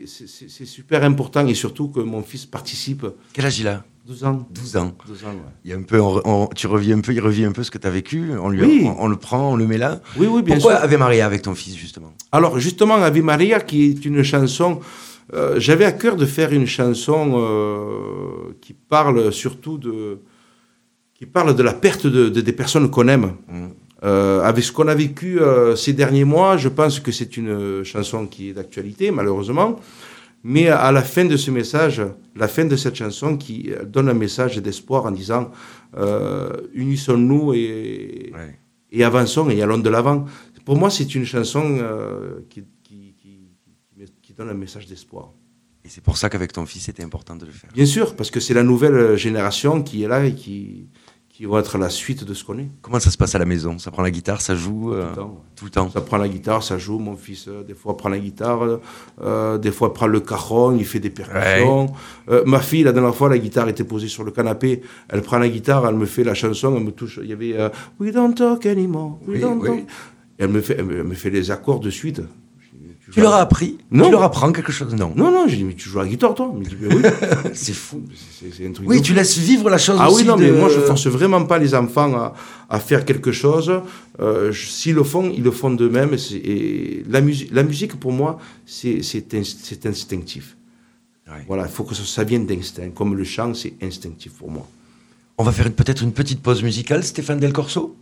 c'est 0.07 0.65
super 0.67 1.03
important 1.05 1.47
et 1.47 1.55
surtout 1.55 1.89
que 1.89 2.01
mon 2.01 2.23
fils 2.23 2.47
participe 2.47 3.05
Quel 3.33 3.47
âge 3.47 3.59
il 3.61 3.69
a? 3.69 3.85
12 4.07 4.25
ans 4.25 4.47
12 4.51 4.77
ans. 4.77 4.93
12 5.07 5.25
ans 5.25 5.29
ouais. 5.29 5.53
Il 5.65 5.71
y 5.71 5.75
a 5.75 5.77
un 5.77 5.83
peu, 5.83 6.01
on- 6.01 6.21
on- 6.25 6.47
tu 6.49 6.67
revis 6.67 6.93
un 6.93 7.01
peu, 7.01 7.13
il 7.13 7.21
revit 7.21 7.45
un 7.45 7.53
peu 7.53 7.63
ce 7.63 7.71
que 7.71 7.79
tu 7.79 7.87
as 7.87 7.91
vécu. 7.91 8.33
On, 8.41 8.49
lui, 8.49 8.63
Oui. 8.63 8.83
on, 8.85 9.05
on 9.05 9.09
le 9.09 9.17
prend, 9.17 9.53
on 9.53 9.57
le 9.57 9.67
met 9.67 9.79
là. 9.79 10.01
oui 10.17 10.27
oui 10.27 10.43
bien 10.43 10.57
Pourquoi 10.57 10.75
sûr 10.77 10.85
Ave 10.85 10.97
Maria 10.99 11.25
avec 11.25 11.43
ton 11.43 11.55
fils, 11.55 11.77
justement? 11.77 12.13
Alors 12.33 12.59
justement, 12.59 12.97
Ave 12.97 13.21
Maria, 13.23 13.61
qui 13.61 13.85
est 13.91 14.05
une 14.05 14.23
chanson, 14.25 14.81
euh, 15.35 15.55
j'avais 15.61 15.85
à 15.85 15.93
cœur 15.93 16.17
de 16.17 16.27
faire 16.27 16.53
une 16.53 16.67
chanson 16.67 17.35
euh, 17.37 18.55
qui 18.61 18.73
parle 18.75 19.33
surtout 19.33 19.79
de, 19.79 20.19
qui 21.15 21.27
parle 21.27 21.55
de 21.55 21.63
la 21.63 21.73
perte 21.73 22.07
de, 22.09 22.29
de- 22.29 22.41
des 22.41 22.53
personnes 22.53 22.91
qu'on 22.91 23.07
aime. 23.09 23.35
Mm. 23.49 23.67
Euh, 24.05 24.43
avec 24.43 24.65
ce 24.65 24.73
qu'on 24.73 24.89
a 24.89 24.97
vécu 24.97 25.39
ces 25.77 25.93
derniers 25.93 26.25
mois, 26.25 26.57
je 26.57 26.69
pense 26.69 26.99
que 26.99 27.13
c'est 27.13 27.37
une 27.37 27.85
chanson 27.85 28.27
qui 28.27 28.49
est 28.49 28.53
d'actualité, 28.53 29.13
malheureusement. 29.13 29.79
Mais 30.45 30.69
à 30.69 30.91
la 30.93 31.03
fin 31.03 31.25
de 31.25 31.37
ce 31.37 31.51
message, 31.51 32.03
la 32.35 32.49
fin 32.49 32.65
de 32.65 32.75
cette 32.77 32.97
chanson 32.97 33.37
qui 33.37 33.71
euh, 33.73 33.85
donne 33.85 34.09
un 34.09 34.15
message 34.15 34.57
d'espoir 34.59 35.05
en 35.07 35.11
disant 35.13 35.51
euh, 35.97 36.51
unissons-nous 36.75 37.55
et, 37.55 38.33
Ouais. 38.35 38.59
et 38.91 39.05
avançons 39.05 39.49
et 39.51 39.63
allons 39.63 39.79
de 39.79 39.89
l'avant. 39.89 40.25
Pour 40.65 40.77
moi, 40.77 40.91
c'est 40.91 41.15
une 41.15 41.25
chanson 41.25 41.63
euh, 41.81 42.41
qui, 42.51 42.65
qui, 42.83 43.15
qui, 43.21 43.49
qui- 43.97 44.13
qui 44.23 44.33
donne 44.33 44.49
un 44.51 44.55
message 44.55 44.87
d'espoir. 44.87 45.33
Et 45.85 45.89
c'est 45.89 46.01
pour 46.03 46.17
ça 46.17 46.29
qu'avec 46.31 46.53
ton 46.53 46.65
fils, 46.67 46.85
c'était 46.85 47.03
important 47.03 47.35
de 47.37 47.45
le 47.47 47.51
faire. 47.53 47.71
Bien 47.75 47.87
sûr, 47.87 48.15
parce 48.17 48.31
que 48.31 48.39
c'est 48.41 48.55
la 48.55 48.63
nouvelle 48.63 49.17
génération 49.17 49.83
qui 49.83 50.03
est 50.05 50.09
là 50.09 50.25
et 50.25 50.35
qui, 50.35 50.89
qui 51.43 51.47
vont 51.47 51.59
être 51.59 51.77
la 51.77 51.91
suite 51.91 52.23
de 52.23 52.35
ce 52.35 52.45
qu'on 52.45 52.57
est. 52.61 52.69
Comment 52.83 53.01
ça 53.01 53.11
se 53.11 53.19
passe 53.19 53.35
à 53.35 53.39
la 53.41 53.45
maison? 53.45 53.77
Ça 53.77 53.91
prend 53.91 54.03
la 54.05 54.13
guitare, 54.13 54.41
ça 54.41 54.55
joue 54.55 54.93
euh, 54.95 55.03
Tout 55.03 55.09
le 55.09 55.17
temps, 55.17 55.27
ouais. 55.27 55.41
tout 55.57 55.65
le 55.65 55.71
temps? 55.73 55.91
Ça 55.91 56.01
prend 56.01 56.17
la 56.17 56.29
guitare, 56.29 56.63
ça 56.63 56.79
joue. 56.79 57.01
Mon 57.01 57.17
fils, 57.17 57.49
euh, 57.49 57.65
des 57.65 57.75
fois, 57.75 57.97
prend 57.97 58.09
la 58.11 58.21
guitare. 58.21 58.79
euh, 59.25 59.59
des 59.59 59.73
fois, 59.73 59.93
prend 59.93 60.07
le 60.07 60.21
cajon, 60.21 60.77
il 60.77 60.85
fait 60.85 61.01
des 61.01 61.11
percussions. 61.11 61.93
Ma 62.47 62.61
fille, 62.61 62.85
la 62.85 62.93
dernière 62.93 63.17
fois, 63.17 63.29
la 63.29 63.39
guitare 63.39 63.69
était 63.69 63.83
posée 63.83 64.07
sur 64.07 64.23
le 64.23 64.31
canapé. 64.31 64.83
Elle 65.09 65.23
prend 65.23 65.39
la 65.39 65.49
guitare, 65.49 65.85
elle 65.89 65.97
me 65.97 66.07
fait 66.07 66.23
la 66.23 66.35
chanson, 66.35 66.77
elle 66.77 66.85
me 66.85 66.93
touche. 66.93 67.19
Il 67.21 67.29
y 67.29 67.33
avait 67.33 67.57
We 67.99 68.13
don't 68.13 68.35
talk 68.35 68.65
anymore. 68.67 69.19
We 69.27 69.39
Oui, 69.39 69.41
don't 69.41 69.59
oui. 69.63 69.67
talk. 69.69 69.87
Elle 70.39 70.49
me, 70.49 70.61
fait, 70.61 70.77
elle 70.79 70.85
me 70.85 71.15
fait 71.15 71.31
les 71.31 71.51
accords 71.51 71.81
de 71.81 71.91
suite. 71.91 72.23
Tu 73.13 73.21
leur 73.21 73.35
as 73.35 73.41
appris 73.41 73.79
Non. 73.91 74.07
Tu 74.07 74.11
leur 74.11 74.23
apprends 74.23 74.51
quelque 74.53 74.73
chose 74.73 74.95
Non. 74.95 75.13
Non, 75.15 75.31
non, 75.31 75.47
j'ai 75.47 75.57
dit, 75.57 75.65
mais 75.65 75.75
tu 75.75 75.89
joues 75.89 76.01
à 76.01 76.03
la 76.05 76.09
guitare, 76.09 76.35
toi 76.35 76.53
mais 76.57 76.67
oui. 76.95 77.03
C'est 77.55 77.73
fou. 77.75 78.03
C'est- 78.41 78.67
un 78.67 78.73
truc 78.73 78.89
Oui, 78.89 79.03
tu 79.03 79.13
laisses 79.15 79.37
vivre 79.39 79.69
la 79.71 79.79
chose 79.79 79.97
Ah 80.01 80.11
aussi 80.11 80.23
oui, 80.23 80.29
non, 80.29 80.37
mais 80.37 80.51
moi, 80.51 80.69
je 80.69 80.81
force 80.81 81.07
vraiment 81.07 81.45
pas 81.45 81.59
les 81.59 81.75
enfants 81.75 82.15
à, 82.17 82.35
à 82.71 82.79
faire 82.81 83.05
quelque 83.05 83.31
chose. 83.33 83.71
Euh, 84.21 84.53
S'ils 84.53 84.95
le 84.95 85.05
font, 85.05 85.31
ils 85.35 85.43
le 85.43 85.51
font 85.51 85.71
d'eux-mêmes. 85.71 86.17
et 86.35 87.03
la, 87.09 87.21
musique, 87.21 87.51
la 87.53 87.63
musique, 87.63 87.99
pour 88.01 88.13
moi, 88.13 88.39
c'est 88.67 89.03
c'est 89.03 89.35
ins- 89.35 89.43
c'est 89.63 89.85
instinctif. 89.87 90.57
Ouais. 91.29 91.45
Voilà, 91.47 91.65
il 91.65 91.71
faut 91.71 91.85
que 91.85 91.95
ça, 91.95 92.03
ça 92.05 92.25
vienne 92.25 92.47
d'instinct. 92.47 92.91
Comme 92.95 93.15
le 93.15 93.25
chant, 93.25 93.53
c'est 93.55 93.75
instinctif 93.83 94.33
pour 94.33 94.51
moi. 94.51 94.67
On 95.39 95.45
va 95.45 95.53
faire 95.53 95.71
peut-être 95.73 96.03
une 96.03 96.13
petite 96.13 96.41
pause 96.43 96.63
musicale, 96.63 97.03
Stéphane 97.05 97.41
Del 97.41 97.53
Corso? 97.53 97.95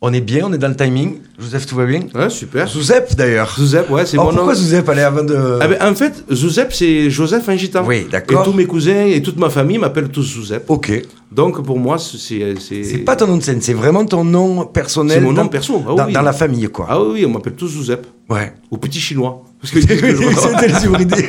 On 0.00 0.12
est 0.12 0.20
bien, 0.20 0.44
on 0.46 0.52
est 0.52 0.58
dans 0.58 0.68
le 0.68 0.76
timing. 0.76 1.16
Joseph, 1.40 1.66
tout 1.66 1.74
va 1.74 1.84
bien 1.84 2.02
Ouais, 2.14 2.30
super. 2.30 2.68
Zouzep, 2.68 3.16
d'ailleurs. 3.16 3.52
Zouzep, 3.58 3.90
ouais, 3.90 4.06
c'est 4.06 4.16
mon 4.16 4.26
nom. 4.26 4.32
pourquoi 4.36 4.54
Zouzep 4.54 4.88
Allez, 4.88 5.02
avant 5.02 5.24
de... 5.24 5.58
Ah 5.60 5.66
ben, 5.66 5.76
en 5.82 5.92
fait, 5.96 6.24
Zouzep, 6.32 6.72
c'est 6.72 7.10
Joseph 7.10 7.48
en 7.48 7.56
gitan. 7.56 7.84
Oui, 7.84 8.06
d'accord. 8.08 8.42
Et 8.42 8.44
tous 8.44 8.52
mes 8.52 8.64
cousins 8.66 9.06
et 9.06 9.20
toute 9.22 9.36
ma 9.38 9.50
famille 9.50 9.76
m'appellent 9.76 10.08
tous 10.10 10.22
Zouzep. 10.22 10.70
Ok. 10.70 11.02
Donc, 11.32 11.64
pour 11.64 11.80
moi, 11.80 11.98
c'est... 11.98 12.54
C'est 12.60 12.98
pas 12.98 13.16
ton 13.16 13.26
nom 13.26 13.38
de 13.38 13.42
scène, 13.42 13.60
c'est 13.60 13.72
vraiment 13.74 14.04
ton 14.04 14.22
nom 14.22 14.66
personnel. 14.66 15.16
C'est 15.18 15.20
mon 15.24 15.32
nom 15.32 15.42
dans- 15.42 15.48
perso, 15.48 15.82
ah 15.84 15.94
dans, 15.96 16.06
oui. 16.06 16.12
dans 16.12 16.22
la 16.22 16.32
famille, 16.32 16.68
quoi. 16.68 16.86
Ah 16.88 17.02
oui, 17.02 17.26
on 17.26 17.30
m'appelle 17.30 17.54
tous 17.54 17.66
Zouzep. 17.68 18.06
Ouais. 18.30 18.52
Au 18.70 18.76
petit 18.76 19.00
chinois. 19.00 19.42
Parce 19.60 19.72
que, 19.74 19.80
C'était 19.80 20.68
les 20.68 20.84
hybrides. 20.84 21.28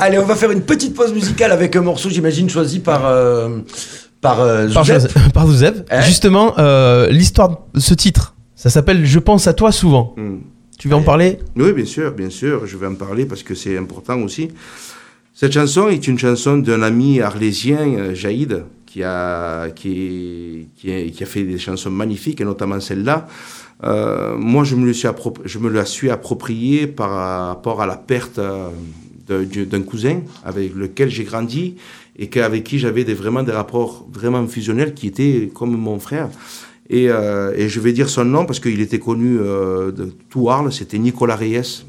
Allez, 0.00 0.18
on 0.18 0.24
va 0.24 0.34
faire 0.34 0.50
une 0.50 0.62
petite 0.62 0.94
pause 0.94 1.12
musicale 1.12 1.52
avec 1.52 1.76
un 1.76 1.82
morceau, 1.82 2.08
j'imagine, 2.10 2.48
choisi 2.50 2.80
par, 2.80 3.06
euh, 3.06 3.58
par 4.20 4.40
euh, 4.40 4.68
Par. 4.72 4.84
Joseph- 4.84 5.32
par. 5.32 5.46
Hein 5.48 6.00
Justement, 6.02 6.54
euh, 6.58 7.08
l'histoire 7.08 7.62
de 7.74 7.80
ce 7.80 7.94
titre, 7.94 8.34
ça 8.54 8.70
s'appelle 8.70 9.04
Je 9.04 9.18
pense 9.18 9.46
à 9.46 9.52
toi 9.52 9.72
souvent. 9.72 10.14
Hmm. 10.16 10.38
Tu 10.78 10.88
veux 10.88 10.94
en 10.94 11.02
parler? 11.02 11.40
Oui, 11.56 11.72
bien 11.72 11.84
sûr, 11.84 12.12
bien 12.12 12.30
sûr, 12.30 12.64
je 12.66 12.76
vais 12.76 12.86
en 12.86 12.94
parler 12.94 13.26
parce 13.26 13.42
que 13.42 13.54
c'est 13.56 13.76
important 13.76 14.20
aussi. 14.20 14.48
Cette 15.34 15.52
chanson 15.52 15.88
est 15.88 16.06
une 16.06 16.18
chanson 16.18 16.56
d'un 16.58 16.82
ami 16.82 17.20
arlésien, 17.20 17.78
euh, 17.80 18.14
Jaïd, 18.14 18.64
qui 18.86 19.02
a, 19.02 19.70
qui, 19.70 20.68
qui, 20.76 20.92
a, 20.92 21.08
qui 21.10 21.22
a 21.22 21.26
fait 21.26 21.42
des 21.42 21.58
chansons 21.58 21.90
magnifiques, 21.90 22.40
et 22.40 22.44
notamment 22.44 22.78
celle-là. 22.78 23.26
Euh, 23.84 24.36
moi, 24.36 24.62
je 24.64 24.76
me, 24.76 24.86
le 24.86 24.92
suis 24.92 25.08
je 25.44 25.58
me 25.58 25.68
la 25.68 25.84
suis 25.84 26.10
appropriée 26.10 26.86
par 26.86 27.10
rapport 27.48 27.82
à 27.82 27.86
la 27.86 27.96
perte 27.96 28.40
d'un 29.28 29.82
cousin 29.82 30.20
avec 30.44 30.74
lequel 30.74 31.10
j'ai 31.10 31.24
grandi 31.24 31.74
et 32.18 32.28
que- 32.28 32.40
avec 32.40 32.64
qui 32.64 32.78
j'avais 32.78 33.04
des, 33.04 33.14
vraiment 33.14 33.42
des 33.42 33.52
rapports 33.52 34.06
vraiment 34.12 34.46
fusionnels 34.46 34.94
qui 34.94 35.06
étaient 35.06 35.50
comme 35.54 35.76
mon 35.76 35.98
frère. 35.98 36.28
Et, 36.90 37.10
euh, 37.10 37.52
et 37.56 37.68
je 37.68 37.80
vais 37.80 37.92
dire 37.92 38.08
son 38.08 38.24
nom 38.24 38.46
parce 38.46 38.60
qu'il 38.60 38.80
était 38.80 38.98
connu 38.98 39.38
euh, 39.38 39.92
de 39.92 40.12
tout 40.30 40.48
Arles, 40.50 40.72
c'était 40.72 40.98
Nicolas 40.98 41.36
Reyes, 41.36 41.84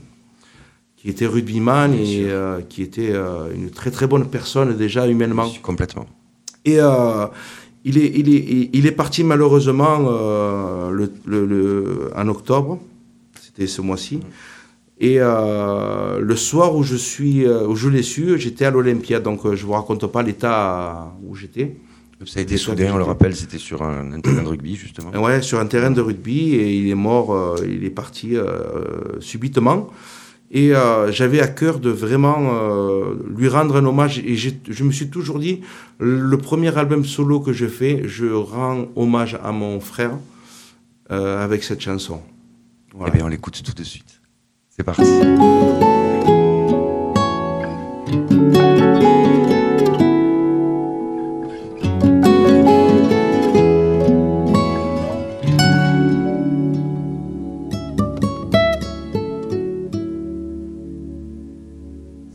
qui 0.98 1.10
était 1.10 1.26
rugbyman 1.26 1.94
et 1.94 2.26
euh, 2.30 2.60
qui 2.68 2.82
était 2.84 3.14
une 3.56 3.70
très 3.72 3.90
très 3.92 4.08
bonne 4.08 4.28
personne 4.28 4.76
déjà 4.76 5.08
humainement. 5.08 5.50
Complètement. 5.62 6.06
Et 6.66 6.78
il, 7.86 7.98
est, 7.98 8.12
il, 8.14 8.36
est, 8.36 8.70
il 8.74 8.86
est 8.86 8.92
parti 8.92 9.24
malheureusement 9.24 10.00
le, 10.92 11.10
le- 11.26 11.46
le- 11.46 12.12
en 12.16 12.28
octobre, 12.28 12.80
c'était 13.42 13.68
ce 13.68 13.82
mois-ci. 13.82 14.20
Et 15.02 15.16
euh, 15.20 16.20
le 16.20 16.36
soir 16.36 16.76
où 16.76 16.84
je, 16.84 16.98
suis, 16.98 17.46
euh, 17.46 17.66
où 17.66 17.76
je 17.76 17.88
l'ai 17.88 18.04
su, 18.04 18.38
j'étais 18.38 18.66
à 18.66 18.72
l'Olympia, 18.72 19.22
donc 19.22 19.46
euh, 19.46 19.56
je 19.56 19.62
ne 19.62 19.68
vous 19.68 19.74
raconte 19.74 20.06
pas 20.08 20.24
l'état 20.24 21.14
où 21.24 21.36
j'étais. 21.36 21.78
Ça 22.26 22.42
a 22.42 22.44
été 22.44 22.58
soudain, 22.58 22.92
on 22.94 22.98
le 22.98 23.06
rappelle, 23.06 23.34
c'était 23.34 23.58
sur 23.58 23.82
un, 23.82 24.12
un 24.12 24.20
terrain 24.20 24.44
de 24.44 24.48
rugby, 24.50 24.76
justement. 24.76 25.10
Ouais, 25.22 25.42
sur 25.42 25.58
un 25.58 25.66
terrain 25.68 25.92
de 25.92 26.02
rugby 26.02 26.56
et 26.56 26.76
il 26.76 26.90
est 26.90 26.96
mort, 26.96 27.34
euh, 27.34 27.56
il 27.66 27.86
est 27.86 27.90
parti 27.90 28.36
euh, 28.36 29.22
subitement. 29.22 29.90
Et 30.52 30.76
euh, 30.76 31.14
j'avais 31.14 31.40
à 31.40 31.48
cœur 31.48 31.80
de 31.80 31.90
vraiment 31.92 32.52
lui 33.38 33.48
rendre 33.48 33.78
un 33.78 33.86
hommage. 33.86 34.20
Et 34.20 34.36
je 34.36 34.84
me 34.84 34.92
suis 34.92 35.10
toujours 35.10 35.40
dit, 35.40 35.62
le 36.00 36.38
premier 36.38 36.76
album 36.78 37.06
solo 37.06 37.40
que 37.40 37.54
je 37.54 37.68
fais, 37.68 38.02
je 38.06 38.26
rends 38.26 38.88
hommage 38.96 39.40
à 39.42 39.52
mon 39.54 39.80
frère 39.80 40.12
avec 41.10 41.64
cette 41.64 41.82
chanson. 41.82 42.20
Voilà. 42.94 43.14
Eh 43.14 43.18
bien, 43.18 43.26
on 43.28 43.30
l'écoute 43.30 43.62
tout 43.64 43.74
de 43.74 43.84
suite. 43.84 44.19
C'est 44.80 44.86
parti. 44.86 45.04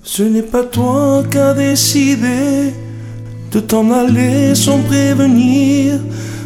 Ce 0.02 0.22
n'est 0.22 0.42
pas 0.42 0.64
toi 0.64 1.22
qui 1.30 1.38
as 1.38 1.54
décidé 1.54 2.74
de 3.52 3.60
t'en 3.60 3.90
aller 3.90 4.54
sans 4.54 4.80
prévenir. 4.80 5.98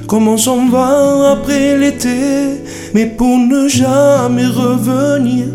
Comment 0.07 0.37
s'en 0.37 0.69
va 0.69 1.33
après 1.33 1.77
l'été, 1.77 2.63
mais 2.95 3.07
pour 3.07 3.37
ne 3.37 3.67
jamais 3.67 4.47
revenir, 4.47 5.47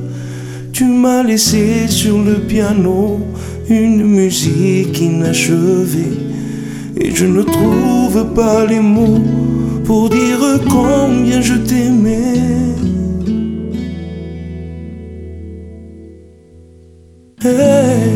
tu 0.73 0.85
m'as 0.85 1.21
laissé 1.21 1.87
sur 1.87 2.17
le 2.17 2.39
piano 2.39 3.19
une 3.69 4.03
musique 4.03 4.99
inachevée. 4.99 6.17
Et 6.97 7.11
je 7.11 7.25
ne 7.27 7.43
trouve 7.43 8.33
pas 8.33 8.65
les 8.65 8.79
mots 8.79 9.21
pour 9.85 10.09
dire 10.09 10.59
combien 10.69 11.41
je 11.41 11.53
t'aimais. 11.53 12.73
Hey, 17.43 18.11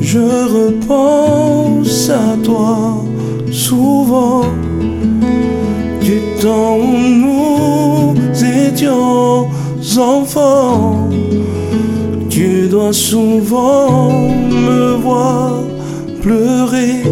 je 0.00 0.18
repense 0.58 2.10
à 2.10 2.36
toi 2.42 3.04
souvent 3.52 4.44
du 6.00 6.18
temps 6.40 6.78
où 6.78 6.96
nous 7.24 8.14
étions 8.44 9.46
enfants. 9.98 11.01
Tu 12.72 12.78
dois 12.78 12.94
souvent 12.94 14.30
me 14.48 14.94
voir 14.94 15.60
pleurer 16.22 17.02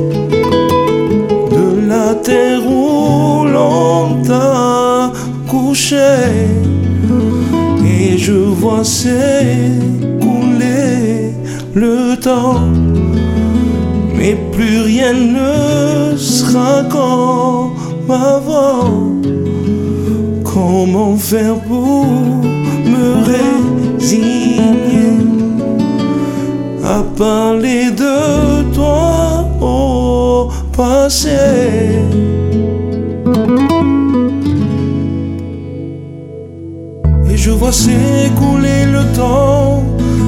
de 1.50 1.86
la 1.86 2.14
terre 2.14 2.66
où 2.66 3.44
l'on 3.44 4.22
t'a 4.22 5.12
couché. 5.46 5.98
Et 7.84 8.16
je 8.16 8.32
vois 8.32 8.84
s'écouler 8.84 9.34
le 11.74 12.16
temps, 12.16 12.62
mais 14.16 14.38
plus 14.52 14.80
rien 14.80 15.12
ne 15.12 16.16
sera 16.16 16.84
comme 16.84 17.74
avant. 18.10 19.10
Comment 20.42 21.18
faire 21.18 21.56
pour 21.68 22.06
me 22.06 23.22
résigner? 23.98 24.99
À 26.90 27.02
parler 27.16 27.90
de 27.92 28.62
toi 28.74 29.46
au 29.60 30.48
passé? 30.76 31.38
Et 37.30 37.36
je 37.36 37.50
vois 37.50 37.72
s'écouler 37.72 38.82
le 38.96 39.02
temps, 39.14 39.84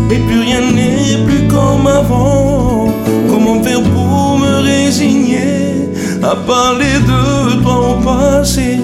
mais 0.08 0.20
plus 0.26 0.40
rien 0.48 0.60
n'est 0.76 1.24
plus 1.26 1.48
comme 1.48 1.86
avant. 1.86 2.86
Comment 3.30 3.60
faire 3.62 3.82
pour 3.94 4.38
me 4.38 4.54
résigner? 4.72 5.88
À 6.22 6.36
parler 6.36 6.96
de 7.12 7.60
toi 7.62 7.78
au 7.90 7.94
passé 8.04 8.78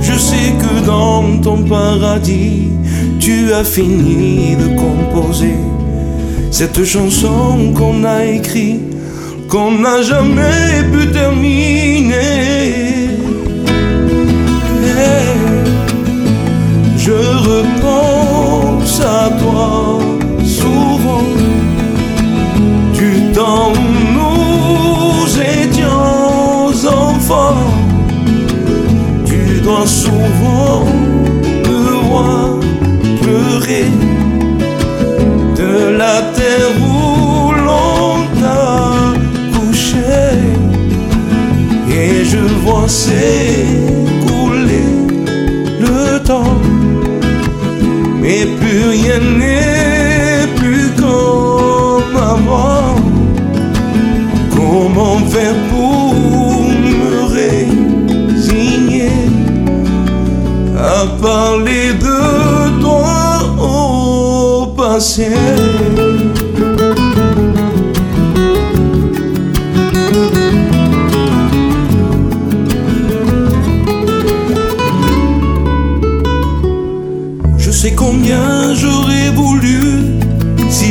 Je 0.00 0.14
sais 0.28 0.48
que 0.62 0.72
dans 0.84 1.38
ton 1.40 1.58
paradis, 1.62 2.70
tu 3.20 3.52
as 3.52 3.62
fini 3.62 4.56
de 4.56 4.68
composer 4.84 5.58
cette 6.50 6.84
chanson 6.84 7.72
qu'on 7.76 8.04
a 8.04 8.24
écrite, 8.24 8.80
qu'on 9.48 9.72
n'a 9.78 10.02
jamais 10.02 10.82
pu 10.92 11.10
terminer. 11.10 12.14
Eh, 14.82 15.30
je 16.98 17.12
repense 17.50 19.00
à 19.00 19.30
toi 19.40 19.98
souvent 20.44 21.28
du 22.94 23.32
temps 23.32 23.72
où 23.72 23.86
nous 24.18 25.40
étions 25.40 26.88
enfants. 26.88 27.70
Tu 29.24 29.60
dois 29.62 29.86
souvent 29.86 30.84
me 31.68 32.08
voir 32.08 32.58
pleurer 33.22 33.86
la 36.00 36.18
terre 36.38 36.72
où 36.80 37.52
l'on 37.66 38.08
t'a 38.40 38.72
couché. 39.52 40.16
Et 42.00 42.12
je 42.32 42.42
vois 42.62 42.88
s'écouler 42.88 44.88
le 45.86 46.00
temps. 46.30 46.58
Mais 48.22 48.42
plus 48.60 48.84
rien 48.96 49.20
n'est 49.40 50.46
plus 50.60 50.88
comme 51.04 52.16
avant. 52.34 52.94
Comment 54.56 55.18
faire 55.34 55.58
pour 55.70 56.14
me 56.96 57.12
résigner 57.40 59.16
à 60.94 60.96
parler 61.28 61.86
de 62.06 62.20
toi 62.84 63.18
au 63.58 64.66
passé? 64.78 65.32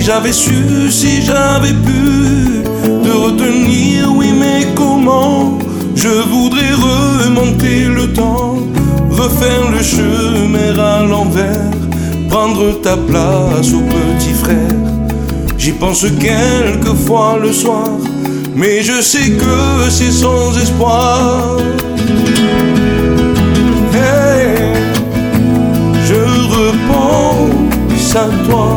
J'avais 0.09 0.33
su, 0.33 0.89
si 0.89 1.21
j'avais 1.21 1.75
pu, 1.85 2.63
te 3.03 3.11
retenir, 3.25 4.11
oui, 4.17 4.33
mais 4.33 4.65
comment 4.73 5.59
Je 5.93 6.09
voudrais 6.31 6.73
remonter 6.73 7.85
le 7.85 8.11
temps, 8.11 8.57
refaire 9.11 9.69
le 9.71 9.83
chemin 9.83 10.73
à 10.79 11.03
l'envers, 11.03 11.69
prendre 12.27 12.81
ta 12.81 12.97
place 12.97 13.71
au 13.71 13.83
petit 13.93 14.33
frère. 14.33 14.79
J'y 15.59 15.73
pense 15.73 16.03
quelquefois 16.19 17.37
le 17.39 17.53
soir, 17.53 17.89
mais 18.55 18.81
je 18.81 19.01
sais 19.03 19.29
que 19.43 19.89
c'est 19.89 20.11
sans 20.11 20.57
espoir. 20.57 21.57
Hey, 23.93 24.57
je 26.03 26.21
repense 26.57 28.15
à 28.15 28.27
toi 28.47 28.68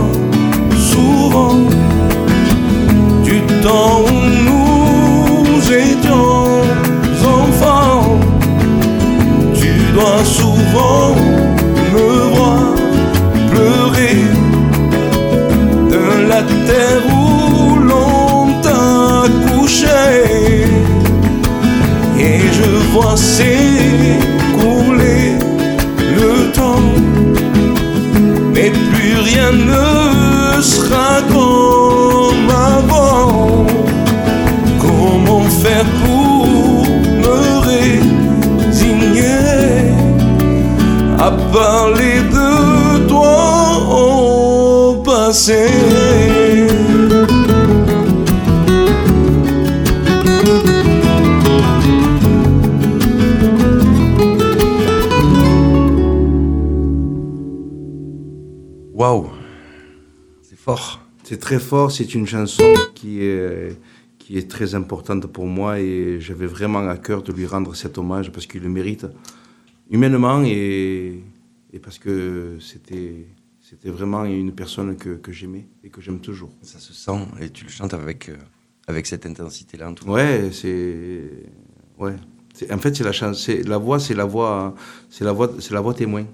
très 61.53 61.61
fort, 61.61 61.93
c'est 61.93 62.15
une 62.15 62.27
chanson 62.27 62.65
qui 62.95 63.23
est, 63.25 63.77
qui 64.19 64.38
est 64.38 64.51
très 64.51 64.75
importante 64.75 65.27
pour 65.27 65.47
moi 65.47 65.79
et 65.79 66.19
j'avais 66.19 66.47
vraiment 66.47 66.88
à 66.88 66.97
cœur 66.97 67.23
de 67.23 67.31
lui 67.31 67.45
rendre 67.45 67.75
cet 67.75 67.99
hommage 67.99 68.33
parce 68.33 68.47
qu'il 68.47 68.62
le 68.62 68.71
mérite 68.71 69.05
humainement 69.91 70.43
et, 70.47 71.21
et 71.75 71.79
parce 71.79 71.99
que 71.99 72.57
c'était, 72.59 73.27
c'était 73.61 73.91
vraiment 73.91 74.25
une 74.25 74.53
personne 74.53 74.97
que, 74.97 75.11
que 75.11 75.31
j'aimais 75.31 75.67
et 75.85 75.91
que 75.91 76.01
j'aime 76.01 76.21
toujours. 76.21 76.53
Ça 76.62 76.79
se 76.79 76.95
sent 76.95 77.21
et 77.43 77.51
tu 77.51 77.65
le 77.67 77.71
chantes 77.71 77.93
avec, 77.93 78.31
euh, 78.31 78.37
avec 78.87 79.05
cette 79.07 79.27
intensité-là 79.27 79.91
en 79.91 79.93
tout 79.93 80.07
cas. 80.07 80.12
Ouais, 80.12 80.49
c'est. 80.53 81.21
Ouais. 81.99 82.15
En 82.71 82.79
fait, 82.79 82.97
c'est 82.97 83.05
la, 83.05 83.12
chance, 83.12 83.45
c'est- 83.45 83.62
la 83.69 83.77
voix, 83.77 83.99
c'est 84.01 84.15
la 84.15 84.25
voix, 84.25 84.75
c'est 85.11 85.25
la 85.25 85.33
voix, 85.33 85.51
c'est 85.59 85.75
la 85.75 85.83
voix 85.83 85.93
témoin. 85.93 86.25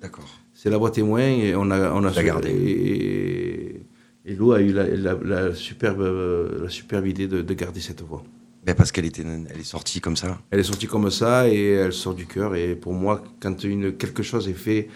D'accord. 0.00 0.28
C'est 0.52 0.70
la 0.70 0.78
voix 0.78 0.90
témoin 0.90 1.20
et 1.20 1.54
on 1.54 1.70
a, 1.70 1.92
on 1.92 2.04
a. 2.04 2.12
Et, 2.48 3.81
et 4.24 4.34
Lou 4.34 4.52
a 4.52 4.60
eu 4.60 4.72
la, 4.72 4.86
la, 4.86 5.14
la 5.14 5.54
superbe, 5.54 6.00
euh, 6.00 6.62
la 6.64 6.70
superbe 6.70 7.06
idée 7.06 7.26
de, 7.28 7.42
de 7.42 7.54
garder 7.54 7.80
cette 7.80 8.02
voix. 8.02 8.22
Ben 8.64 8.76
parce 8.76 8.92
qu'elle 8.92 9.06
était, 9.06 9.22
elle 9.22 9.60
est 9.60 9.64
sortie 9.64 10.00
comme 10.00 10.16
ça. 10.16 10.38
Elle 10.50 10.60
est 10.60 10.64
sortie 10.64 10.86
comme 10.86 11.10
ça 11.10 11.48
et 11.48 11.72
elle 11.72 11.92
sort 11.92 12.14
du 12.14 12.26
cœur. 12.26 12.54
Et 12.54 12.76
pour 12.76 12.92
moi, 12.92 13.22
quand 13.40 13.64
une, 13.64 13.96
quelque 13.96 14.22
chose 14.22 14.48
est 14.48 14.52
fait 14.52 14.88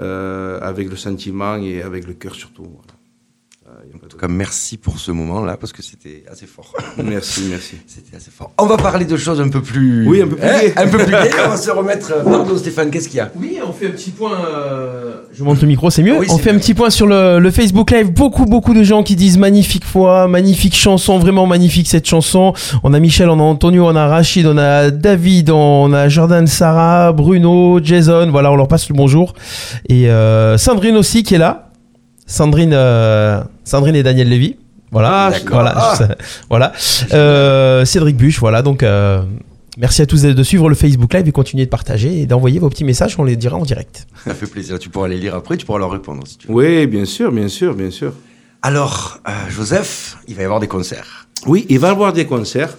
euh, 0.00 0.58
avec 0.60 0.88
le 0.88 0.96
sentiment 0.96 1.56
et 1.56 1.82
avec 1.82 2.06
le 2.06 2.14
cœur 2.14 2.34
surtout. 2.34 2.64
voilà. 2.64 2.94
Y 3.90 3.94
a 3.96 3.98
pas 3.98 4.06
En 4.06 4.08
tout 4.08 4.16
cas, 4.16 4.28
merci 4.28 4.76
pour 4.78 4.98
ce 4.98 5.10
moment-là 5.10 5.56
parce 5.56 5.72
que 5.72 5.82
c'était 5.82 6.24
assez 6.30 6.46
fort. 6.46 6.72
Merci, 7.02 7.42
merci. 7.50 7.76
C'était 7.86 8.16
assez 8.16 8.30
fort. 8.30 8.52
On 8.58 8.66
va 8.66 8.76
parler 8.76 9.04
de 9.04 9.16
choses 9.16 9.40
un 9.40 9.48
peu 9.48 9.60
plus. 9.62 10.06
Oui, 10.08 10.22
un 10.22 10.26
peu 10.28 10.36
plus 10.36 10.46
gai. 10.46 10.72
un 10.76 10.88
peu 10.88 10.98
plus. 10.98 11.14
On 11.46 11.48
va 11.48 11.56
se 11.56 11.70
remettre. 11.70 12.12
euh, 12.12 12.22
Pardon, 12.22 12.56
Stéphane, 12.56 12.90
qu'est-ce 12.90 13.08
qu'il 13.08 13.16
y 13.16 13.20
a? 13.20 13.30
Oui, 13.36 13.58
on 13.66 13.72
fait 13.72 13.86
un 13.88 13.90
petit 13.90 14.10
point. 14.10 14.38
euh, 14.46 15.22
Je 15.32 15.42
monte 15.42 15.60
le 15.62 15.66
micro, 15.68 15.90
c'est 15.90 16.02
mieux. 16.02 16.18
Oui, 16.18 16.26
on 16.30 16.38
fait 16.38 16.50
un 16.50 16.58
petit 16.58 16.74
point 16.74 16.90
sur 16.90 17.06
le, 17.06 17.38
le 17.38 17.50
Facebook 17.50 17.90
Live. 17.90 18.12
Beaucoup, 18.12 18.44
beaucoup 18.44 18.74
de 18.74 18.82
gens 18.82 19.02
qui 19.02 19.16
disent 19.16 19.38
magnifique 19.38 19.84
voix, 19.92 20.28
magnifique 20.28 20.74
chanson, 20.76 21.18
vraiment 21.18 21.46
magnifique 21.46 21.88
cette 21.88 22.06
chanson. 22.06 22.52
On 22.84 22.92
a 22.94 23.00
Michel, 23.00 23.28
on 23.30 23.38
a 23.40 23.42
Antonio, 23.42 23.86
on 23.88 23.96
a 23.96 24.06
Rachid, 24.06 24.46
on 24.46 24.58
a 24.58 24.90
David, 24.90 25.50
on 25.50 25.92
a 25.92 26.08
Jordan, 26.08 26.46
Sarah, 26.46 27.12
Bruno, 27.12 27.80
Jason. 27.82 28.28
Voilà, 28.30 28.52
on 28.52 28.56
leur 28.56 28.68
passe 28.68 28.88
le 28.88 28.94
bonjour. 28.94 29.32
Et 29.88 30.08
euh, 30.10 30.56
Sandrine 30.58 30.96
aussi 30.96 31.22
qui 31.22 31.34
est 31.34 31.38
là. 31.38 31.70
Sandrine, 32.26 32.72
euh, 32.72 33.42
Sandrine 33.64 33.96
et 33.96 34.02
Daniel 34.02 34.28
Lévy. 34.28 34.56
Voilà, 34.90 35.26
Ah, 35.26 35.30
d'accord. 35.30 35.54
voilà, 35.54 35.72
Ah. 35.76 35.94
je 35.98 36.04
voilà. 36.50 36.72
Euh, 37.14 37.84
Cédric 37.84 38.16
Buche, 38.16 38.38
voilà. 38.40 38.60
Donc, 38.62 38.82
euh, 38.82 39.22
merci 39.78 40.02
à 40.02 40.06
tous 40.06 40.22
de 40.22 40.42
suivre 40.42 40.68
le 40.68 40.74
Facebook 40.74 41.14
Live 41.14 41.26
et 41.28 41.32
continuer 41.32 41.64
de 41.64 41.70
partager 41.70 42.20
et 42.20 42.26
d'envoyer 42.26 42.58
vos 42.58 42.68
petits 42.68 42.84
messages. 42.84 43.18
On 43.18 43.24
les 43.24 43.36
dira 43.36 43.56
en 43.56 43.62
direct. 43.64 44.06
Ça 44.24 44.34
fait 44.34 44.46
plaisir. 44.46 44.78
Tu 44.78 44.90
pourras 44.90 45.08
les 45.08 45.16
lire 45.18 45.34
après, 45.34 45.56
tu 45.56 45.64
pourras 45.64 45.78
leur 45.78 45.90
répondre 45.90 46.22
si 46.26 46.36
tu 46.38 46.48
veux. 46.48 46.54
Oui, 46.54 46.86
bien 46.86 47.04
sûr, 47.06 47.32
bien 47.32 47.48
sûr, 47.48 47.74
bien 47.74 47.90
sûr. 47.90 48.12
Alors, 48.60 49.18
euh, 49.26 49.32
Joseph, 49.50 50.18
il 50.28 50.34
va 50.34 50.42
y 50.42 50.44
avoir 50.44 50.60
des 50.60 50.68
concerts. 50.68 51.26
Oui, 51.46 51.66
il 51.70 51.78
va 51.78 51.88
y 51.88 51.90
avoir 51.90 52.12
des 52.12 52.26
concerts. 52.26 52.76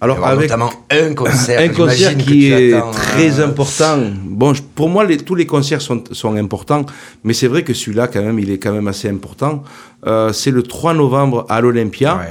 Alors, 0.00 0.24
avec 0.26 0.42
notamment 0.42 0.70
un 0.90 1.14
concert. 1.14 1.60
un 1.60 1.68
qui 2.14 2.52
est 2.52 2.74
attends, 2.74 2.90
très 2.90 3.40
euh, 3.40 3.46
important. 3.46 3.98
Bon, 4.24 4.52
je- 4.52 4.62
pour 4.62 4.88
moi, 4.88 5.04
les- 5.04 5.16
tous 5.16 5.34
les 5.34 5.46
concerts 5.46 5.80
sont, 5.80 6.02
sont 6.12 6.36
importants, 6.36 6.84
mais 7.22 7.32
c'est 7.32 7.46
vrai 7.48 7.62
que 7.64 7.72
celui-là, 7.72 8.08
quand 8.08 8.22
même, 8.22 8.38
il 8.38 8.50
est 8.50 8.58
quand 8.58 8.72
même 8.72 8.88
assez 8.88 9.08
important. 9.08 9.62
Euh, 10.06 10.32
c'est 10.32 10.50
le 10.50 10.62
3 10.62 10.92
novembre 10.94 11.46
à 11.48 11.60
l'Olympia. 11.60 12.16
Ouais. 12.16 12.24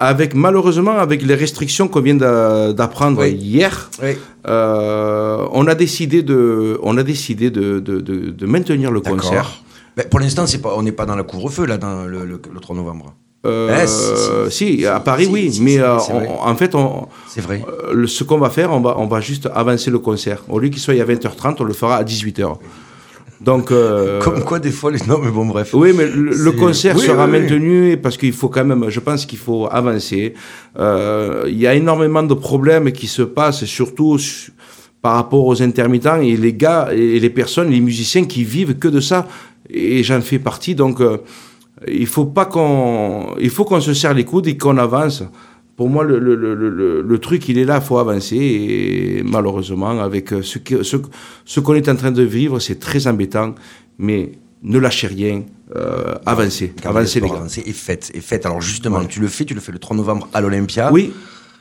Avec 0.00 0.32
malheureusement 0.34 0.96
avec 0.98 1.22
les 1.22 1.34
restrictions 1.34 1.88
qu'on 1.88 2.00
vient 2.00 2.14
d'a- 2.14 2.72
d'apprendre 2.72 3.20
Oui. 3.20 3.32
hier, 3.32 3.90
Oui, 4.00 4.10
euh, 4.46 5.44
on 5.52 5.66
a 5.66 5.74
décidé 5.74 6.22
de 6.22 6.78
on 6.84 6.96
a 6.96 7.02
décidé 7.02 7.50
de, 7.50 7.80
de, 7.80 8.00
de, 8.00 8.30
de 8.30 8.46
maintenir 8.46 8.90
le 8.92 9.00
concert. 9.00 9.60
Ben, 9.96 10.06
pour 10.08 10.20
l'instant, 10.20 10.46
c'est 10.46 10.62
pas, 10.62 10.72
on 10.76 10.82
n'est 10.82 10.92
pas 10.92 11.04
dans 11.04 11.16
la 11.16 11.24
couvre-feu 11.24 11.66
là, 11.66 11.78
dans 11.78 12.04
le, 12.04 12.24
le- 12.24 12.40
le 12.54 12.60
3 12.60 12.76
novembre. 12.76 13.12
Euh, 13.48 13.78
Eh, 13.82 13.86
si, 13.86 14.50
si, 14.50 14.76
si, 14.78 14.86
à 14.86 15.00
Paris, 15.00 15.28
oui, 15.30 15.58
mais 15.62 15.78
euh, 15.78 15.96
on- 16.10 16.48
en 16.50 16.54
fait, 16.54 16.74
on, 16.74 17.06
C'est 17.28 17.40
vrai. 17.40 17.64
Euh, 17.94 18.06
ce 18.06 18.22
qu'on 18.24 18.38
va 18.38 18.50
faire, 18.50 18.72
on 18.72 18.80
va, 18.80 18.94
on 18.98 19.06
va 19.06 19.20
juste 19.20 19.48
avancer 19.54 19.90
le 19.90 19.98
concert. 19.98 20.44
Au 20.48 20.58
lieu 20.58 20.68
qu'il 20.68 20.80
soit 20.80 20.94
à 20.94 21.04
20h30, 21.04 21.56
on 21.60 21.64
le 21.64 21.72
fera 21.72 21.96
à 21.96 22.04
18h. 22.04 22.56
Donc, 23.40 23.70
euh, 23.70 24.20
Comme 24.20 24.42
quoi, 24.42 24.58
des 24.58 24.72
fois, 24.72 24.90
les... 24.90 24.98
non, 25.06 25.18
mais 25.22 25.30
bon, 25.30 25.46
bref. 25.46 25.70
oui, 25.72 25.92
mais 25.96 26.06
le, 26.08 26.50
concert 26.52 26.96
oui, 26.96 27.02
sera 27.06 27.24
oui, 27.26 27.30
oui. 27.32 27.40
maintenu 27.40 27.96
parce 27.96 28.16
qu'il 28.16 28.32
faut 28.32 28.48
quand 28.48 28.64
même, 28.64 28.86
je 28.88 28.98
pense 29.00 29.24
qu'il 29.26 29.38
faut 29.38 29.68
avancer. 29.70 30.34
Euh, 30.78 31.44
Il 31.46 31.56
y 31.58 31.66
a 31.68 31.74
énormément 31.74 32.24
de 32.24 32.34
problèmes 32.34 32.90
qui 32.90 33.06
se 33.06 33.22
passent, 33.22 33.64
surtout 33.64 34.18
su- 34.18 34.50
par 35.00 35.14
rapport 35.14 35.46
aux 35.46 35.62
intermittents 35.62 36.20
et 36.20 36.36
les 36.36 36.52
gars 36.52 36.88
et 36.92 37.20
les 37.20 37.30
personnes, 37.30 37.70
les 37.70 37.80
musiciens 37.80 38.24
qui 38.24 38.42
vivent 38.42 38.74
que 38.76 38.88
de 38.88 38.98
ça. 39.00 39.28
Et 39.70 40.02
j'en 40.02 40.20
fais 40.20 40.40
partie, 40.40 40.74
donc 40.74 41.00
euh, 41.00 41.18
il 41.86 42.06
faut 42.06 42.24
pas 42.26 42.46
qu'on, 42.46 43.34
il 43.40 43.50
faut 43.50 43.64
qu'on 43.64 43.80
se 43.80 43.94
serre 43.94 44.14
les 44.14 44.24
coudes 44.24 44.46
et 44.46 44.56
qu'on 44.56 44.76
avance 44.78 45.22
pour 45.76 45.88
moi, 45.88 46.02
le, 46.02 46.18
le, 46.18 46.34
le, 46.34 47.02
le, 47.02 47.18
truc, 47.20 47.48
il 47.48 47.56
est 47.56 47.64
là, 47.64 47.76
il 47.80 47.86
faut 47.86 47.98
avancer. 47.98 48.34
Et 48.36 49.22
malheureusement, 49.24 50.00
avec 50.00 50.32
euh, 50.32 50.42
ce 50.42 50.58
que- 50.58 50.82
ce, 50.82 50.96
ce 51.44 51.60
qu'on 51.60 51.74
est 51.74 51.88
en 51.88 51.94
train 51.94 52.10
de 52.10 52.24
vivre, 52.24 52.58
c'est 52.58 52.80
très 52.80 53.06
embêtant. 53.06 53.54
Mais 53.96 54.32
ne 54.64 54.76
lâchez 54.80 55.06
rien, 55.06 55.44
euh, 55.76 56.16
avancez, 56.26 56.74
avancez 56.84 57.20
les 57.20 57.28
gars. 57.28 57.36
avancez 57.36 57.62
et 57.64 57.72
faites, 57.72 58.10
et 58.12 58.20
faites. 58.20 58.44
Alors 58.44 58.60
justement, 58.60 59.04
tu 59.04 59.20
le 59.20 59.28
fais, 59.28 59.44
tu 59.44 59.54
le 59.54 59.60
fais 59.60 59.70
le 59.70 59.78
3 59.78 59.96
novembre 59.96 60.26
à 60.34 60.40
l'Olympia. 60.40 60.90
Oui, 60.92 61.12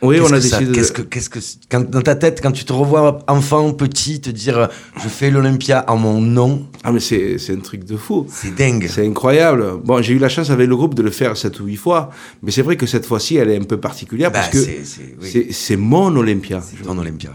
oui, 0.02 0.18
Qu'est-ce 0.18 0.30
on 0.30 0.34
a 0.36 0.40
décidé 0.40 0.66
de... 0.66 0.74
Qu'est-ce 0.74 0.92
que, 0.92 1.02
qu'est-ce 1.02 1.30
que, 1.30 1.40
quand, 1.70 1.90
dans 1.90 2.02
ta 2.02 2.16
tête, 2.16 2.40
quand 2.42 2.52
tu 2.52 2.66
te 2.66 2.74
revois 2.74 3.20
enfant, 3.28 3.74
petit, 3.74 4.22
te 4.22 4.30
dire, 4.30 4.58
euh, 4.58 4.68
je 5.04 5.08
fais 5.10 5.32
l'Olympia 5.32 5.86
en 5.88 5.98
mon 5.98 6.22
nom, 6.22 6.68
Ah, 6.84 6.92
mais 6.92 7.00
c'est 7.00 7.38
c'est 7.40 7.54
un 7.54 7.60
truc 7.60 7.84
de 7.84 7.98
fou. 7.98 8.28
c'est 8.30 8.54
dingue. 8.56 8.88
C'est 8.90 9.06
incroyable. 9.08 9.66
Bon, 9.84 10.02
j'ai 10.02 10.14
eu 10.14 10.20
la 10.20 10.30
chance 10.30 10.50
avec 10.52 10.68
le 10.68 10.76
groupe 10.76 10.94
de 10.94 11.02
le 11.02 11.12
faire 11.12 11.36
sept 11.36 11.60
ou 11.60 11.66
huit 11.66 11.78
fois, 11.78 12.10
mais 12.44 12.52
c'est 12.52 12.62
vrai 12.62 12.76
que 12.78 12.86
cette 12.86 13.06
fois-ci, 13.06 13.38
elle 13.38 13.50
est 13.50 13.58
un 13.58 13.64
peu 13.64 13.78
particulière 13.78 14.32
Bah, 14.32 14.40
parce 14.40 14.50
que 14.50 14.60
c'est- 14.62 15.16
oui. 15.22 15.30
c'est 15.32 15.48
c'est 15.52 15.78
mon 15.78 16.16
Olympia. 16.16 16.62
C'est 16.62 16.84
ton 16.84 16.98
Olympia. 16.98 17.32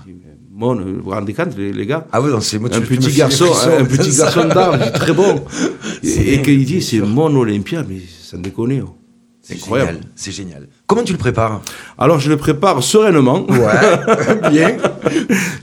Mon, 0.54 0.76
vous 0.76 1.02
vous 1.02 1.10
rendez 1.10 1.32
compte, 1.32 1.56
les, 1.56 1.72
les 1.72 1.86
gars 1.86 2.06
Ah 2.12 2.20
oui, 2.20 2.30
non, 2.30 2.40
c'est 2.40 2.58
moi, 2.58 2.68
tu- 2.68 2.76
un 2.76 2.82
petit 2.82 3.10
garçon, 3.12 3.46
un 3.78 3.84
petit 3.86 4.14
garçon 4.16 4.48
est 4.48 4.90
très 4.92 5.12
bon. 5.14 5.42
C'est 6.04 6.20
Et, 6.26 6.42
qu'il 6.42 6.64
dit 6.64 6.82
c'est 6.82 6.98
mon 7.00 7.34
Olympia, 7.34 7.84
mais 7.88 8.00
ça 8.22 8.36
me 8.36 8.42
déconne. 8.42 8.80
oh. 8.86 8.94
C'est 9.40 9.54
C'est 9.54 9.60
incroyable. 9.60 9.92
génial. 9.92 10.08
C'est 10.14 10.30
génial. 10.32 10.68
Comment 10.92 11.04
tu 11.04 11.12
le 11.12 11.18
prépares? 11.18 11.62
Alors 11.96 12.20
je 12.20 12.28
le 12.28 12.36
prépare 12.36 12.82
sereinement. 12.82 13.46
Ouais, 13.48 14.50
bien. 14.50 14.76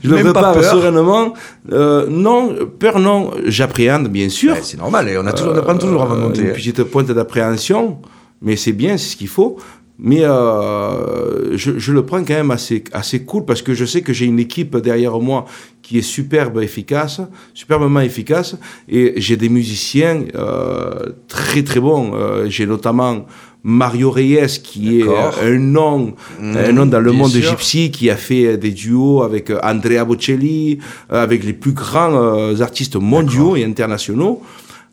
Je 0.02 0.10
le 0.10 0.16
Même 0.16 0.32
pas 0.32 0.32
prépare 0.32 0.54
peur 0.54 0.64
sereinement. 0.64 1.34
Euh, 1.70 2.06
non, 2.08 2.56
peur 2.80 2.98
non, 2.98 3.30
j'appréhende 3.46 4.08
bien 4.08 4.28
sûr. 4.28 4.54
Ouais, 4.54 4.60
c'est 4.62 4.78
normal, 4.78 5.08
et 5.08 5.16
on, 5.16 5.26
a 5.26 5.32
toujours, 5.32 5.52
on 5.54 5.58
apprend 5.58 5.78
toujours 5.78 6.02
avant 6.02 6.16
de 6.16 6.20
Euh, 6.20 6.24
monter. 6.24 6.42
Une 6.42 6.52
petite 6.52 6.82
pointe 6.82 7.12
d'appréhension, 7.12 7.98
mais 8.42 8.56
c'est 8.56 8.72
bien, 8.72 8.96
c'est 8.96 9.10
ce 9.10 9.16
qu'il 9.16 9.28
faut. 9.28 9.56
Mais 10.02 10.24
euh, 10.24 11.56
je, 11.58 11.78
je 11.78 11.92
le 11.92 12.04
prends 12.06 12.24
quand 12.24 12.32
même 12.32 12.50
assez, 12.50 12.82
assez 12.92 13.22
cool 13.24 13.44
parce 13.44 13.60
que 13.60 13.74
je 13.74 13.84
sais 13.84 14.00
que 14.00 14.14
j'ai 14.14 14.24
une 14.24 14.38
équipe 14.40 14.74
derrière 14.78 15.20
moi 15.20 15.44
qui 15.82 15.98
est 15.98 16.02
superbe, 16.02 16.58
efficace, 16.62 17.20
superbement 17.52 18.00
efficace, 18.00 18.56
et 18.88 19.12
j'ai 19.18 19.36
des 19.36 19.50
musiciens 19.50 20.24
euh, 20.34 21.10
très 21.28 21.62
très 21.62 21.80
bons. 21.80 22.12
Euh, 22.14 22.46
j'ai 22.48 22.64
notamment 22.64 23.26
Mario 23.62 24.10
Reyes 24.10 24.60
qui 24.62 25.00
est 25.00 25.04
D'accord. 25.04 25.34
un 25.42 25.58
nom, 25.58 26.14
Mmh, 26.40 26.56
un 26.56 26.72
nom 26.72 26.86
dans 26.86 27.00
le 27.00 27.12
monde 27.12 27.30
sûr. 27.30 27.42
gypsy 27.50 27.90
qui 27.90 28.08
a 28.10 28.16
fait 28.16 28.56
des 28.56 28.70
duos 28.70 29.22
avec 29.22 29.50
euh, 29.50 29.58
Andrea 29.62 30.04
Bocelli, 30.04 30.78
euh, 31.12 31.22
avec 31.22 31.44
les 31.44 31.52
plus 31.52 31.72
grands 31.72 32.14
euh, 32.14 32.60
artistes 32.62 32.96
mondiaux 32.96 33.56
et 33.56 33.64
internationaux. 33.64 34.42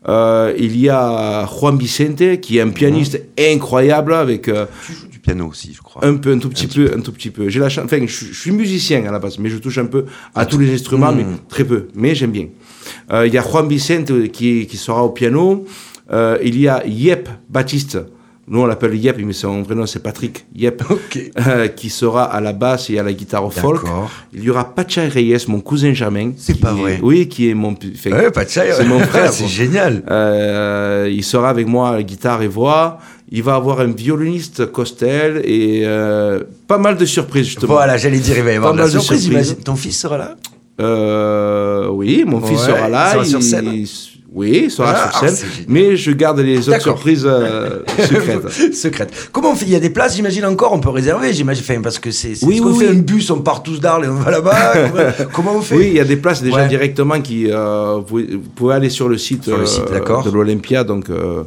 Euh, 0.08 0.54
il 0.58 0.76
y 0.78 0.88
a 0.88 1.44
Juan 1.46 1.76
Vicente 1.76 2.40
qui 2.40 2.58
est 2.58 2.60
un 2.60 2.68
pianiste 2.70 3.20
incroyable 3.38 4.14
avec 4.14 4.48
euh, 4.48 4.64
Tu 4.86 4.92
joues 4.92 5.08
du 5.08 5.18
piano 5.18 5.46
aussi, 5.48 5.72
je 5.74 5.82
crois. 5.82 6.04
un 6.06 6.14
peu, 6.16 6.32
un 6.32 6.38
tout 6.38 6.48
petit 6.48 6.68
peu, 6.68 6.92
un 6.96 7.00
tout 7.00 7.10
petit 7.12 7.30
peu. 7.30 7.48
J'ai 7.48 7.58
la 7.60 7.68
chance, 7.68 7.84
enfin, 7.86 7.98
je, 8.06 8.06
je 8.26 8.38
suis 8.40 8.52
musicien 8.52 9.04
à 9.06 9.10
la 9.10 9.18
base, 9.18 9.38
mais 9.38 9.50
je 9.50 9.58
touche 9.58 9.76
un 9.78 9.86
peu 9.86 10.04
à 10.34 10.46
tous 10.46 10.58
les 10.58 10.72
instruments, 10.72 11.12
mais 11.12 11.24
Mm. 11.24 11.38
très 11.48 11.64
peu. 11.64 11.88
Mais 11.94 12.14
j'aime 12.14 12.30
bien. 12.30 12.46
Euh, 13.12 13.26
il 13.26 13.34
y 13.34 13.38
a 13.38 13.42
Juan 13.42 13.66
Vicente 13.68 14.28
qui, 14.30 14.66
qui 14.66 14.76
sera 14.76 15.02
au 15.04 15.10
piano. 15.10 15.64
Euh, 16.12 16.38
il 16.44 16.58
y 16.58 16.68
a 16.68 16.86
Yep 16.86 17.28
Baptiste. 17.50 17.98
Nous, 18.50 18.60
on 18.60 18.66
l'appelle 18.66 18.94
Yep, 18.94 19.16
mais 19.24 19.32
son 19.34 19.62
vrai 19.62 19.74
nom, 19.74 19.84
c'est 19.86 20.02
Patrick 20.02 20.46
Yep, 20.56 20.82
euh, 21.46 21.68
qui 21.68 21.90
sera 21.90 22.24
à 22.24 22.40
la 22.40 22.52
basse 22.52 22.88
et 22.90 22.98
à 22.98 23.02
la 23.02 23.12
guitare 23.12 23.44
au 23.44 23.50
folk. 23.50 23.82
Il 24.32 24.42
y 24.42 24.50
aura 24.50 24.74
Pacha 24.74 25.02
Reyes, 25.02 25.44
mon 25.48 25.60
cousin 25.60 25.92
germain. 25.92 26.32
C'est 26.38 26.58
pas 26.58 26.70
est- 26.70 26.80
vrai. 26.80 27.00
Oui, 27.02 27.28
qui 27.28 27.50
est 27.50 27.54
mon. 27.54 27.70
Ouais, 27.72 28.30
chai, 28.48 28.70
c'est 28.74 28.84
mon 28.84 28.98
frère, 29.10 29.32
c'est 29.32 29.46
génial. 29.48 30.02
euh, 30.10 31.08
il 31.12 31.22
sera 31.24 31.50
avec 31.50 31.66
moi 31.66 31.90
à 31.90 32.02
guitare 32.02 32.42
et 32.42 32.48
voix. 32.48 32.98
Il 33.30 33.42
va 33.42 33.56
avoir 33.56 33.80
un 33.80 33.92
violoniste 33.92 34.72
Costel 34.72 35.42
et 35.44 35.82
euh, 35.84 36.42
pas 36.66 36.78
mal 36.78 36.96
de 36.96 37.04
surprises 37.04 37.44
justement. 37.44 37.74
Voilà, 37.74 37.98
j'allais 37.98 38.18
dire, 38.20 38.38
il 38.38 38.42
va 38.44 38.52
y 38.52 38.56
avoir 38.56 38.70
Pas 38.72 38.76
de 38.76 38.82
la 38.82 38.84
mal 38.86 38.94
de 38.94 38.98
surprise, 38.98 39.22
surprises. 39.24 39.48
imagine. 39.50 39.64
Ton 39.64 39.76
fils 39.76 39.98
sera 40.00 40.16
là? 40.16 40.36
Euh, 40.80 41.88
oui, 41.88 42.24
mon 42.26 42.40
fils 42.40 42.60
sera 42.60 42.88
là. 42.88 43.08
il 43.10 43.12
sera 43.12 43.24
sur 43.26 43.42
scène 43.42 43.70
il 43.74 43.86
Ah, 44.36 44.70
sur 44.70 45.28
c'est 45.28 45.46
génial. 45.46 45.64
Mais 45.68 45.96
je 45.96 46.10
garde 46.12 46.38
les 46.40 46.68
autres 46.68 46.82
surprises 46.82 47.24
euh, 47.26 47.80
secrètes. 47.98 48.74
Secrète. 48.74 49.30
Comment 49.32 49.52
on 49.52 49.54
fait? 49.54 49.64
Il 49.66 49.72
y 49.72 49.76
a 49.76 49.80
des 49.80 49.90
places, 49.90 50.16
j'imagine 50.16 50.44
encore, 50.44 50.72
on 50.74 50.80
peut 50.80 50.90
réserver, 50.90 51.32
j'imagine. 51.32 51.64
Enfin, 51.68 51.80
parce 51.80 51.98
que 51.98 52.10
c'est. 52.10 52.34
Oui, 52.44 52.60
oui, 52.62 52.78
fait 52.78 52.90
oui. 52.90 52.96
un 52.98 53.00
bus, 53.00 53.30
on 53.30 53.40
part 53.40 53.62
tous 53.62 53.80
d'Arles 53.80 54.04
et 54.04 54.08
on 54.08 54.14
va 54.14 54.30
là-bas 54.30 54.72
Comment- 55.32 55.56
on 55.56 55.60
fait? 55.62 55.76
Oui, 55.76 55.86
il 55.88 55.94
y 55.94 56.00
a 56.00 56.04
des 56.04 56.16
places 56.16 56.42
déjà 56.42 56.56
Ouais. 56.56 56.68
directement 56.68 57.20
qui. 57.20 57.46
euh, 57.50 57.96
vous, 57.96 58.02
pouvez, 58.04 58.26
vous 58.36 58.50
pouvez 58.54 58.74
aller 58.74 58.90
sur 58.90 59.08
le 59.08 59.16
site, 59.16 59.44
Sur 59.44 59.56
le 59.58 59.66
site, 59.66 59.84
euh, 59.90 60.22
de 60.22 60.30
l'Olympia, 60.30 60.84
donc 60.84 61.08
euh, 61.08 61.44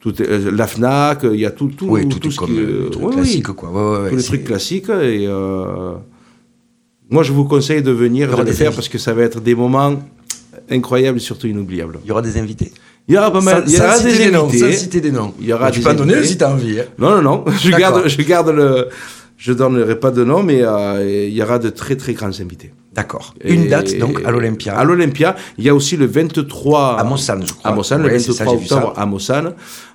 tout 0.00 0.12
euh, 0.20 0.50
la 0.52 0.66
Fnac, 0.66 1.20
il 1.24 1.40
y 1.40 1.46
a 1.46 1.50
tout, 1.52 1.68
tout, 1.68 1.86
Oui, 1.88 2.08
tout, 2.08 2.30
ce 2.30 2.36
comme 2.38 2.48
qui, 2.48 2.58
euh, 2.58 2.86
euh, 2.86 2.90
truc 2.90 3.04
oui, 3.04 3.08
oui. 3.10 3.14
classique, 3.16 3.46
quoi. 3.52 3.70
Ouais, 3.70 3.80
ouais, 3.98 4.02
ouais, 4.04 4.10
tous 4.10 4.16
les 4.16 4.22
trucs 4.24 4.44
classiques. 4.44 4.88
Et 4.88 5.26
euh, 5.28 5.92
moi, 7.08 7.22
je 7.22 7.32
vous 7.32 7.44
conseille 7.44 7.82
de 7.82 7.92
venir 7.92 8.36
de 8.36 8.42
le 8.42 8.52
faire 8.52 8.72
parce 8.72 8.88
que 8.88 8.98
ça 8.98 9.14
va 9.14 9.22
être 9.22 9.40
des 9.40 9.54
moments 9.54 9.94
incroyables 10.70 11.18
et 11.18 11.20
surtout 11.20 11.46
inoubliables. 11.46 11.98
Il 12.04 12.08
y 12.08 12.12
aura 12.12 12.22
des 12.22 12.38
invités. 12.38 12.72
Il 13.08 13.14
y 13.14 13.18
aura 13.18 13.32
pas 13.32 13.40
mal. 13.40 13.62
Sans- 13.62 13.72
il 13.72 13.76
y 13.76 13.80
aura 13.80 13.98
des 14.00 14.10
citer 14.10 14.30
noms, 14.32 14.44
invités. 14.48 14.72
sans 14.72 14.78
citer 14.78 15.00
des 15.00 15.12
noms. 15.12 15.34
Il 15.40 15.46
y 15.46 15.52
aura 15.52 15.70
tu 15.70 15.78
des 15.78 15.84
peux 15.84 15.90
en 15.90 15.94
donner 15.94 16.14
invités. 16.14 16.28
si 16.28 16.38
t'as 16.38 16.50
envie. 16.52 16.80
hein. 16.80 16.84
Non, 16.98 17.10
non, 17.16 17.22
non. 17.22 17.44
Je 17.60 17.70
garde, 17.70 18.08
je 18.08 18.22
garde 18.22 18.48
le. 18.50 18.88
Je 19.38 19.52
donnerai 19.52 20.00
pas 20.00 20.10
de 20.10 20.24
nom, 20.24 20.42
mais 20.42 20.62
euh, 20.62 21.26
il 21.28 21.34
y 21.34 21.42
aura 21.42 21.58
de 21.58 21.68
très 21.68 21.94
très 21.96 22.14
grands 22.14 22.28
invités. 22.40 22.72
D'accord. 22.94 23.34
Une 23.44 23.68
date 23.68 23.98
donc 23.98 24.22
à 24.24 24.30
l'Olympia. 24.30 24.74
À 24.74 24.82
l'Olympia. 24.82 25.36
Il 25.58 25.64
y 25.64 25.68
a 25.68 25.74
aussi 25.74 25.98
le 25.98 26.06
23. 26.06 26.98
À 26.98 27.04
Mossane, 27.04 27.46
je 27.46 27.52
crois. 27.52 27.70
À 27.70 27.74
Mossane, 27.74 28.02
Ouais, 28.02 28.12
le 28.12 28.18
c'est 28.18 28.32
ça, 28.32 28.44
23 28.44 28.54
j'ai 28.54 28.62
vu 28.62 28.66
ça. 28.66 28.76
octobre 28.76 28.94
à 28.98 29.04
Mossane. 29.04 29.52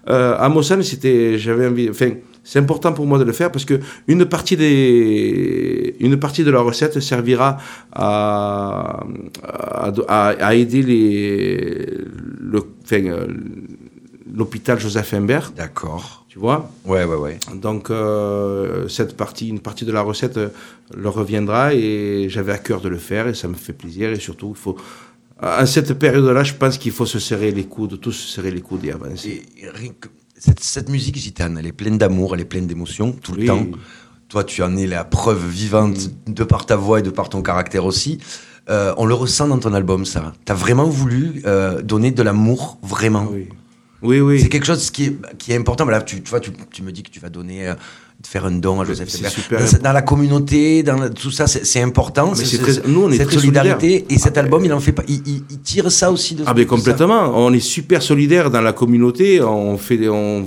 Euh, 0.10 0.36
à 0.38 0.48
Mossane, 0.48 0.84
c'était, 0.84 1.40
j'avais 1.40 1.66
envie, 1.68 1.90
enfin, 1.90 2.12
c'est 2.44 2.60
important 2.60 2.94
pour 2.94 3.06
moi 3.06 3.20
de 3.20 3.24
le 3.24 3.34
faire 3.34 3.52
parce 3.52 3.66
que 3.66 3.80
une 4.08 4.26
partie 4.26 4.58
des, 4.58 5.96
une 6.00 6.18
partie 6.18 6.44
de 6.44 6.52
la 6.52 6.62
recette 6.62 7.00
servira 7.00 7.58
à, 7.92 9.04
à, 10.08 10.56
aider 10.56 10.82
les, 10.82 11.98
le, 12.40 12.64
enfin, 12.84 13.06
euh, 13.06 13.28
l'hôpital 14.34 14.80
Joseph 14.80 15.14
Imbert, 15.14 15.52
D'accord. 15.56 16.26
tu 16.30 16.40
vois? 16.40 16.72
Ouais, 16.86 17.04
ouais, 17.04 17.16
ouais. 17.16 17.38
Donc 17.54 17.92
euh, 17.92 18.88
cette 18.88 19.16
partie, 19.16 19.50
une 19.50 19.60
partie 19.60 19.86
de 19.86 19.92
la 19.92 20.02
recette 20.02 20.38
euh, 20.38 20.50
leur 20.96 21.14
reviendra 21.14 21.74
et 21.76 22.28
j'avais 22.30 22.54
à 22.54 22.58
cœur 22.58 22.82
de 22.82 22.90
le 22.90 22.98
faire 22.98 23.28
et 23.28 23.36
ça 23.36 23.48
me 23.48 23.56
fait 23.56 23.74
plaisir 23.74 24.10
et 24.10 24.20
surtout 24.20 24.54
il 24.56 24.60
faut 24.60 24.78
à 25.44 25.66
cette 25.66 25.96
période-là, 25.98 26.44
je 26.44 26.54
pense 26.54 26.78
qu'il 26.78 26.92
faut 26.92 27.08
se 27.08 27.18
serrer 27.18 27.50
les 27.52 27.64
coudes, 27.64 28.00
tous 28.00 28.12
se 28.12 28.28
serrer 28.36 28.52
les 28.52 28.62
coudes 28.62 28.86
et 28.86 28.92
avancer. 28.92 29.42
Et 29.58 29.68
cette, 30.42 30.60
cette 30.60 30.90
musique 30.90 31.18
gitane, 31.18 31.58
elle 31.60 31.68
est 31.68 31.72
pleine 31.72 31.98
d'amour, 32.00 32.34
elle 32.34 32.42
est 32.42 32.46
pleine 32.46 32.66
d'émotions 32.68 33.12
tout 33.12 33.34
le 33.34 33.42
Oui. 33.42 33.46
temps. 33.46 33.66
Toi, 34.28 34.44
tu 34.44 34.64
en 34.64 34.76
es 34.78 34.88
la 34.88 35.04
preuve 35.04 35.46
vivante 35.48 36.10
de 36.26 36.44
par 36.44 36.66
ta 36.66 36.76
voix 36.78 37.00
et 37.00 37.02
de 37.04 37.10
par 37.12 37.30
ton 37.30 37.42
caractère 37.42 37.86
aussi. 37.86 38.18
Euh, 38.70 38.94
on 38.98 39.06
le 39.06 39.14
ressent 39.14 39.48
dans 39.48 39.60
ton 39.60 39.74
album, 39.74 40.06
ça. 40.06 40.34
T'as 40.46 40.54
vraiment 40.54 40.86
voulu 40.86 41.42
euh, 41.46 41.82
donner 41.82 42.12
de 42.12 42.24
l'amour, 42.24 42.80
vraiment? 42.82 43.28
Oui, 43.32 43.50
oui, 44.02 44.20
oui. 44.22 44.42
C'est 44.42 44.50
quelque 44.50 44.66
chose 44.66 44.90
qui 44.90 45.06
est, 45.06 45.18
qui 45.38 45.52
est 45.52 45.58
important. 45.58 45.86
Là, 45.86 46.02
tu, 46.02 46.22
tu 46.24 46.30
vois, 46.30 46.40
tu, 46.40 46.52
tu 46.72 46.82
me 46.82 46.92
dis 46.92 47.04
que 47.04 47.10
tu 47.12 47.20
vas 47.20 47.30
donner, 47.30 47.68
euh, 47.68 47.74
faire 48.28 48.46
un 48.46 48.52
don 48.52 48.80
à 48.82 48.86
Joseph 48.86 49.10
super 49.10 49.60
Dans, 49.60 49.78
dans 49.84 49.92
la 49.94 50.02
communauté, 50.02 50.84
dans 50.84 50.98
la- 50.98 51.10
tout 51.10 51.32
ça, 51.32 51.48
c'est 51.48 51.82
important. 51.82 52.34
Mais 52.38 52.44
très- 52.44 52.88
nous, 52.88 53.04
on 53.04 53.12
est 53.12 53.18
cette 53.18 53.28
très 53.28 53.38
solidarité. 53.40 54.06
Et 54.10 54.18
cet 54.18 54.38
Ah, 54.38 54.42
album, 54.42 54.64
il 54.66 54.74
en 54.74 54.80
fait 54.80 54.92
pas. 54.92 55.04
Il, 55.08 55.22
il- 55.26 55.44
il 55.50 55.60
tire 55.62 55.92
ça 55.92 56.12
aussi 56.12 56.36
de 56.36 56.44
Ah 56.46 56.52
de 56.54 56.58
ben 56.58 56.64
ça. 56.64 56.76
complètement. 56.76 57.32
On 57.36 57.52
est 57.54 57.60
super 57.60 58.02
solidaires 58.02 58.52
dans 58.52 58.62
la 58.62 58.74
communauté. 58.74 59.42
On 59.42 59.78
fait, 59.78 59.98
des- 59.98 60.10
on, 60.10 60.46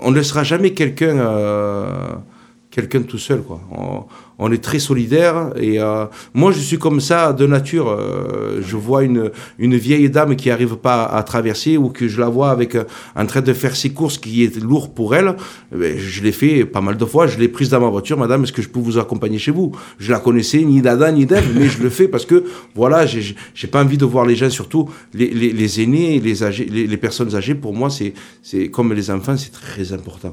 on 0.00 0.10
ne 0.10 0.16
laissera 0.16 0.42
jamais 0.44 0.72
quelqu'un, 0.72 1.16
euh, 1.18 1.90
quelqu'un 2.70 3.02
tout 3.02 3.18
seul 3.18 3.42
quoi. 3.42 3.60
On, 3.70 4.04
on 4.42 4.50
est 4.52 4.62
très 4.62 4.78
solidaires 4.78 5.50
et 5.56 5.80
euh, 5.80 6.06
moi 6.34 6.50
je 6.52 6.58
suis 6.58 6.78
comme 6.78 7.00
ça 7.00 7.32
de 7.32 7.46
nature. 7.46 7.88
Euh, 7.88 8.60
je 8.68 8.76
vois 8.76 9.04
une 9.04 9.30
une 9.58 9.76
vieille 9.76 10.10
dame 10.10 10.34
qui 10.36 10.50
arrive 10.50 10.76
pas 10.76 11.04
à 11.04 11.22
traverser 11.22 11.76
ou 11.76 11.88
que 11.88 12.08
je 12.08 12.20
la 12.20 12.28
vois 12.28 12.50
avec 12.50 12.74
euh, 12.74 12.84
en 13.14 13.26
train 13.26 13.40
de 13.40 13.52
faire 13.52 13.74
ses 13.76 13.90
courses 13.90 14.18
qui 14.18 14.42
est 14.44 14.54
lourd 14.60 14.92
pour 14.94 15.14
elle. 15.14 15.30
eh 15.72 15.76
ben, 15.76 15.98
je 15.98 16.22
l'ai 16.22 16.32
fait 16.32 16.64
pas 16.64 16.80
mal 16.80 16.96
de 16.96 17.04
fois. 17.04 17.26
Je 17.26 17.38
l'ai 17.38 17.48
prise 17.48 17.70
dans 17.70 17.80
ma 17.80 17.88
voiture, 17.88 18.18
Madame. 18.18 18.42
Est-ce 18.42 18.52
que 18.52 18.62
je 18.62 18.68
peux 18.68 18.80
vous 18.80 18.98
accompagner 18.98 19.38
chez 19.38 19.52
vous? 19.52 19.72
Je 19.98 20.10
la 20.10 20.18
connaissais 20.18 20.62
ni 20.62 20.82
d'Adam 20.82 21.12
ni 21.12 21.24
d'Ève, 21.26 21.48
mais 21.56 21.68
je 21.68 21.82
le 21.82 21.90
fais 21.90 22.08
parce 22.08 22.26
que 22.26 22.44
voilà, 22.74 23.06
j'ai 23.06 23.68
pas 23.68 23.82
envie 23.82 23.98
de 23.98 24.04
voir 24.04 24.24
les 24.26 24.36
gens, 24.36 24.50
surtout 24.50 24.88
les, 25.14 25.30
les, 25.30 25.52
les 25.52 25.80
aînés, 25.82 26.20
les 26.20 26.42
âgés, 26.42 26.66
les 26.66 26.96
personnes 26.96 27.34
âgées. 27.34 27.54
Pour 27.54 27.74
moi, 27.74 27.90
c'est 27.90 28.12
c'est 28.42 28.68
comme 28.68 28.92
les 28.92 29.10
enfants, 29.10 29.36
c'est 29.36 29.52
très 29.52 29.92
important. 29.92 30.32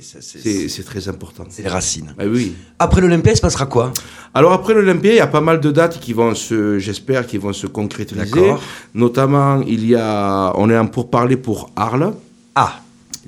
C'est- 0.00 0.82
très 0.84 1.08
important. 1.08 1.44
C'est 1.48 1.62
les 1.62 1.68
racines. 1.68 2.14
Ah 2.18 2.24
oui. 2.26 2.54
Après 2.78 3.00
l'Olympia, 3.00 3.32
il 3.32 3.36
se 3.36 3.40
passera 3.42 3.66
quoi? 3.66 3.92
Alors 4.34 4.52
après 4.52 4.74
l'Olympia, 4.74 5.12
il 5.12 5.16
y 5.16 5.20
a 5.20 5.26
pas 5.26 5.40
mal 5.40 5.60
de 5.60 5.70
dates 5.70 5.98
qui 6.00 6.12
vont 6.12 6.34
se, 6.34 6.78
j'espère, 6.78 7.26
qui 7.26 7.38
vont 7.38 7.52
se 7.52 7.66
concrétiser. 7.66 8.20
D'accord. 8.20 8.62
Notamment, 8.94 9.60
il 9.62 9.86
y 9.86 9.94
a, 9.94 10.52
on 10.56 10.68
est 10.70 10.78
en 10.78 10.86
pourparler 10.86 11.36
pour 11.36 11.70
Arles. 11.76 12.12
Ah, 12.54 12.80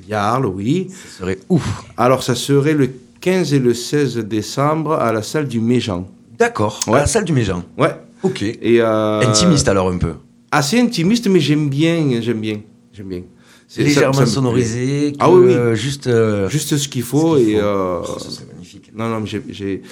Il 0.02 0.08
y 0.08 0.14
a 0.14 0.24
Arles, 0.24 0.46
oui. 0.46 0.88
ce 0.90 1.18
serait 1.18 1.38
ouf. 1.48 1.84
Alors 1.96 2.22
ça 2.22 2.34
serait 2.34 2.74
le 2.74 2.90
15 3.20 3.52
et 3.54 3.58
le 3.58 3.74
16 3.74 4.16
décembre 4.18 4.92
à 4.94 5.12
la 5.12 5.22
salle 5.22 5.48
du 5.48 5.60
Méjean. 5.60 6.06
D'accord. 6.38 6.80
À 6.86 6.90
Ouais. 6.92 6.98
la 7.00 7.06
salle 7.06 7.24
du 7.24 7.32
Méjean. 7.32 7.62
Ouais. 7.76 7.94
Ok. 8.22 8.42
Et 8.42 8.80
euh, 8.80 9.20
Intimiste 9.22 9.68
alors 9.68 9.90
un 9.90 9.98
peu. 9.98 10.14
Assez 10.50 10.80
intimiste, 10.80 11.26
mais 11.28 11.40
j'aime 11.40 11.68
bien, 11.68 12.20
j'aime 12.22 12.40
bien, 12.40 12.60
j'aime 12.92 13.08
bien. 13.08 13.22
Ça- 13.68 13.82
Légèrement 13.82 14.12
ça 14.14 14.26
sonorisé. 14.26 15.12
Ah 15.18 15.30
oui, 15.30 15.44
oui. 15.46 15.52
euh, 15.54 15.74
juste. 15.74 16.06
euh, 16.06 16.48
Juste 16.48 16.76
ce 16.78 16.88
qu'il 16.88 17.02
ce 17.02 17.06
faut 17.08 17.36
et 17.36 17.52
faut. 17.54 17.58
euh, 17.60 18.00
Oh, 18.02 18.18
serait 18.18 18.46
magnifique. 18.52 18.90
Non, 18.96 19.08
non, 19.10 19.24
j'ai-. 19.26 19.82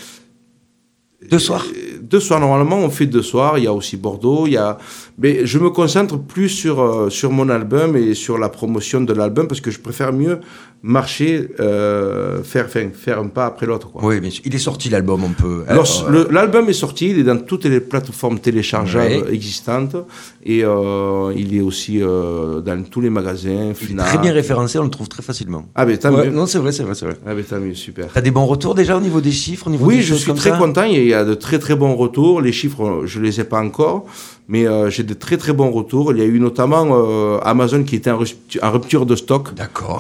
Deux 1.31 1.39
soirs 1.39 1.65
Deux 2.03 2.21
soirs, 2.21 2.41
normalement, 2.41 2.79
on 2.79 2.91
fait 2.91 3.07
deux 3.07 3.23
soirs. 3.23 3.59
Il 3.59 3.65
y 3.65 3.67
a 3.67 3.73
aussi 3.73 3.97
Bordeaux. 3.97 4.47
Il 4.47 4.53
y 4.53 4.57
a... 4.57 4.79
Mais 5.19 5.45
je 5.47 5.59
me 5.59 5.71
concentre 5.71 6.19
plus 6.19 6.49
sur, 6.49 6.81
euh, 6.81 7.11
sur 7.11 7.33
mon 7.33 7.49
album 7.49 7.97
et 7.97 8.15
sur 8.15 8.39
la 8.39 8.49
promotion 8.49 9.01
de 9.01 9.13
l'album 9.13 9.49
parce 9.49 9.61
que 9.61 9.71
je 9.71 9.81
préfère 9.81 10.13
mieux 10.13 10.41
marcher, 10.87 11.49
euh, 11.59 12.43
faire, 12.45 12.67
enfin, 12.67 12.87
faire 12.95 13.19
un 13.19 13.27
pas 13.27 13.47
après 13.47 13.67
l'autre. 13.67 13.91
quoi. 13.91 14.05
Oui, 14.05 14.21
bien 14.21 14.31
sûr. 14.31 14.43
Il 14.47 14.55
est 14.55 14.59
sorti 14.59 14.89
l'album, 14.89 15.25
on 15.25 15.31
peut. 15.31 15.65
Lors- 15.69 16.03
Alors, 16.05 16.11
le- 16.11 16.29
L'album 16.31 16.69
est 16.69 16.73
sorti, 16.85 17.11
il 17.11 17.19
est 17.19 17.25
dans 17.25 17.39
toutes 17.39 17.65
les 17.65 17.81
plateformes 17.81 18.39
téléchargeables 18.39 19.25
Ouais. 19.27 19.35
existantes 19.35 19.97
et 20.45 20.63
euh, 20.65 21.33
il 21.37 21.57
est 21.57 21.61
aussi 21.61 22.01
euh, 22.03 22.61
dans 22.61 22.83
tous 22.85 23.01
les 23.01 23.11
magasins. 23.11 23.73
il 23.83 23.93
est 23.99 24.03
très 24.03 24.19
bien 24.19 24.33
référencé, 24.33 24.79
on 24.79 24.85
le 24.85 24.91
trouve 24.91 25.09
très 25.09 25.23
facilement. 25.25 25.67
Ah, 25.75 25.85
mais 25.87 25.97
tant 25.99 26.15
Ouais, 26.15 26.27
mieux. 26.27 26.31
non, 26.33 26.47
c'est 26.47 26.59
vrai, 26.59 26.71
c'est 26.73 26.85
vrai, 26.85 26.95
c'est 26.95 27.07
vrai. 27.07 27.17
Ah, 27.27 27.35
mais 27.35 27.43
tant 27.43 27.59
mieux, 27.59 27.75
super. 27.75 28.07
T'as 28.15 28.21
des 28.21 28.31
bons 28.31 28.47
retours 28.47 28.75
déjà 28.77 28.97
au 28.97 29.01
niveau 29.01 29.21
des 29.21 29.33
chiffres, 29.33 29.67
au 29.67 29.71
niveau 29.71 29.87
Oui, 29.87 29.97
des 29.97 30.03
je 30.03 30.15
suis 30.15 30.33
très 30.35 30.57
content. 30.57 30.85
Il 30.85 31.05
y 31.07 31.15
a 31.15 31.25
de 31.25 31.35
très 31.35 31.59
très 31.59 31.75
bons 31.75 31.95
retours. 31.97 32.41
Les 32.41 32.53
chiffres, 32.53 33.03
je 33.07 33.21
les 33.21 33.41
ai 33.41 33.45
pas 33.45 33.61
encore, 33.61 34.07
mais 34.49 34.67
euh, 34.67 34.91
j'ai 34.91 35.03
de 35.03 35.15
très 35.15 35.37
très 35.37 35.53
bons 35.53 35.71
retours. 35.71 36.13
Il 36.13 36.19
y 36.19 36.23
a 36.23 36.25
eu 36.25 36.39
notamment 36.39 36.87
euh, 36.91 37.39
Amazon 37.43 37.83
qui 37.83 37.97
était 37.97 38.11
en 38.11 38.23
ruptu- 38.23 38.61
en 38.63 38.71
rupture 38.73 39.05
de 39.07 39.17
stock 39.17 39.51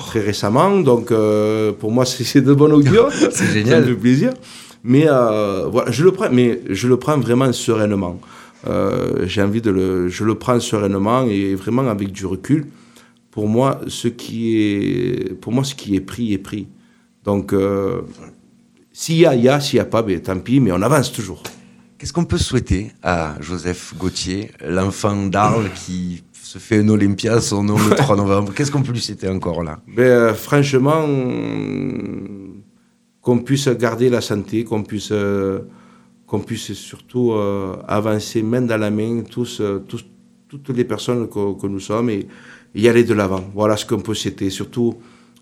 très 0.06 0.20
récemment. 0.20 0.78
Donc 0.80 1.10
euh, 1.10 1.72
pour 1.72 1.90
moi, 1.90 2.04
c'est 2.06 2.40
de 2.40 2.54
bon 2.54 2.72
augure. 2.72 3.08
C'est 3.30 3.46
génial. 3.52 3.82
Ça 3.84 3.88
me 3.90 3.94
fait 3.94 4.00
plaisir. 4.00 4.30
Mais 4.84 5.06
voilà, 5.06 5.90
je 5.90 6.04
le 6.04 6.12
prends, 6.12 6.30
mais 6.30 6.60
je 6.70 6.86
le 6.86 6.96
prends 6.96 7.18
vraiment 7.18 7.52
sereinement. 7.52 8.20
J'ai 9.24 9.42
envie 9.42 9.60
de 9.60 9.70
le, 9.70 10.08
je 10.08 10.22
le 10.24 10.36
prends 10.36 10.60
sereinement 10.60 11.24
et 11.28 11.54
vraiment 11.56 11.88
avec 11.88 12.12
du 12.12 12.24
recul. 12.26 12.66
Pour 13.32 13.48
moi, 13.48 13.80
ce 13.88 14.06
qui 14.08 14.58
est, 14.62 15.34
pour 15.40 15.52
moi, 15.52 15.64
ce 15.64 15.74
qui 15.74 15.96
est 15.96 16.00
pris 16.00 16.32
est 16.32 16.38
pris. 16.38 16.68
Donc, 17.24 17.52
s'il 18.92 19.16
y 19.16 19.26
a, 19.26 19.34
il 19.34 19.42
y 19.42 19.48
a, 19.48 19.58
s'il 19.60 19.76
n'y 19.76 19.80
a 19.80 19.84
pas, 19.86 20.02
ben, 20.02 20.20
tant 20.20 20.38
pis, 20.38 20.60
mais 20.60 20.70
on 20.72 20.80
avance 20.82 21.12
toujours. 21.12 21.42
Qu'est-ce 21.98 22.12
qu'on 22.12 22.26
peut 22.26 22.36
souhaiter 22.36 22.92
à 23.02 23.36
Joseph 23.40 23.94
Gauthier, 23.96 24.50
l'enfant 24.62 25.16
d'Arles 25.26 25.70
qui 25.86 26.22
se 26.32 26.58
fait 26.58 26.80
un 26.80 26.88
Olympia, 26.90 27.40
son 27.40 27.64
nom 27.64 27.78
le 27.78 27.94
3 27.94 28.16
novembre? 28.16 28.52
Qu'est-ce 28.54 28.70
qu'on 28.70 28.82
peut 28.82 28.92
lui 28.92 29.00
souhaiter 29.00 29.28
encore 29.28 29.62
là? 29.62 29.78
Ben, 29.88 30.02
euh, 30.02 30.34
franchement, 30.34 31.06
qu'on 33.22 33.38
puisse 33.38 33.68
garder 33.68 34.10
la 34.10 34.20
santé, 34.20 34.62
qu'on 34.62 34.82
puisse, 34.82 35.08
euh, 35.10 35.60
qu'on 36.26 36.40
puisse 36.40 36.74
surtout 36.74 37.32
euh, 37.32 37.76
avancer 37.88 38.42
main 38.42 38.60
dans 38.60 38.76
la 38.76 38.90
main, 38.90 39.22
tous, 39.22 39.62
euh, 39.62 39.82
tous, 39.88 40.04
toutes 40.48 40.68
les 40.68 40.84
personnes 40.84 41.28
que, 41.28 41.58
que 41.58 41.66
nous 41.66 41.80
sommes 41.80 42.10
et, 42.10 42.26
y 42.74 42.88
aller 42.88 43.04
de 43.04 43.14
l'avant. 43.14 43.42
Voilà 43.54 43.78
ce 43.78 43.86
qu'on 43.86 44.00
peut 44.00 44.14
souhaiter. 44.14 44.50
Surtout 44.50 44.94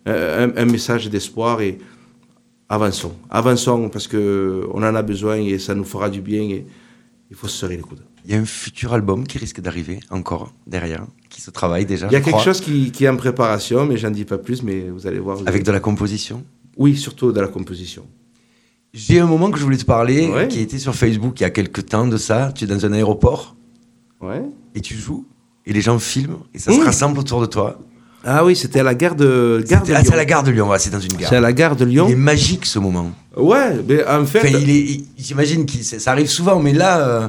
un, 0.06 0.56
un 0.56 0.64
message 0.66 1.10
d'espoir 1.10 1.62
et 1.62 1.78
avançons. 2.68 3.12
Avançons 3.30 3.88
parce 3.88 4.08
qu'on 4.08 4.72
en 4.82 4.94
a 4.94 5.02
besoin 5.02 5.36
et 5.36 5.58
ça 5.58 5.74
nous 5.74 5.84
fera 5.84 6.08
du 6.10 6.20
bien 6.20 6.42
et 6.42 6.66
il 7.30 7.36
faut 7.36 7.48
se 7.48 7.58
serrer 7.58 7.76
les 7.76 7.82
coudes. 7.82 8.02
Il 8.24 8.32
y 8.32 8.34
a 8.34 8.38
un 8.40 8.44
futur 8.46 8.94
album 8.94 9.26
qui 9.26 9.36
risque 9.38 9.60
d'arriver 9.60 10.00
encore 10.10 10.52
derrière, 10.66 11.04
qui 11.28 11.40
se 11.42 11.50
travaille 11.50 11.84
déjà. 11.84 12.06
Il 12.06 12.12
y 12.12 12.16
a 12.16 12.20
quelque 12.20 12.40
chose 12.42 12.60
qui, 12.60 12.90
qui 12.90 13.04
est 13.04 13.08
en 13.08 13.16
préparation, 13.16 13.84
mais 13.84 13.96
j'en 13.98 14.10
dis 14.10 14.24
pas 14.24 14.38
plus, 14.38 14.62
mais 14.62 14.88
vous 14.88 15.06
allez 15.06 15.18
voir. 15.18 15.36
vous 15.36 15.42
Avec 15.42 15.56
allez- 15.56 15.62
de 15.64 15.72
la 15.72 15.80
composition? 15.80 16.42
Oui, 16.76 16.96
surtout 16.96 17.32
de 17.32 17.40
la 17.40 17.48
composition. 17.48 18.06
J'ai 18.94 19.20
un 19.20 19.26
moment 19.26 19.50
que 19.50 19.58
je 19.58 19.64
voulais 19.64 19.76
te 19.76 19.84
parler, 19.84 20.28
Ouais. 20.28 20.48
qui 20.48 20.60
était 20.60 20.78
sur 20.78 20.94
Facebook 20.94 21.38
il 21.40 21.42
y 21.42 21.46
a 21.46 21.50
quelques 21.50 21.84
temps 21.86 22.06
de 22.06 22.16
ça. 22.16 22.52
Tu 22.54 22.64
es 22.64 22.66
dans 22.66 22.86
un 22.86 22.92
aéroport 22.92 23.56
Ouais. 24.22 24.42
et 24.74 24.80
tu 24.80 24.94
joues 24.94 25.26
et 25.66 25.72
les 25.72 25.80
gens 25.82 25.98
filment 25.98 26.38
et 26.54 26.58
ça 26.58 26.72
se 26.72 26.78
Mmh. 26.80 26.84
rassemble 26.84 27.18
autour 27.18 27.40
de 27.40 27.46
toi. 27.46 27.78
Ah 28.26 28.44
oui, 28.44 28.56
c'était 28.56 28.80
à 28.80 28.82
la 28.82 28.94
gare 28.94 29.14
de, 29.14 29.62
gare 29.68 29.82
de 29.82 29.86
C'était- 29.86 29.96
ah, 29.96 30.00
Lyon. 30.00 30.06
c'est 30.08 30.14
à 30.14 30.16
la 30.16 30.24
gare 30.24 30.42
de 30.42 30.50
Lyon, 30.50 30.68
ouais, 30.70 30.78
c'est 30.78 30.90
dans 30.90 31.00
une 31.00 31.12
gare. 31.14 31.28
C'est 31.28 31.36
à 31.36 31.40
la 31.40 31.52
gare 31.52 31.76
de 31.76 31.84
Lyon. 31.84 32.06
Il 32.08 32.12
est 32.12 32.16
magique 32.16 32.64
ce 32.66 32.78
moment. 32.78 33.12
Ouais, 33.36 33.76
mais 33.86 34.04
en 34.06 34.24
fait, 34.24 34.38
Enfin, 34.38 34.58
il 34.60 34.70
est, 34.70 34.74
il- 34.80 35.04
j'imagine 35.18 35.66
que 35.66 35.72
ça 35.82 36.10
arrive 36.12 36.28
souvent, 36.28 36.58
mais 36.58 36.72
là, 36.72 37.00
euh, 37.00 37.28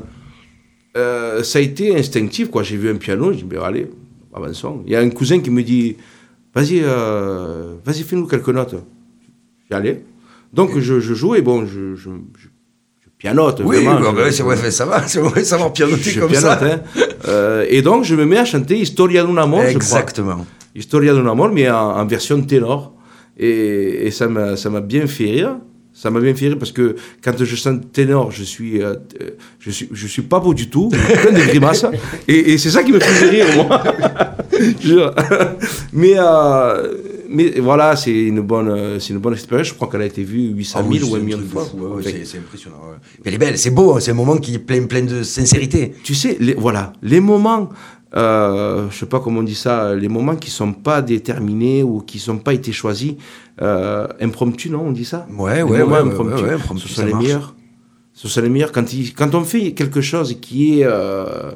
euh, 0.97 1.43
ça 1.43 1.59
a 1.59 1.61
été 1.61 1.97
instinctif. 1.97 2.49
quoi. 2.49 2.63
J'ai 2.63 2.77
vu 2.77 2.89
un 2.89 2.95
piano, 2.95 3.31
j'ai 3.31 3.39
dit, 3.39 3.43
ben, 3.43 3.61
allez, 3.61 3.89
avançons. 4.33 4.81
Il 4.85 4.93
y 4.93 4.95
a 4.95 4.99
un 4.99 5.09
cousin 5.09 5.39
qui 5.39 5.49
me 5.49 5.63
dit, 5.63 5.97
vas-y, 6.53 6.81
euh, 6.83 7.73
vas-y, 7.85 8.03
fais-nous 8.03 8.27
quelques 8.27 8.49
notes. 8.49 8.75
J'y 9.69 9.75
allais. 9.75 10.03
Donc 10.53 10.79
je, 10.79 10.99
je 11.01 11.13
joue 11.13 11.35
et 11.35 11.41
bon, 11.41 11.65
je, 11.65 11.95
je, 11.95 12.09
je- 12.39 12.47
pianote. 13.17 13.61
oui, 13.65 13.83
vraiment. 13.83 13.99
bah, 13.99 14.11
Je- 14.11 14.15
bah, 14.23 14.31
c'est 14.31 14.43
ouais, 14.43 14.71
ça 14.71 14.85
va, 14.85 15.01
c'est 15.07 15.19
vrai 15.19 15.43
savoir 15.43 15.73
pianoter 15.73 16.11
je 16.11 16.19
comme 16.19 16.29
pianote, 16.29 16.59
ça. 16.59 16.79
hein. 17.27 17.63
Et 17.69 17.81
donc 17.81 18.03
je 18.03 18.13
me 18.15 18.25
mets 18.25 18.37
à 18.37 18.45
chanter 18.45 18.77
Historia 18.79 19.23
d'un 19.23 19.35
amour, 19.37 19.61
je 19.73 19.77
crois. 19.79 19.99
Historia 20.75 21.13
d'un 21.13 21.25
amour, 21.27 21.49
mais 21.49 21.69
en, 21.69 21.91
en 21.97 22.05
version 22.05 22.41
ténor. 22.41 22.93
Et, 23.37 24.07
et 24.07 24.11
ça 24.11 24.27
m'a 24.27 24.81
bien 24.81 25.07
fait 25.07 25.25
rire. 25.25 25.57
Ça 25.97 26.09
m'a 26.09 26.19
bien 26.19 26.35
fait 26.35 26.47
rire 26.49 26.57
parce 26.59 26.73
que 26.73 26.97
quand 27.23 27.31
je 27.41 27.55
chante 27.55 27.93
ténor, 27.93 28.29
je 28.29 28.43
suis, 28.43 28.81
euh, 28.83 28.95
je 29.59 29.71
suis, 29.71 29.87
je 29.93 30.07
suis 30.07 30.23
pas 30.23 30.41
beau 30.41 30.53
du 30.53 30.69
tout, 30.69 30.89
plein 30.89 31.31
de 31.31 31.45
grimaces. 31.47 31.85
Et, 32.27 32.51
et 32.51 32.57
c'est 32.57 32.69
ça 32.71 32.83
qui 32.83 32.91
me 32.91 32.99
fait 32.99 33.29
rire, 33.29 33.45
moi. 33.55 33.81
Mais, 35.93 36.13
euh, 36.17 36.93
mais 37.29 37.59
voilà, 37.59 37.95
c'est 37.95 38.13
une 38.13 38.41
bonne, 38.41 38.99
c'est 38.99 39.13
une 39.13 39.19
bonne 39.19 39.33
expérience. 39.33 39.67
Je 39.67 39.73
crois 39.73 39.87
qu'elle 39.89 40.01
a 40.01 40.05
été 40.05 40.23
vue 40.23 40.49
800 40.53 40.79
000 40.79 40.85
Ah 40.85 40.91
oui, 40.91 41.01
ou 41.01 41.05
c'est 41.07 41.15
1 41.15 41.17
un 41.19 41.23
million 41.23 41.37
de 41.37 41.43
fois. 41.43 41.63
ouais, 41.73 42.03
ouais, 42.05 42.23
c'est- 42.25 42.37
impressionnant. 42.37 42.77
ouais. 42.89 42.97
Mais 43.19 43.21
elle 43.25 43.33
est 43.35 43.37
belle, 43.37 43.57
c'est 43.57 43.71
beau, 43.71 43.93
hein, 43.95 43.99
c'est 43.99 44.11
un 44.11 44.15
moment 44.15 44.37
qui 44.37 44.55
est 44.55 44.59
plein, 44.59 44.83
plein 44.85 45.01
de 45.03 45.23
sincérité. 45.23 45.93
tu 46.03 46.13
sais, 46.15 46.37
les, 46.39 46.53
voilà, 46.53 46.93
les 47.01 47.19
moments, 47.19 47.69
euh, 48.17 48.89
je 48.89 48.97
sais 48.97 49.05
pas 49.05 49.19
comment 49.19 49.39
on 49.41 49.43
dit 49.43 49.55
ça, 49.55 49.93
les 49.95 50.07
moments 50.07 50.35
qui 50.35 50.49
sont 50.49 50.73
pas 50.73 51.01
déterminés 51.01 51.83
ou 51.83 51.99
qui 52.01 52.19
sont 52.19 52.37
pas 52.37 52.53
été 52.53 52.71
choisis, 52.71 53.13
euh, 53.61 54.07
impromptus, 54.21 54.71
non, 54.71 54.81
on 54.87 54.91
dit 54.91 55.05
ça? 55.05 55.27
Ouais, 55.37 55.55
Les 55.57 55.63
ouais, 55.63 55.81
ouais, 55.83 56.03
ce 56.77 56.87
sont 56.87 57.05
les 57.05 57.11
marche. 57.13 57.23
meilleurs. 57.23 57.55
Ce 58.13 58.27
sont 58.29 58.41
les 58.41 58.49
meilleurs 58.49 58.71
quand, 58.71 58.93
il- 58.93 59.13
quand 59.13 59.35
on 59.35 59.43
fait 59.43 59.73
quelque 59.73 59.99
chose 60.01 60.37
qui 60.39 60.79
est 60.79 60.85
euh, 60.85 61.51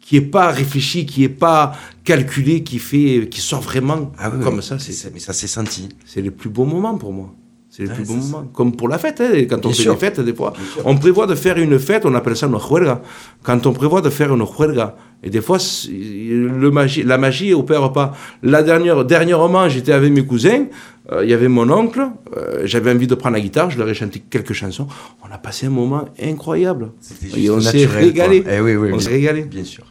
qui 0.00 0.16
est 0.16 0.20
pas 0.20 0.50
réfléchi, 0.50 1.06
qui 1.06 1.22
est 1.22 1.28
pas 1.28 1.74
calculé, 2.04 2.64
qui 2.64 2.80
fait, 2.80 3.28
qui 3.30 3.40
sort 3.40 3.60
vraiment 3.60 4.10
Ah 4.18 4.30
oui, 4.34 4.42
comme 4.42 4.56
oui, 4.56 4.62
ça, 4.62 4.78
c'est 4.80 5.12
mais 5.14 5.20
ça 5.20 5.32
s'est 5.32 5.46
senti. 5.46 5.88
c'est 6.04 6.20
les 6.20 6.32
plus 6.32 6.50
beaux 6.50 6.64
moments 6.64 6.98
pour 6.98 7.12
moi. 7.12 7.32
C'est 7.74 7.84
les 7.84 7.88
Ouais, 7.88 7.94
plus 7.94 8.04
ça. 8.04 8.12
moments. 8.12 8.44
Comme 8.52 8.76
pour 8.76 8.86
la 8.94 8.98
fête, 8.98 9.18
hein, 9.22 9.32
quand 9.48 9.64
on 9.64 9.72
fait 9.72 9.84
des 9.88 9.96
fêtes, 9.96 10.20
des 10.20 10.34
fois. 10.34 10.52
On 10.84 10.94
prévoit 11.04 11.26
de 11.26 11.34
faire 11.34 11.56
une 11.56 11.78
fête, 11.78 12.04
on 12.04 12.14
appelle 12.14 12.36
ça 12.36 12.46
une 12.46 12.58
juerga. 12.58 13.00
Quand 13.42 13.64
on 13.66 13.72
prévoit 13.72 14.02
de 14.02 14.10
faire 14.10 14.30
une 14.34 14.44
juerga, 14.46 14.94
et 15.22 15.30
des 15.30 15.40
fois, 15.40 15.56
le 15.88 16.70
magie, 16.70 17.02
la 17.02 17.16
magie 17.16 17.54
opère 17.54 17.90
pas. 17.92 18.12
La 18.42 18.62
dernière, 18.62 19.04
dernièrement, 19.06 19.68
j'étais 19.70 19.92
avec 19.92 20.12
mes 20.12 20.26
cousins, 20.26 20.64
euh, 21.12 21.24
il 21.24 21.30
y 21.30 21.32
avait 21.32 21.48
mon 21.48 21.68
oncle, 21.70 22.02
euh, 22.36 22.62
j'avais 22.66 22.90
envie 22.92 23.06
de 23.06 23.14
prendre 23.14 23.36
la 23.36 23.40
guitare, 23.40 23.70
je 23.70 23.78
leur 23.78 23.88
ai 23.88 23.94
chanté 23.94 24.22
quelques 24.28 24.52
chansons. 24.52 24.86
On 25.26 25.32
a 25.32 25.38
passé 25.38 25.66
un 25.66 25.70
moment 25.70 26.04
incroyable. 26.22 26.90
C'était 27.00 27.38
Et 27.38 27.40
juste 27.42 27.50
on 27.52 27.60
s'est 27.62 27.86
régalé. 27.86 28.44
Eh 28.50 28.60
oui, 28.60 28.76
oui, 28.76 28.90
on 28.92 28.98
s'est 29.00 29.08
régalé. 29.10 29.42
Bien 29.44 29.64
sûr. 29.64 29.84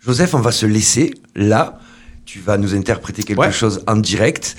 Joseph, 0.00 0.32
on 0.34 0.40
va 0.40 0.52
se 0.52 0.66
laisser 0.66 1.12
là. 1.34 1.78
Tu 2.24 2.38
vas 2.40 2.56
nous 2.56 2.72
interpréter 2.74 3.22
quelque 3.24 3.40
Ouais. 3.40 3.50
chose 3.52 3.82
en 3.88 3.96
direct. 3.96 4.56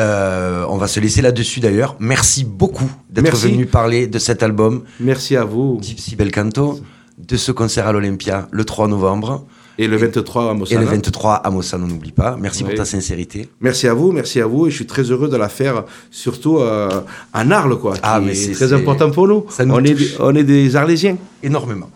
Euh, 0.00 0.64
on 0.68 0.76
va 0.78 0.86
se 0.88 0.98
laisser 0.98 1.20
là-dessus 1.20 1.60
d'ailleurs. 1.60 1.94
Merci 2.00 2.44
beaucoup 2.44 2.90
d'être 3.10 3.36
venu 3.36 3.66
parler 3.66 4.06
de 4.06 4.18
cet 4.18 4.42
album, 4.42 4.82
Merci 4.98 5.36
à 5.36 5.44
vous. 5.44 5.78
Gypsy 5.82 6.16
Bel 6.16 6.32
Canto, 6.32 6.80
de 7.18 7.36
ce 7.36 7.52
concert 7.52 7.86
à 7.86 7.92
l'Olympia 7.92 8.48
le 8.50 8.64
3 8.64 8.88
novembre. 8.88 9.44
Et 9.78 9.88
le 9.88 9.96
23 9.96 10.48
à 10.50 10.52
Et 10.52 10.54
Mossana. 10.58 10.80
le 10.82 10.86
23 10.86 11.34
à 11.36 11.50
Mossane, 11.50 11.82
on 11.82 11.86
n'oublie 11.86 12.12
pas. 12.12 12.36
Merci 12.38 12.64
pour 12.64 12.74
ta 12.74 12.84
sincérité. 12.84 13.48
Merci 13.62 13.88
à 13.88 13.94
vous, 13.94 14.12
merci 14.12 14.38
à 14.40 14.46
vous, 14.46 14.66
et 14.66 14.70
je 14.70 14.74
suis 14.76 14.86
très 14.86 15.04
heureux 15.04 15.28
de 15.28 15.36
la 15.38 15.48
faire, 15.48 15.84
surtout 16.10 16.58
euh, 16.58 16.88
à 17.32 17.40
Arles, 17.50 17.78
quoi. 17.78 17.94
Ah, 18.02 18.18
qui 18.20 18.26
mais 18.26 18.32
est 18.32 18.34
c'est- 18.34 18.52
très 18.52 18.72
important 18.74 19.10
pour 19.10 19.26
nous. 19.26 19.46
ça 19.48 19.64
nous 19.64 19.74
on, 19.74 19.82
est, 19.84 19.92
touche. 19.94 20.12
des- 20.12 20.16
on 20.20 20.34
est 20.34 20.44
des 20.44 20.76
Arlésiens. 20.76 21.16
Énormément. 21.42 21.88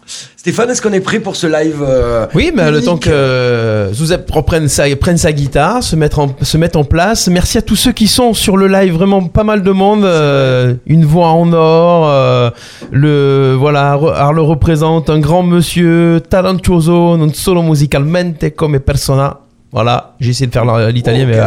Stéphane, 0.44 0.68
est-ce 0.68 0.82
qu'on 0.82 0.92
est 0.92 1.00
prêt 1.00 1.20
pour 1.20 1.36
ce 1.36 1.46
live 1.46 1.82
euh, 1.82 2.26
Oui, 2.34 2.52
mais 2.54 2.70
le 2.70 2.82
temps 2.82 2.98
que 2.98 3.08
euh, 3.08 3.90
Zouzep 3.94 4.30
reprenne 4.30 4.68
sa, 4.68 4.84
prenne 4.94 5.16
sa 5.16 5.32
guitare, 5.32 5.82
se 5.82 5.96
mettre, 5.96 6.18
en, 6.18 6.36
se 6.42 6.58
mettre 6.58 6.78
en 6.78 6.84
place. 6.84 7.28
Merci 7.28 7.56
à 7.56 7.62
tous 7.62 7.76
ceux 7.76 7.92
qui 7.92 8.06
sont 8.08 8.34
sur 8.34 8.58
le 8.58 8.68
live, 8.68 8.92
vraiment 8.92 9.22
pas 9.22 9.42
mal 9.42 9.62
de 9.62 9.70
monde. 9.70 10.04
euh, 10.04 10.74
une 10.84 11.06
voix 11.06 11.28
en 11.28 11.50
or. 11.54 12.10
euh, 12.10 12.50
le, 12.92 13.56
voilà, 13.58 13.92
Ar- 13.92 14.04
Arle 14.20 14.40
représente 14.40 15.08
un 15.08 15.18
grand 15.18 15.42
monsieur, 15.42 16.20
talentuoso, 16.28 17.16
non 17.16 17.32
solo 17.32 17.62
musicalmente 17.62 18.54
come 18.54 18.80
persona. 18.80 19.38
Voilà, 19.72 20.14
j'ai 20.20 20.32
essayé 20.32 20.46
de 20.46 20.52
faire 20.52 20.66
l'italien, 20.90 21.24
mais 21.24 21.40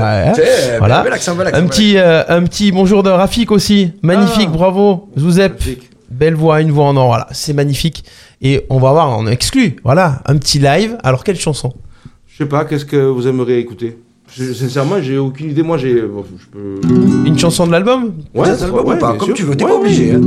voilà. 0.80 1.04
bel 1.04 1.14
accent, 1.14 1.36
bel 1.36 1.46
accent, 1.46 1.60
un 1.62 1.68
petit, 1.68 1.94
euh, 2.00 2.24
un 2.30 2.42
petit 2.46 2.72
bonjour 2.72 3.04
de 3.04 3.12
Rafik 3.12 3.52
aussi. 3.52 3.92
Magnifique, 4.02 4.50
Ah. 4.52 4.58
bravo. 4.58 5.10
Zouzep, 5.20 5.52
Magnifique. 5.60 5.90
Belle 6.10 6.36
voix, 6.36 6.62
une 6.62 6.72
voix 6.72 6.86
en 6.86 6.96
or. 6.98 7.08
Voilà, 7.08 7.28
c'est 7.32 7.54
magnifique. 7.54 8.04
Et 8.42 8.66
on 8.70 8.80
va 8.80 8.92
voir, 8.92 9.18
on 9.18 9.28
exclut. 9.28 9.76
Voilà, 9.84 10.22
un 10.26 10.38
petit 10.38 10.60
live. 10.60 10.98
Alors, 11.04 11.24
quelle 11.24 11.40
chanson? 11.40 11.74
Je 12.28 12.38
sais 12.44 12.46
pas, 12.50 12.66
qu'est-ce 12.66 12.86
que 12.86 12.98
vous 12.98 13.28
aimeriez 13.28 13.58
écouter? 13.60 13.98
Je- 14.36 14.52
Sincèrement, 14.54 15.02
j'ai 15.02 15.18
aucune 15.18 15.50
idée. 15.52 15.64
Moi, 15.64 15.78
j'ai. 15.78 16.02
bon, 16.02 16.26
je 16.38 16.46
peux. 16.48 16.82
Une 17.26 17.40
chanson 17.40 17.66
de 17.66 17.72
l'album? 17.72 18.14
Ouais, 18.36 18.54
ça 18.56 18.68
va 18.68 18.84
ou 18.84 18.86
ouais, 18.90 19.00
pas, 19.00 19.14
comme 19.16 19.28
sûr. 19.28 19.34
tu 19.36 19.44
veux, 19.44 19.56
t'es 19.56 19.64
Ouais, 19.64 19.70
pas 19.72 19.78
obligé. 19.78 20.12
hein. 20.12 20.22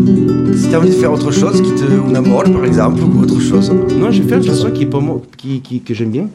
Si 0.57 0.68
t'as 0.70 0.78
envie 0.78 0.89
de 0.89 0.95
faire 0.95 1.12
autre 1.12 1.31
chose, 1.31 1.61
qui 1.61 1.74
te, 1.74 1.85
ou 1.85 2.11
par 2.53 2.64
exemple, 2.64 3.03
ou 3.03 3.20
autre 3.22 3.39
chose. 3.41 3.70
Non, 3.70 4.11
j'ai 4.11 4.22
fait 4.22 4.37
une 4.37 4.45
chanson 4.45 4.70
qui 4.70 4.83
est 4.85 4.87
pas 4.87 5.01
moi, 5.01 5.20
qui, 5.37 5.61
qui- 5.61 5.83
que 5.83 5.93
j'aime 5.95 6.11
bien. 6.11 6.28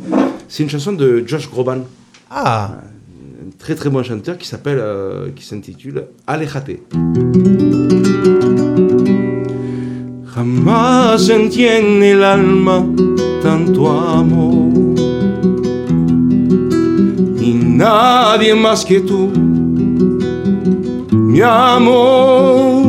C'est 0.47 0.61
une 0.63 0.69
chanson 0.69 0.93
de 0.93 1.23
Josh 1.25 1.49
Groban, 1.49 1.79
Ah, 2.29 2.75
un 3.43 3.49
très 3.57 3.73
très 3.75 3.89
bon 3.89 4.03
chanteur 4.03 4.37
qui 4.37 4.47
s'appelle, 4.47 4.77
euh, 4.79 5.29
qui 5.35 5.43
s'intitule 5.43 6.05
Alejate. 6.27 6.77
Sentí 11.17 11.65
en 11.65 12.03
el 12.03 12.23
alma 12.23 12.85
tanto 13.41 13.89
amor. 13.89 14.95
Y 17.39 17.53
nadie 17.53 18.55
más 18.55 18.83
que 18.83 19.01
tú, 19.01 19.29
mi 21.11 21.41
amor. 21.41 22.83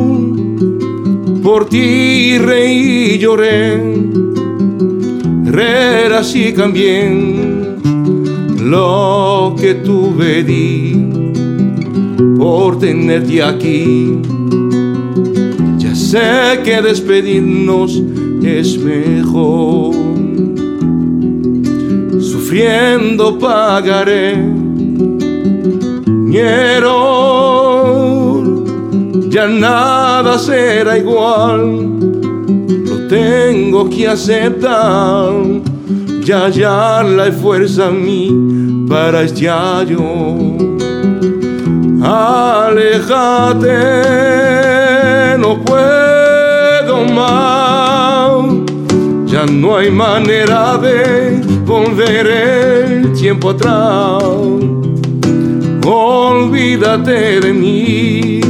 Por 1.43 1.69
ti 1.69 2.37
reí 2.39 3.13
y 3.13 3.17
lloré, 3.19 3.81
renací 5.45 6.51
también 6.53 7.77
lo 8.59 9.55
que 9.57 9.75
tuve 9.75 10.43
di 10.43 11.09
por 12.37 12.77
tenerte 12.79 13.41
aquí. 13.41 14.19
Sé 16.09 16.61
que 16.63 16.81
despedirnos 16.81 18.01
es 18.41 18.77
mejor. 18.77 19.93
Sufriendo 22.21 23.37
pagaré 23.37 24.37
error. 26.33 27.43
Ya 29.29 29.47
nada 29.47 30.37
será 30.39 30.97
igual. 30.97 31.99
Lo 32.85 33.07
tengo 33.07 33.89
que 33.89 34.07
aceptar. 34.07 35.33
Ya 36.23 36.47
ya 36.49 37.03
la 37.03 37.31
fuerza 37.33 37.89
en 37.89 38.05
mí 38.05 38.87
para 38.87 39.23
este 39.23 39.49
año. 39.49 40.57
Alejate, 42.01 43.67
no 45.47 45.55
puedo 45.63 47.05
más. 47.05 48.43
Ya 49.27 49.45
no 49.45 49.77
hay 49.77 49.89
manera 49.89 50.77
de 50.77 51.41
volver 51.65 52.27
el 52.27 53.13
tiempo 53.13 53.51
atrás. 53.51 54.23
Olvídate 55.85 57.39
de 57.39 57.53
mí 57.53 58.41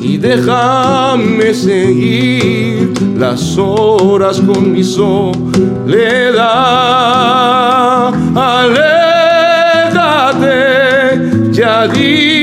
y 0.00 0.18
déjame 0.18 1.52
seguir 1.52 2.92
las 3.18 3.58
horas 3.58 4.40
con 4.40 4.70
mi 4.72 4.84
soledad. 4.84 5.24
Aléjate, 8.36 9.00
ya 11.50 11.88
dime 11.88 12.39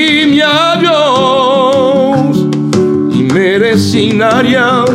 resignaría 3.77 4.85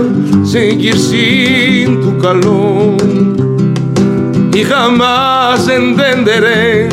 seguir 0.45 0.99
sin 0.99 2.01
tu 2.01 2.19
calor 2.19 2.97
y 4.53 4.65
jamás 4.65 5.69
entenderé 5.69 6.89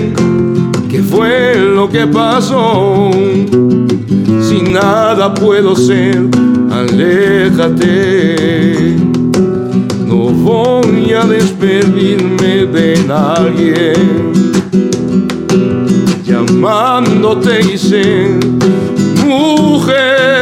qué 0.88 1.02
fue 1.02 1.56
lo 1.56 1.90
que 1.90 2.06
pasó. 2.06 3.10
Si 4.40 4.62
nada 4.72 5.34
puedo 5.34 5.76
ser, 5.76 6.30
aléjate. 6.72 8.36
No 10.06 10.30
voy 10.46 11.12
a 11.14 11.26
despedirme 11.26 12.68
de 12.68 13.04
nadie. 13.08 13.94
Llamándote 16.24 17.62
y 17.62 17.78
ser 17.80 18.38
mujer 19.26 20.39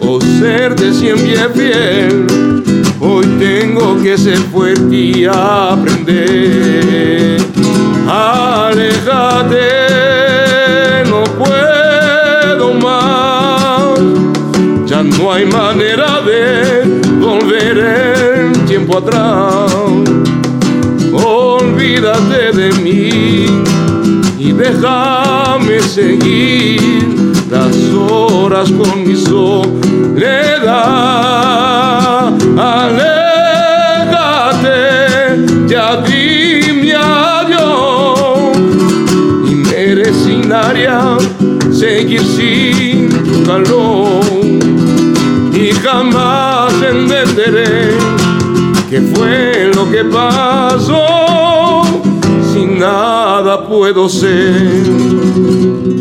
o 0.00 0.20
serte 0.20 0.92
siempre 0.92 1.48
fiel. 1.54 2.26
Hoy 3.00 3.26
tengo 3.38 4.00
que 4.02 4.18
ser 4.18 4.38
fuerte 4.38 4.94
y 4.94 5.24
aprender. 5.24 6.20
Aléjate, 8.08 9.58
no 11.08 11.24
puedo 11.38 12.74
más. 12.74 13.98
Ya 14.86 15.02
no 15.02 15.32
hay 15.32 15.46
manera 15.46 16.20
de 16.22 17.00
volver 17.20 17.78
el 17.78 18.64
tiempo 18.66 18.98
atrás. 18.98 19.72
Olvídate 21.12 22.52
de 22.52 22.72
mí 22.82 23.46
y 24.38 24.52
déjame 24.52 25.80
seguir 25.80 27.29
las 27.50 27.76
horas 27.92 28.70
con 28.70 29.04
mi 29.06 29.16
soledad. 29.16 30.72
Aléjate, 32.56 33.46
ya 35.66 36.00
dime 36.02 36.94
adiós. 36.94 38.56
Y 39.50 39.54
me 39.54 39.94
resignaría 39.96 41.18
seguir 41.72 42.22
sin 42.22 43.08
tu 43.08 43.42
calor. 43.44 44.24
Y 45.52 45.72
jamás 45.72 46.72
entenderé 46.74 47.96
qué 48.88 49.00
fue 49.00 49.72
lo 49.74 49.90
que 49.90 50.04
pasó. 50.04 51.82
Sin 52.52 52.78
nada 52.78 53.66
puedo 53.66 54.08
ser 54.08 55.99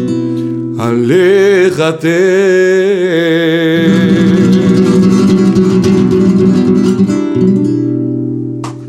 aléjate 0.79 2.05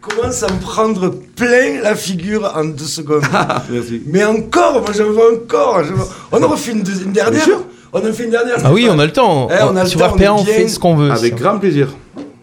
Commence 0.00 0.42
à 0.42 0.52
me 0.52 0.60
prendre 0.60 1.10
plein 1.36 1.80
la 1.82 1.94
figure 1.94 2.50
en 2.56 2.64
deux 2.64 2.84
secondes. 2.84 3.22
Merci. 3.70 4.02
Mais 4.06 4.24
encore, 4.24 4.80
moi 4.80 4.90
j'en 4.96 5.04
veux 5.04 5.34
encore. 5.42 5.82
veux- 5.82 5.94
On 6.32 6.42
en 6.42 6.48
refait 6.48 6.72
une, 6.72 6.78
une 6.78 7.12
dernière 7.12 7.30
Bien 7.32 7.40
sûr. 7.40 7.64
On 7.92 7.98
en 7.98 8.12
fait 8.12 8.24
une 8.24 8.30
dernière 8.30 8.56
Ah 8.64 8.72
oui, 8.72 8.86
on 8.90 8.98
a 8.98 9.06
le 9.06 9.12
temps. 9.12 9.48
Eh, 9.50 9.62
on 9.62 9.76
a 9.76 9.82
le 9.84 9.88
Sur 9.88 10.00
temps, 10.00 10.06
on 10.06 10.10
RPA, 10.16 10.24
est 10.24 10.28
on 10.28 10.44
fait 10.44 10.68
ce 10.68 10.78
qu'on 10.78 10.96
veut. 10.96 11.10
Avec 11.10 11.36
grand 11.36 11.58
plaisir. 11.58 11.88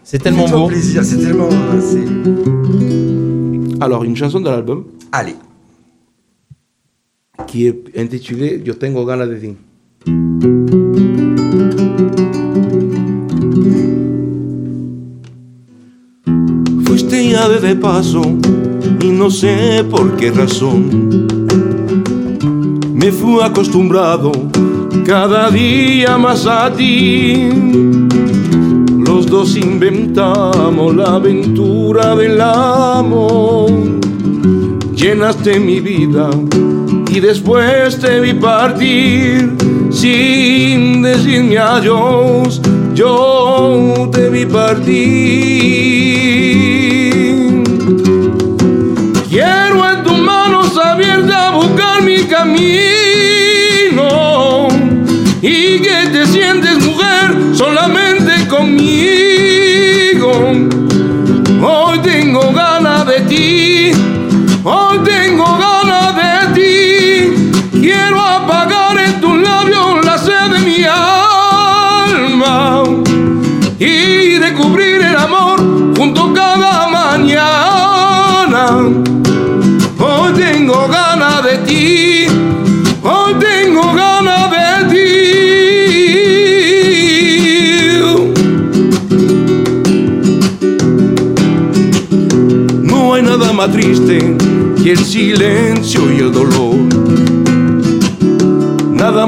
C'est 0.02 0.18
tellement 0.22 0.48
beau. 0.48 0.66
plaisir, 0.68 1.02
c'est 1.04 1.18
tellement. 1.18 1.48
Alors, 3.80 4.04
une 4.04 4.16
chanson 4.16 4.40
de 4.40 4.48
l'album 4.48 4.84
Allez. 5.12 5.36
Qui 7.46 7.66
est 7.66 7.98
intitulée 7.98 8.62
Yo 8.64 8.76
tengo 8.76 9.04
ganas 9.04 9.28
de 9.28 9.36
ti. 9.36 9.56
Fuiste 16.84 17.30
ya 17.30 17.48
de 17.48 17.76
paso 17.76 18.22
y 19.00 19.08
no 19.08 19.30
sé 19.30 19.84
por 19.90 20.16
qué 20.16 20.30
razón. 20.30 21.26
Me 22.94 23.12
fui 23.12 23.42
acostumbrado 23.42 24.32
cada 25.04 25.50
día 25.50 26.18
más 26.18 26.46
a 26.46 26.72
ti. 26.72 27.48
Los 29.06 29.26
dos 29.26 29.56
inventamos 29.56 30.96
la 30.96 31.16
aventura 31.16 32.14
del 32.16 32.40
amor. 32.40 33.70
Llenaste 34.94 35.60
mi 35.60 35.80
vida 35.80 36.30
y 37.16 37.20
después 37.20 37.98
te 37.98 38.20
vi 38.20 38.34
partir 38.34 39.56
sin 39.90 41.00
decirme 41.00 41.56
adiós. 41.56 42.60
Yo 42.92 44.10
te 44.12 44.28
vi 44.28 44.44
partir. 44.44 44.84
Quiero 49.30 49.90
en 49.90 50.02
tus 50.04 50.18
manos 50.18 50.76
abiertas 50.76 51.54
buscar 51.54 52.02
mi 52.02 52.18
camino 52.24 52.58
y 55.40 55.80
que 55.80 56.08
te 56.12 56.26
sientes 56.26 56.84
mujer 56.84 57.34
solamente 57.54 58.46
conmigo. 58.46 59.15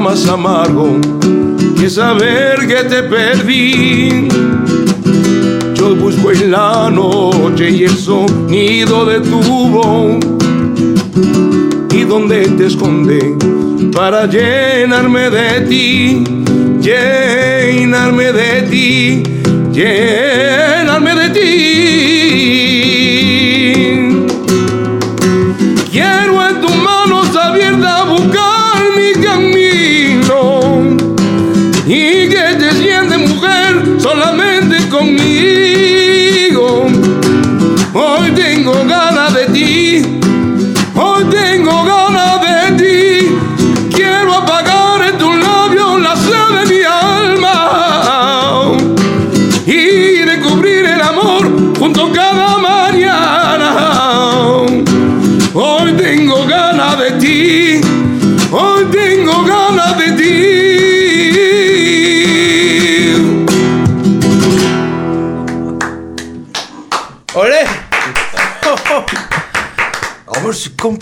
Más 0.09 0.27
amargo 0.27 0.99
que 1.79 1.87
saber 1.87 2.67
que 2.67 2.83
te 2.89 3.03
perdí. 3.03 4.27
Yo 5.75 5.95
busco 5.95 6.31
en 6.31 6.49
la 6.49 6.89
noche 6.89 7.69
y 7.69 7.83
el 7.83 7.95
sonido 7.95 9.05
de 9.05 9.19
tu 9.19 9.39
voz 9.69 10.17
y 11.93 12.03
donde 12.05 12.47
te 12.57 12.65
esconde 12.65 13.35
para 13.95 14.25
llenarme 14.25 15.29
de 15.29 15.61
ti, 15.69 16.23
llenarme 16.81 18.33
de 18.33 18.63
ti, 18.63 19.21
llenarme 19.71 21.13
de 21.21 21.29
ti. 21.29 21.99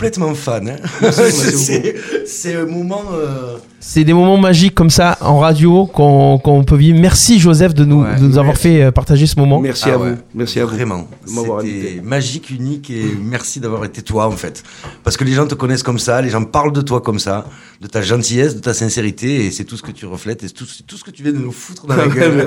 Complètement 0.09 0.35
fan. 0.35 0.69
hein. 0.69 1.11
c'est 1.11 1.95
c'est 2.25 2.55
un 2.55 2.65
moment. 2.65 3.03
euh, 3.13 3.57
C'est 3.89 4.03
des 4.03 4.11
moments 4.11 4.35
magiques 4.35 4.75
comme 4.75 4.89
ça 4.89 5.17
en 5.21 5.39
radio 5.39 5.85
qu'on 5.85 6.63
peut 6.67 6.75
vivre. 6.75 6.99
Merci 6.99 7.39
Joseph 7.39 7.73
de 7.73 7.85
nous, 7.85 8.01
Ouais, 8.03 8.17
de 8.17 8.27
nous 8.27 8.37
avoir 8.37 8.57
fait 8.57 8.81
euh, 8.83 8.91
partager 8.91 9.25
ce 9.27 9.39
moment. 9.39 9.61
Merci 9.61 9.85
ah 9.87 9.93
à 9.93 9.97
ouais, 9.97 10.11
vous. 10.11 10.17
Merci 10.35 10.59
à 10.59 10.65
vous. 10.65 10.75
Vraiment. 10.75 11.07
m'avoir 11.31 11.61
C'était 11.61 12.01
magique, 12.03 12.49
unique 12.49 12.89
et 12.89 13.05
merci 13.23 13.61
d'avoir 13.61 13.85
été 13.85 14.01
toi 14.01 14.27
en 14.27 14.31
fait. 14.31 14.61
Parce 15.05 15.15
que 15.15 15.23
les 15.23 15.31
gens 15.31 15.47
te 15.47 15.55
connaissent 15.55 15.83
comme 15.83 15.99
ça, 15.99 16.21
les 16.21 16.27
gens 16.29 16.43
parlent 16.43 16.73
de 16.73 16.81
toi 16.81 16.99
comme 16.99 17.17
ça, 17.17 17.45
de 17.79 17.87
ta 17.87 18.01
gentillesse, 18.01 18.55
de 18.55 18.59
ta 18.59 18.73
sincérité 18.73 19.45
et 19.45 19.51
c'est 19.51 19.63
tout 19.63 19.77
ce 19.77 19.83
que 19.83 19.91
tu 19.91 20.05
reflètes 20.05 20.43
et 20.43 20.47
c'est 20.49 20.53
tout, 20.53 20.67
tout 20.85 20.97
ce 20.97 21.05
que 21.05 21.11
tu 21.11 21.23
viens 21.23 21.31
de 21.31 21.37
nous 21.37 21.53
foutre 21.53 21.87
dans 21.87 21.95
la 21.95 22.07
gueule. 22.13 22.45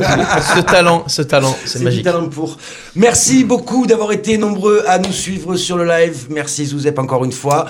ce 0.55 0.61
talent, 0.61 1.05
ce 1.07 1.23
talent, 1.23 1.57
c'est 1.65 1.83
magique. 1.83 2.01
du 2.01 2.05
talent 2.05 2.29
pour. 2.29 2.59
Merci 2.97 3.45
beaucoup 3.45 3.87
d'avoir 3.87 4.13
été 4.13 4.37
nombreux 4.37 4.83
à 4.87 4.99
nous 4.99 5.11
suivre 5.13 5.57
sur 5.57 5.79
le 5.79 5.87
live. 5.87 6.27
Merci 6.29 6.67
Zouzep 6.67 6.99
encore 6.99 7.25
une 7.25 7.33
fois. 7.33 7.65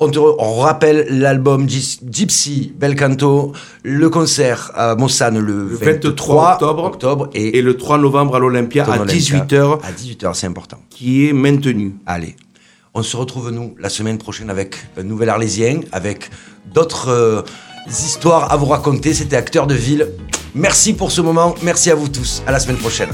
On 0.00 0.08
te 0.08 0.18
re- 0.18 0.36
on 0.38 0.54
rappelle 0.60 1.06
l'album 1.10 1.68
Gypsy 1.68 2.72
Bel 2.80 2.96
Canto, 3.10 3.52
le 3.82 4.08
concert 4.10 4.70
à 4.74 4.94
Mossane 4.96 5.38
le, 5.38 5.68
Le 5.68 5.76
23 5.76 6.02
23 6.14 6.52
octobre. 6.54 6.84
octobre 6.84 7.30
et, 7.34 7.58
Et 7.58 7.62
le 7.62 7.76
3 7.76 7.98
novembre 7.98 8.36
à 8.36 8.38
l'Olympia 8.38 8.84
à 8.84 9.00
Olympia 9.00 9.16
18h, 9.16 9.78
À 9.82 9.92
18h, 9.92 10.34
c'est 10.34 10.46
important. 10.46 10.78
qui 10.90 11.28
est 11.28 11.32
maintenu. 11.32 11.94
Allez, 12.06 12.36
on 12.94 13.02
se 13.02 13.16
retrouve 13.16 13.50
nous 13.50 13.74
la 13.78 13.88
semaine 13.88 14.18
prochaine 14.18 14.50
avec 14.50 14.76
un 14.98 15.02
nouvel 15.02 15.28
Arlésien, 15.28 15.80
avec 15.92 16.30
d'autres 16.74 17.08
euh, 17.08 17.42
histoires 17.88 18.52
à 18.52 18.56
vous 18.56 18.66
raconter. 18.66 19.14
C'était 19.14 19.36
Acteur 19.36 19.66
de 19.66 19.74
Ville. 19.74 20.08
Merci 20.54 20.92
pour 20.94 21.12
ce 21.12 21.20
moment. 21.20 21.54
Merci 21.62 21.90
à 21.90 21.94
vous 21.94 22.08
tous. 22.08 22.42
À 22.46 22.52
la 22.52 22.58
semaine 22.60 22.76
prochaine. 22.78 23.10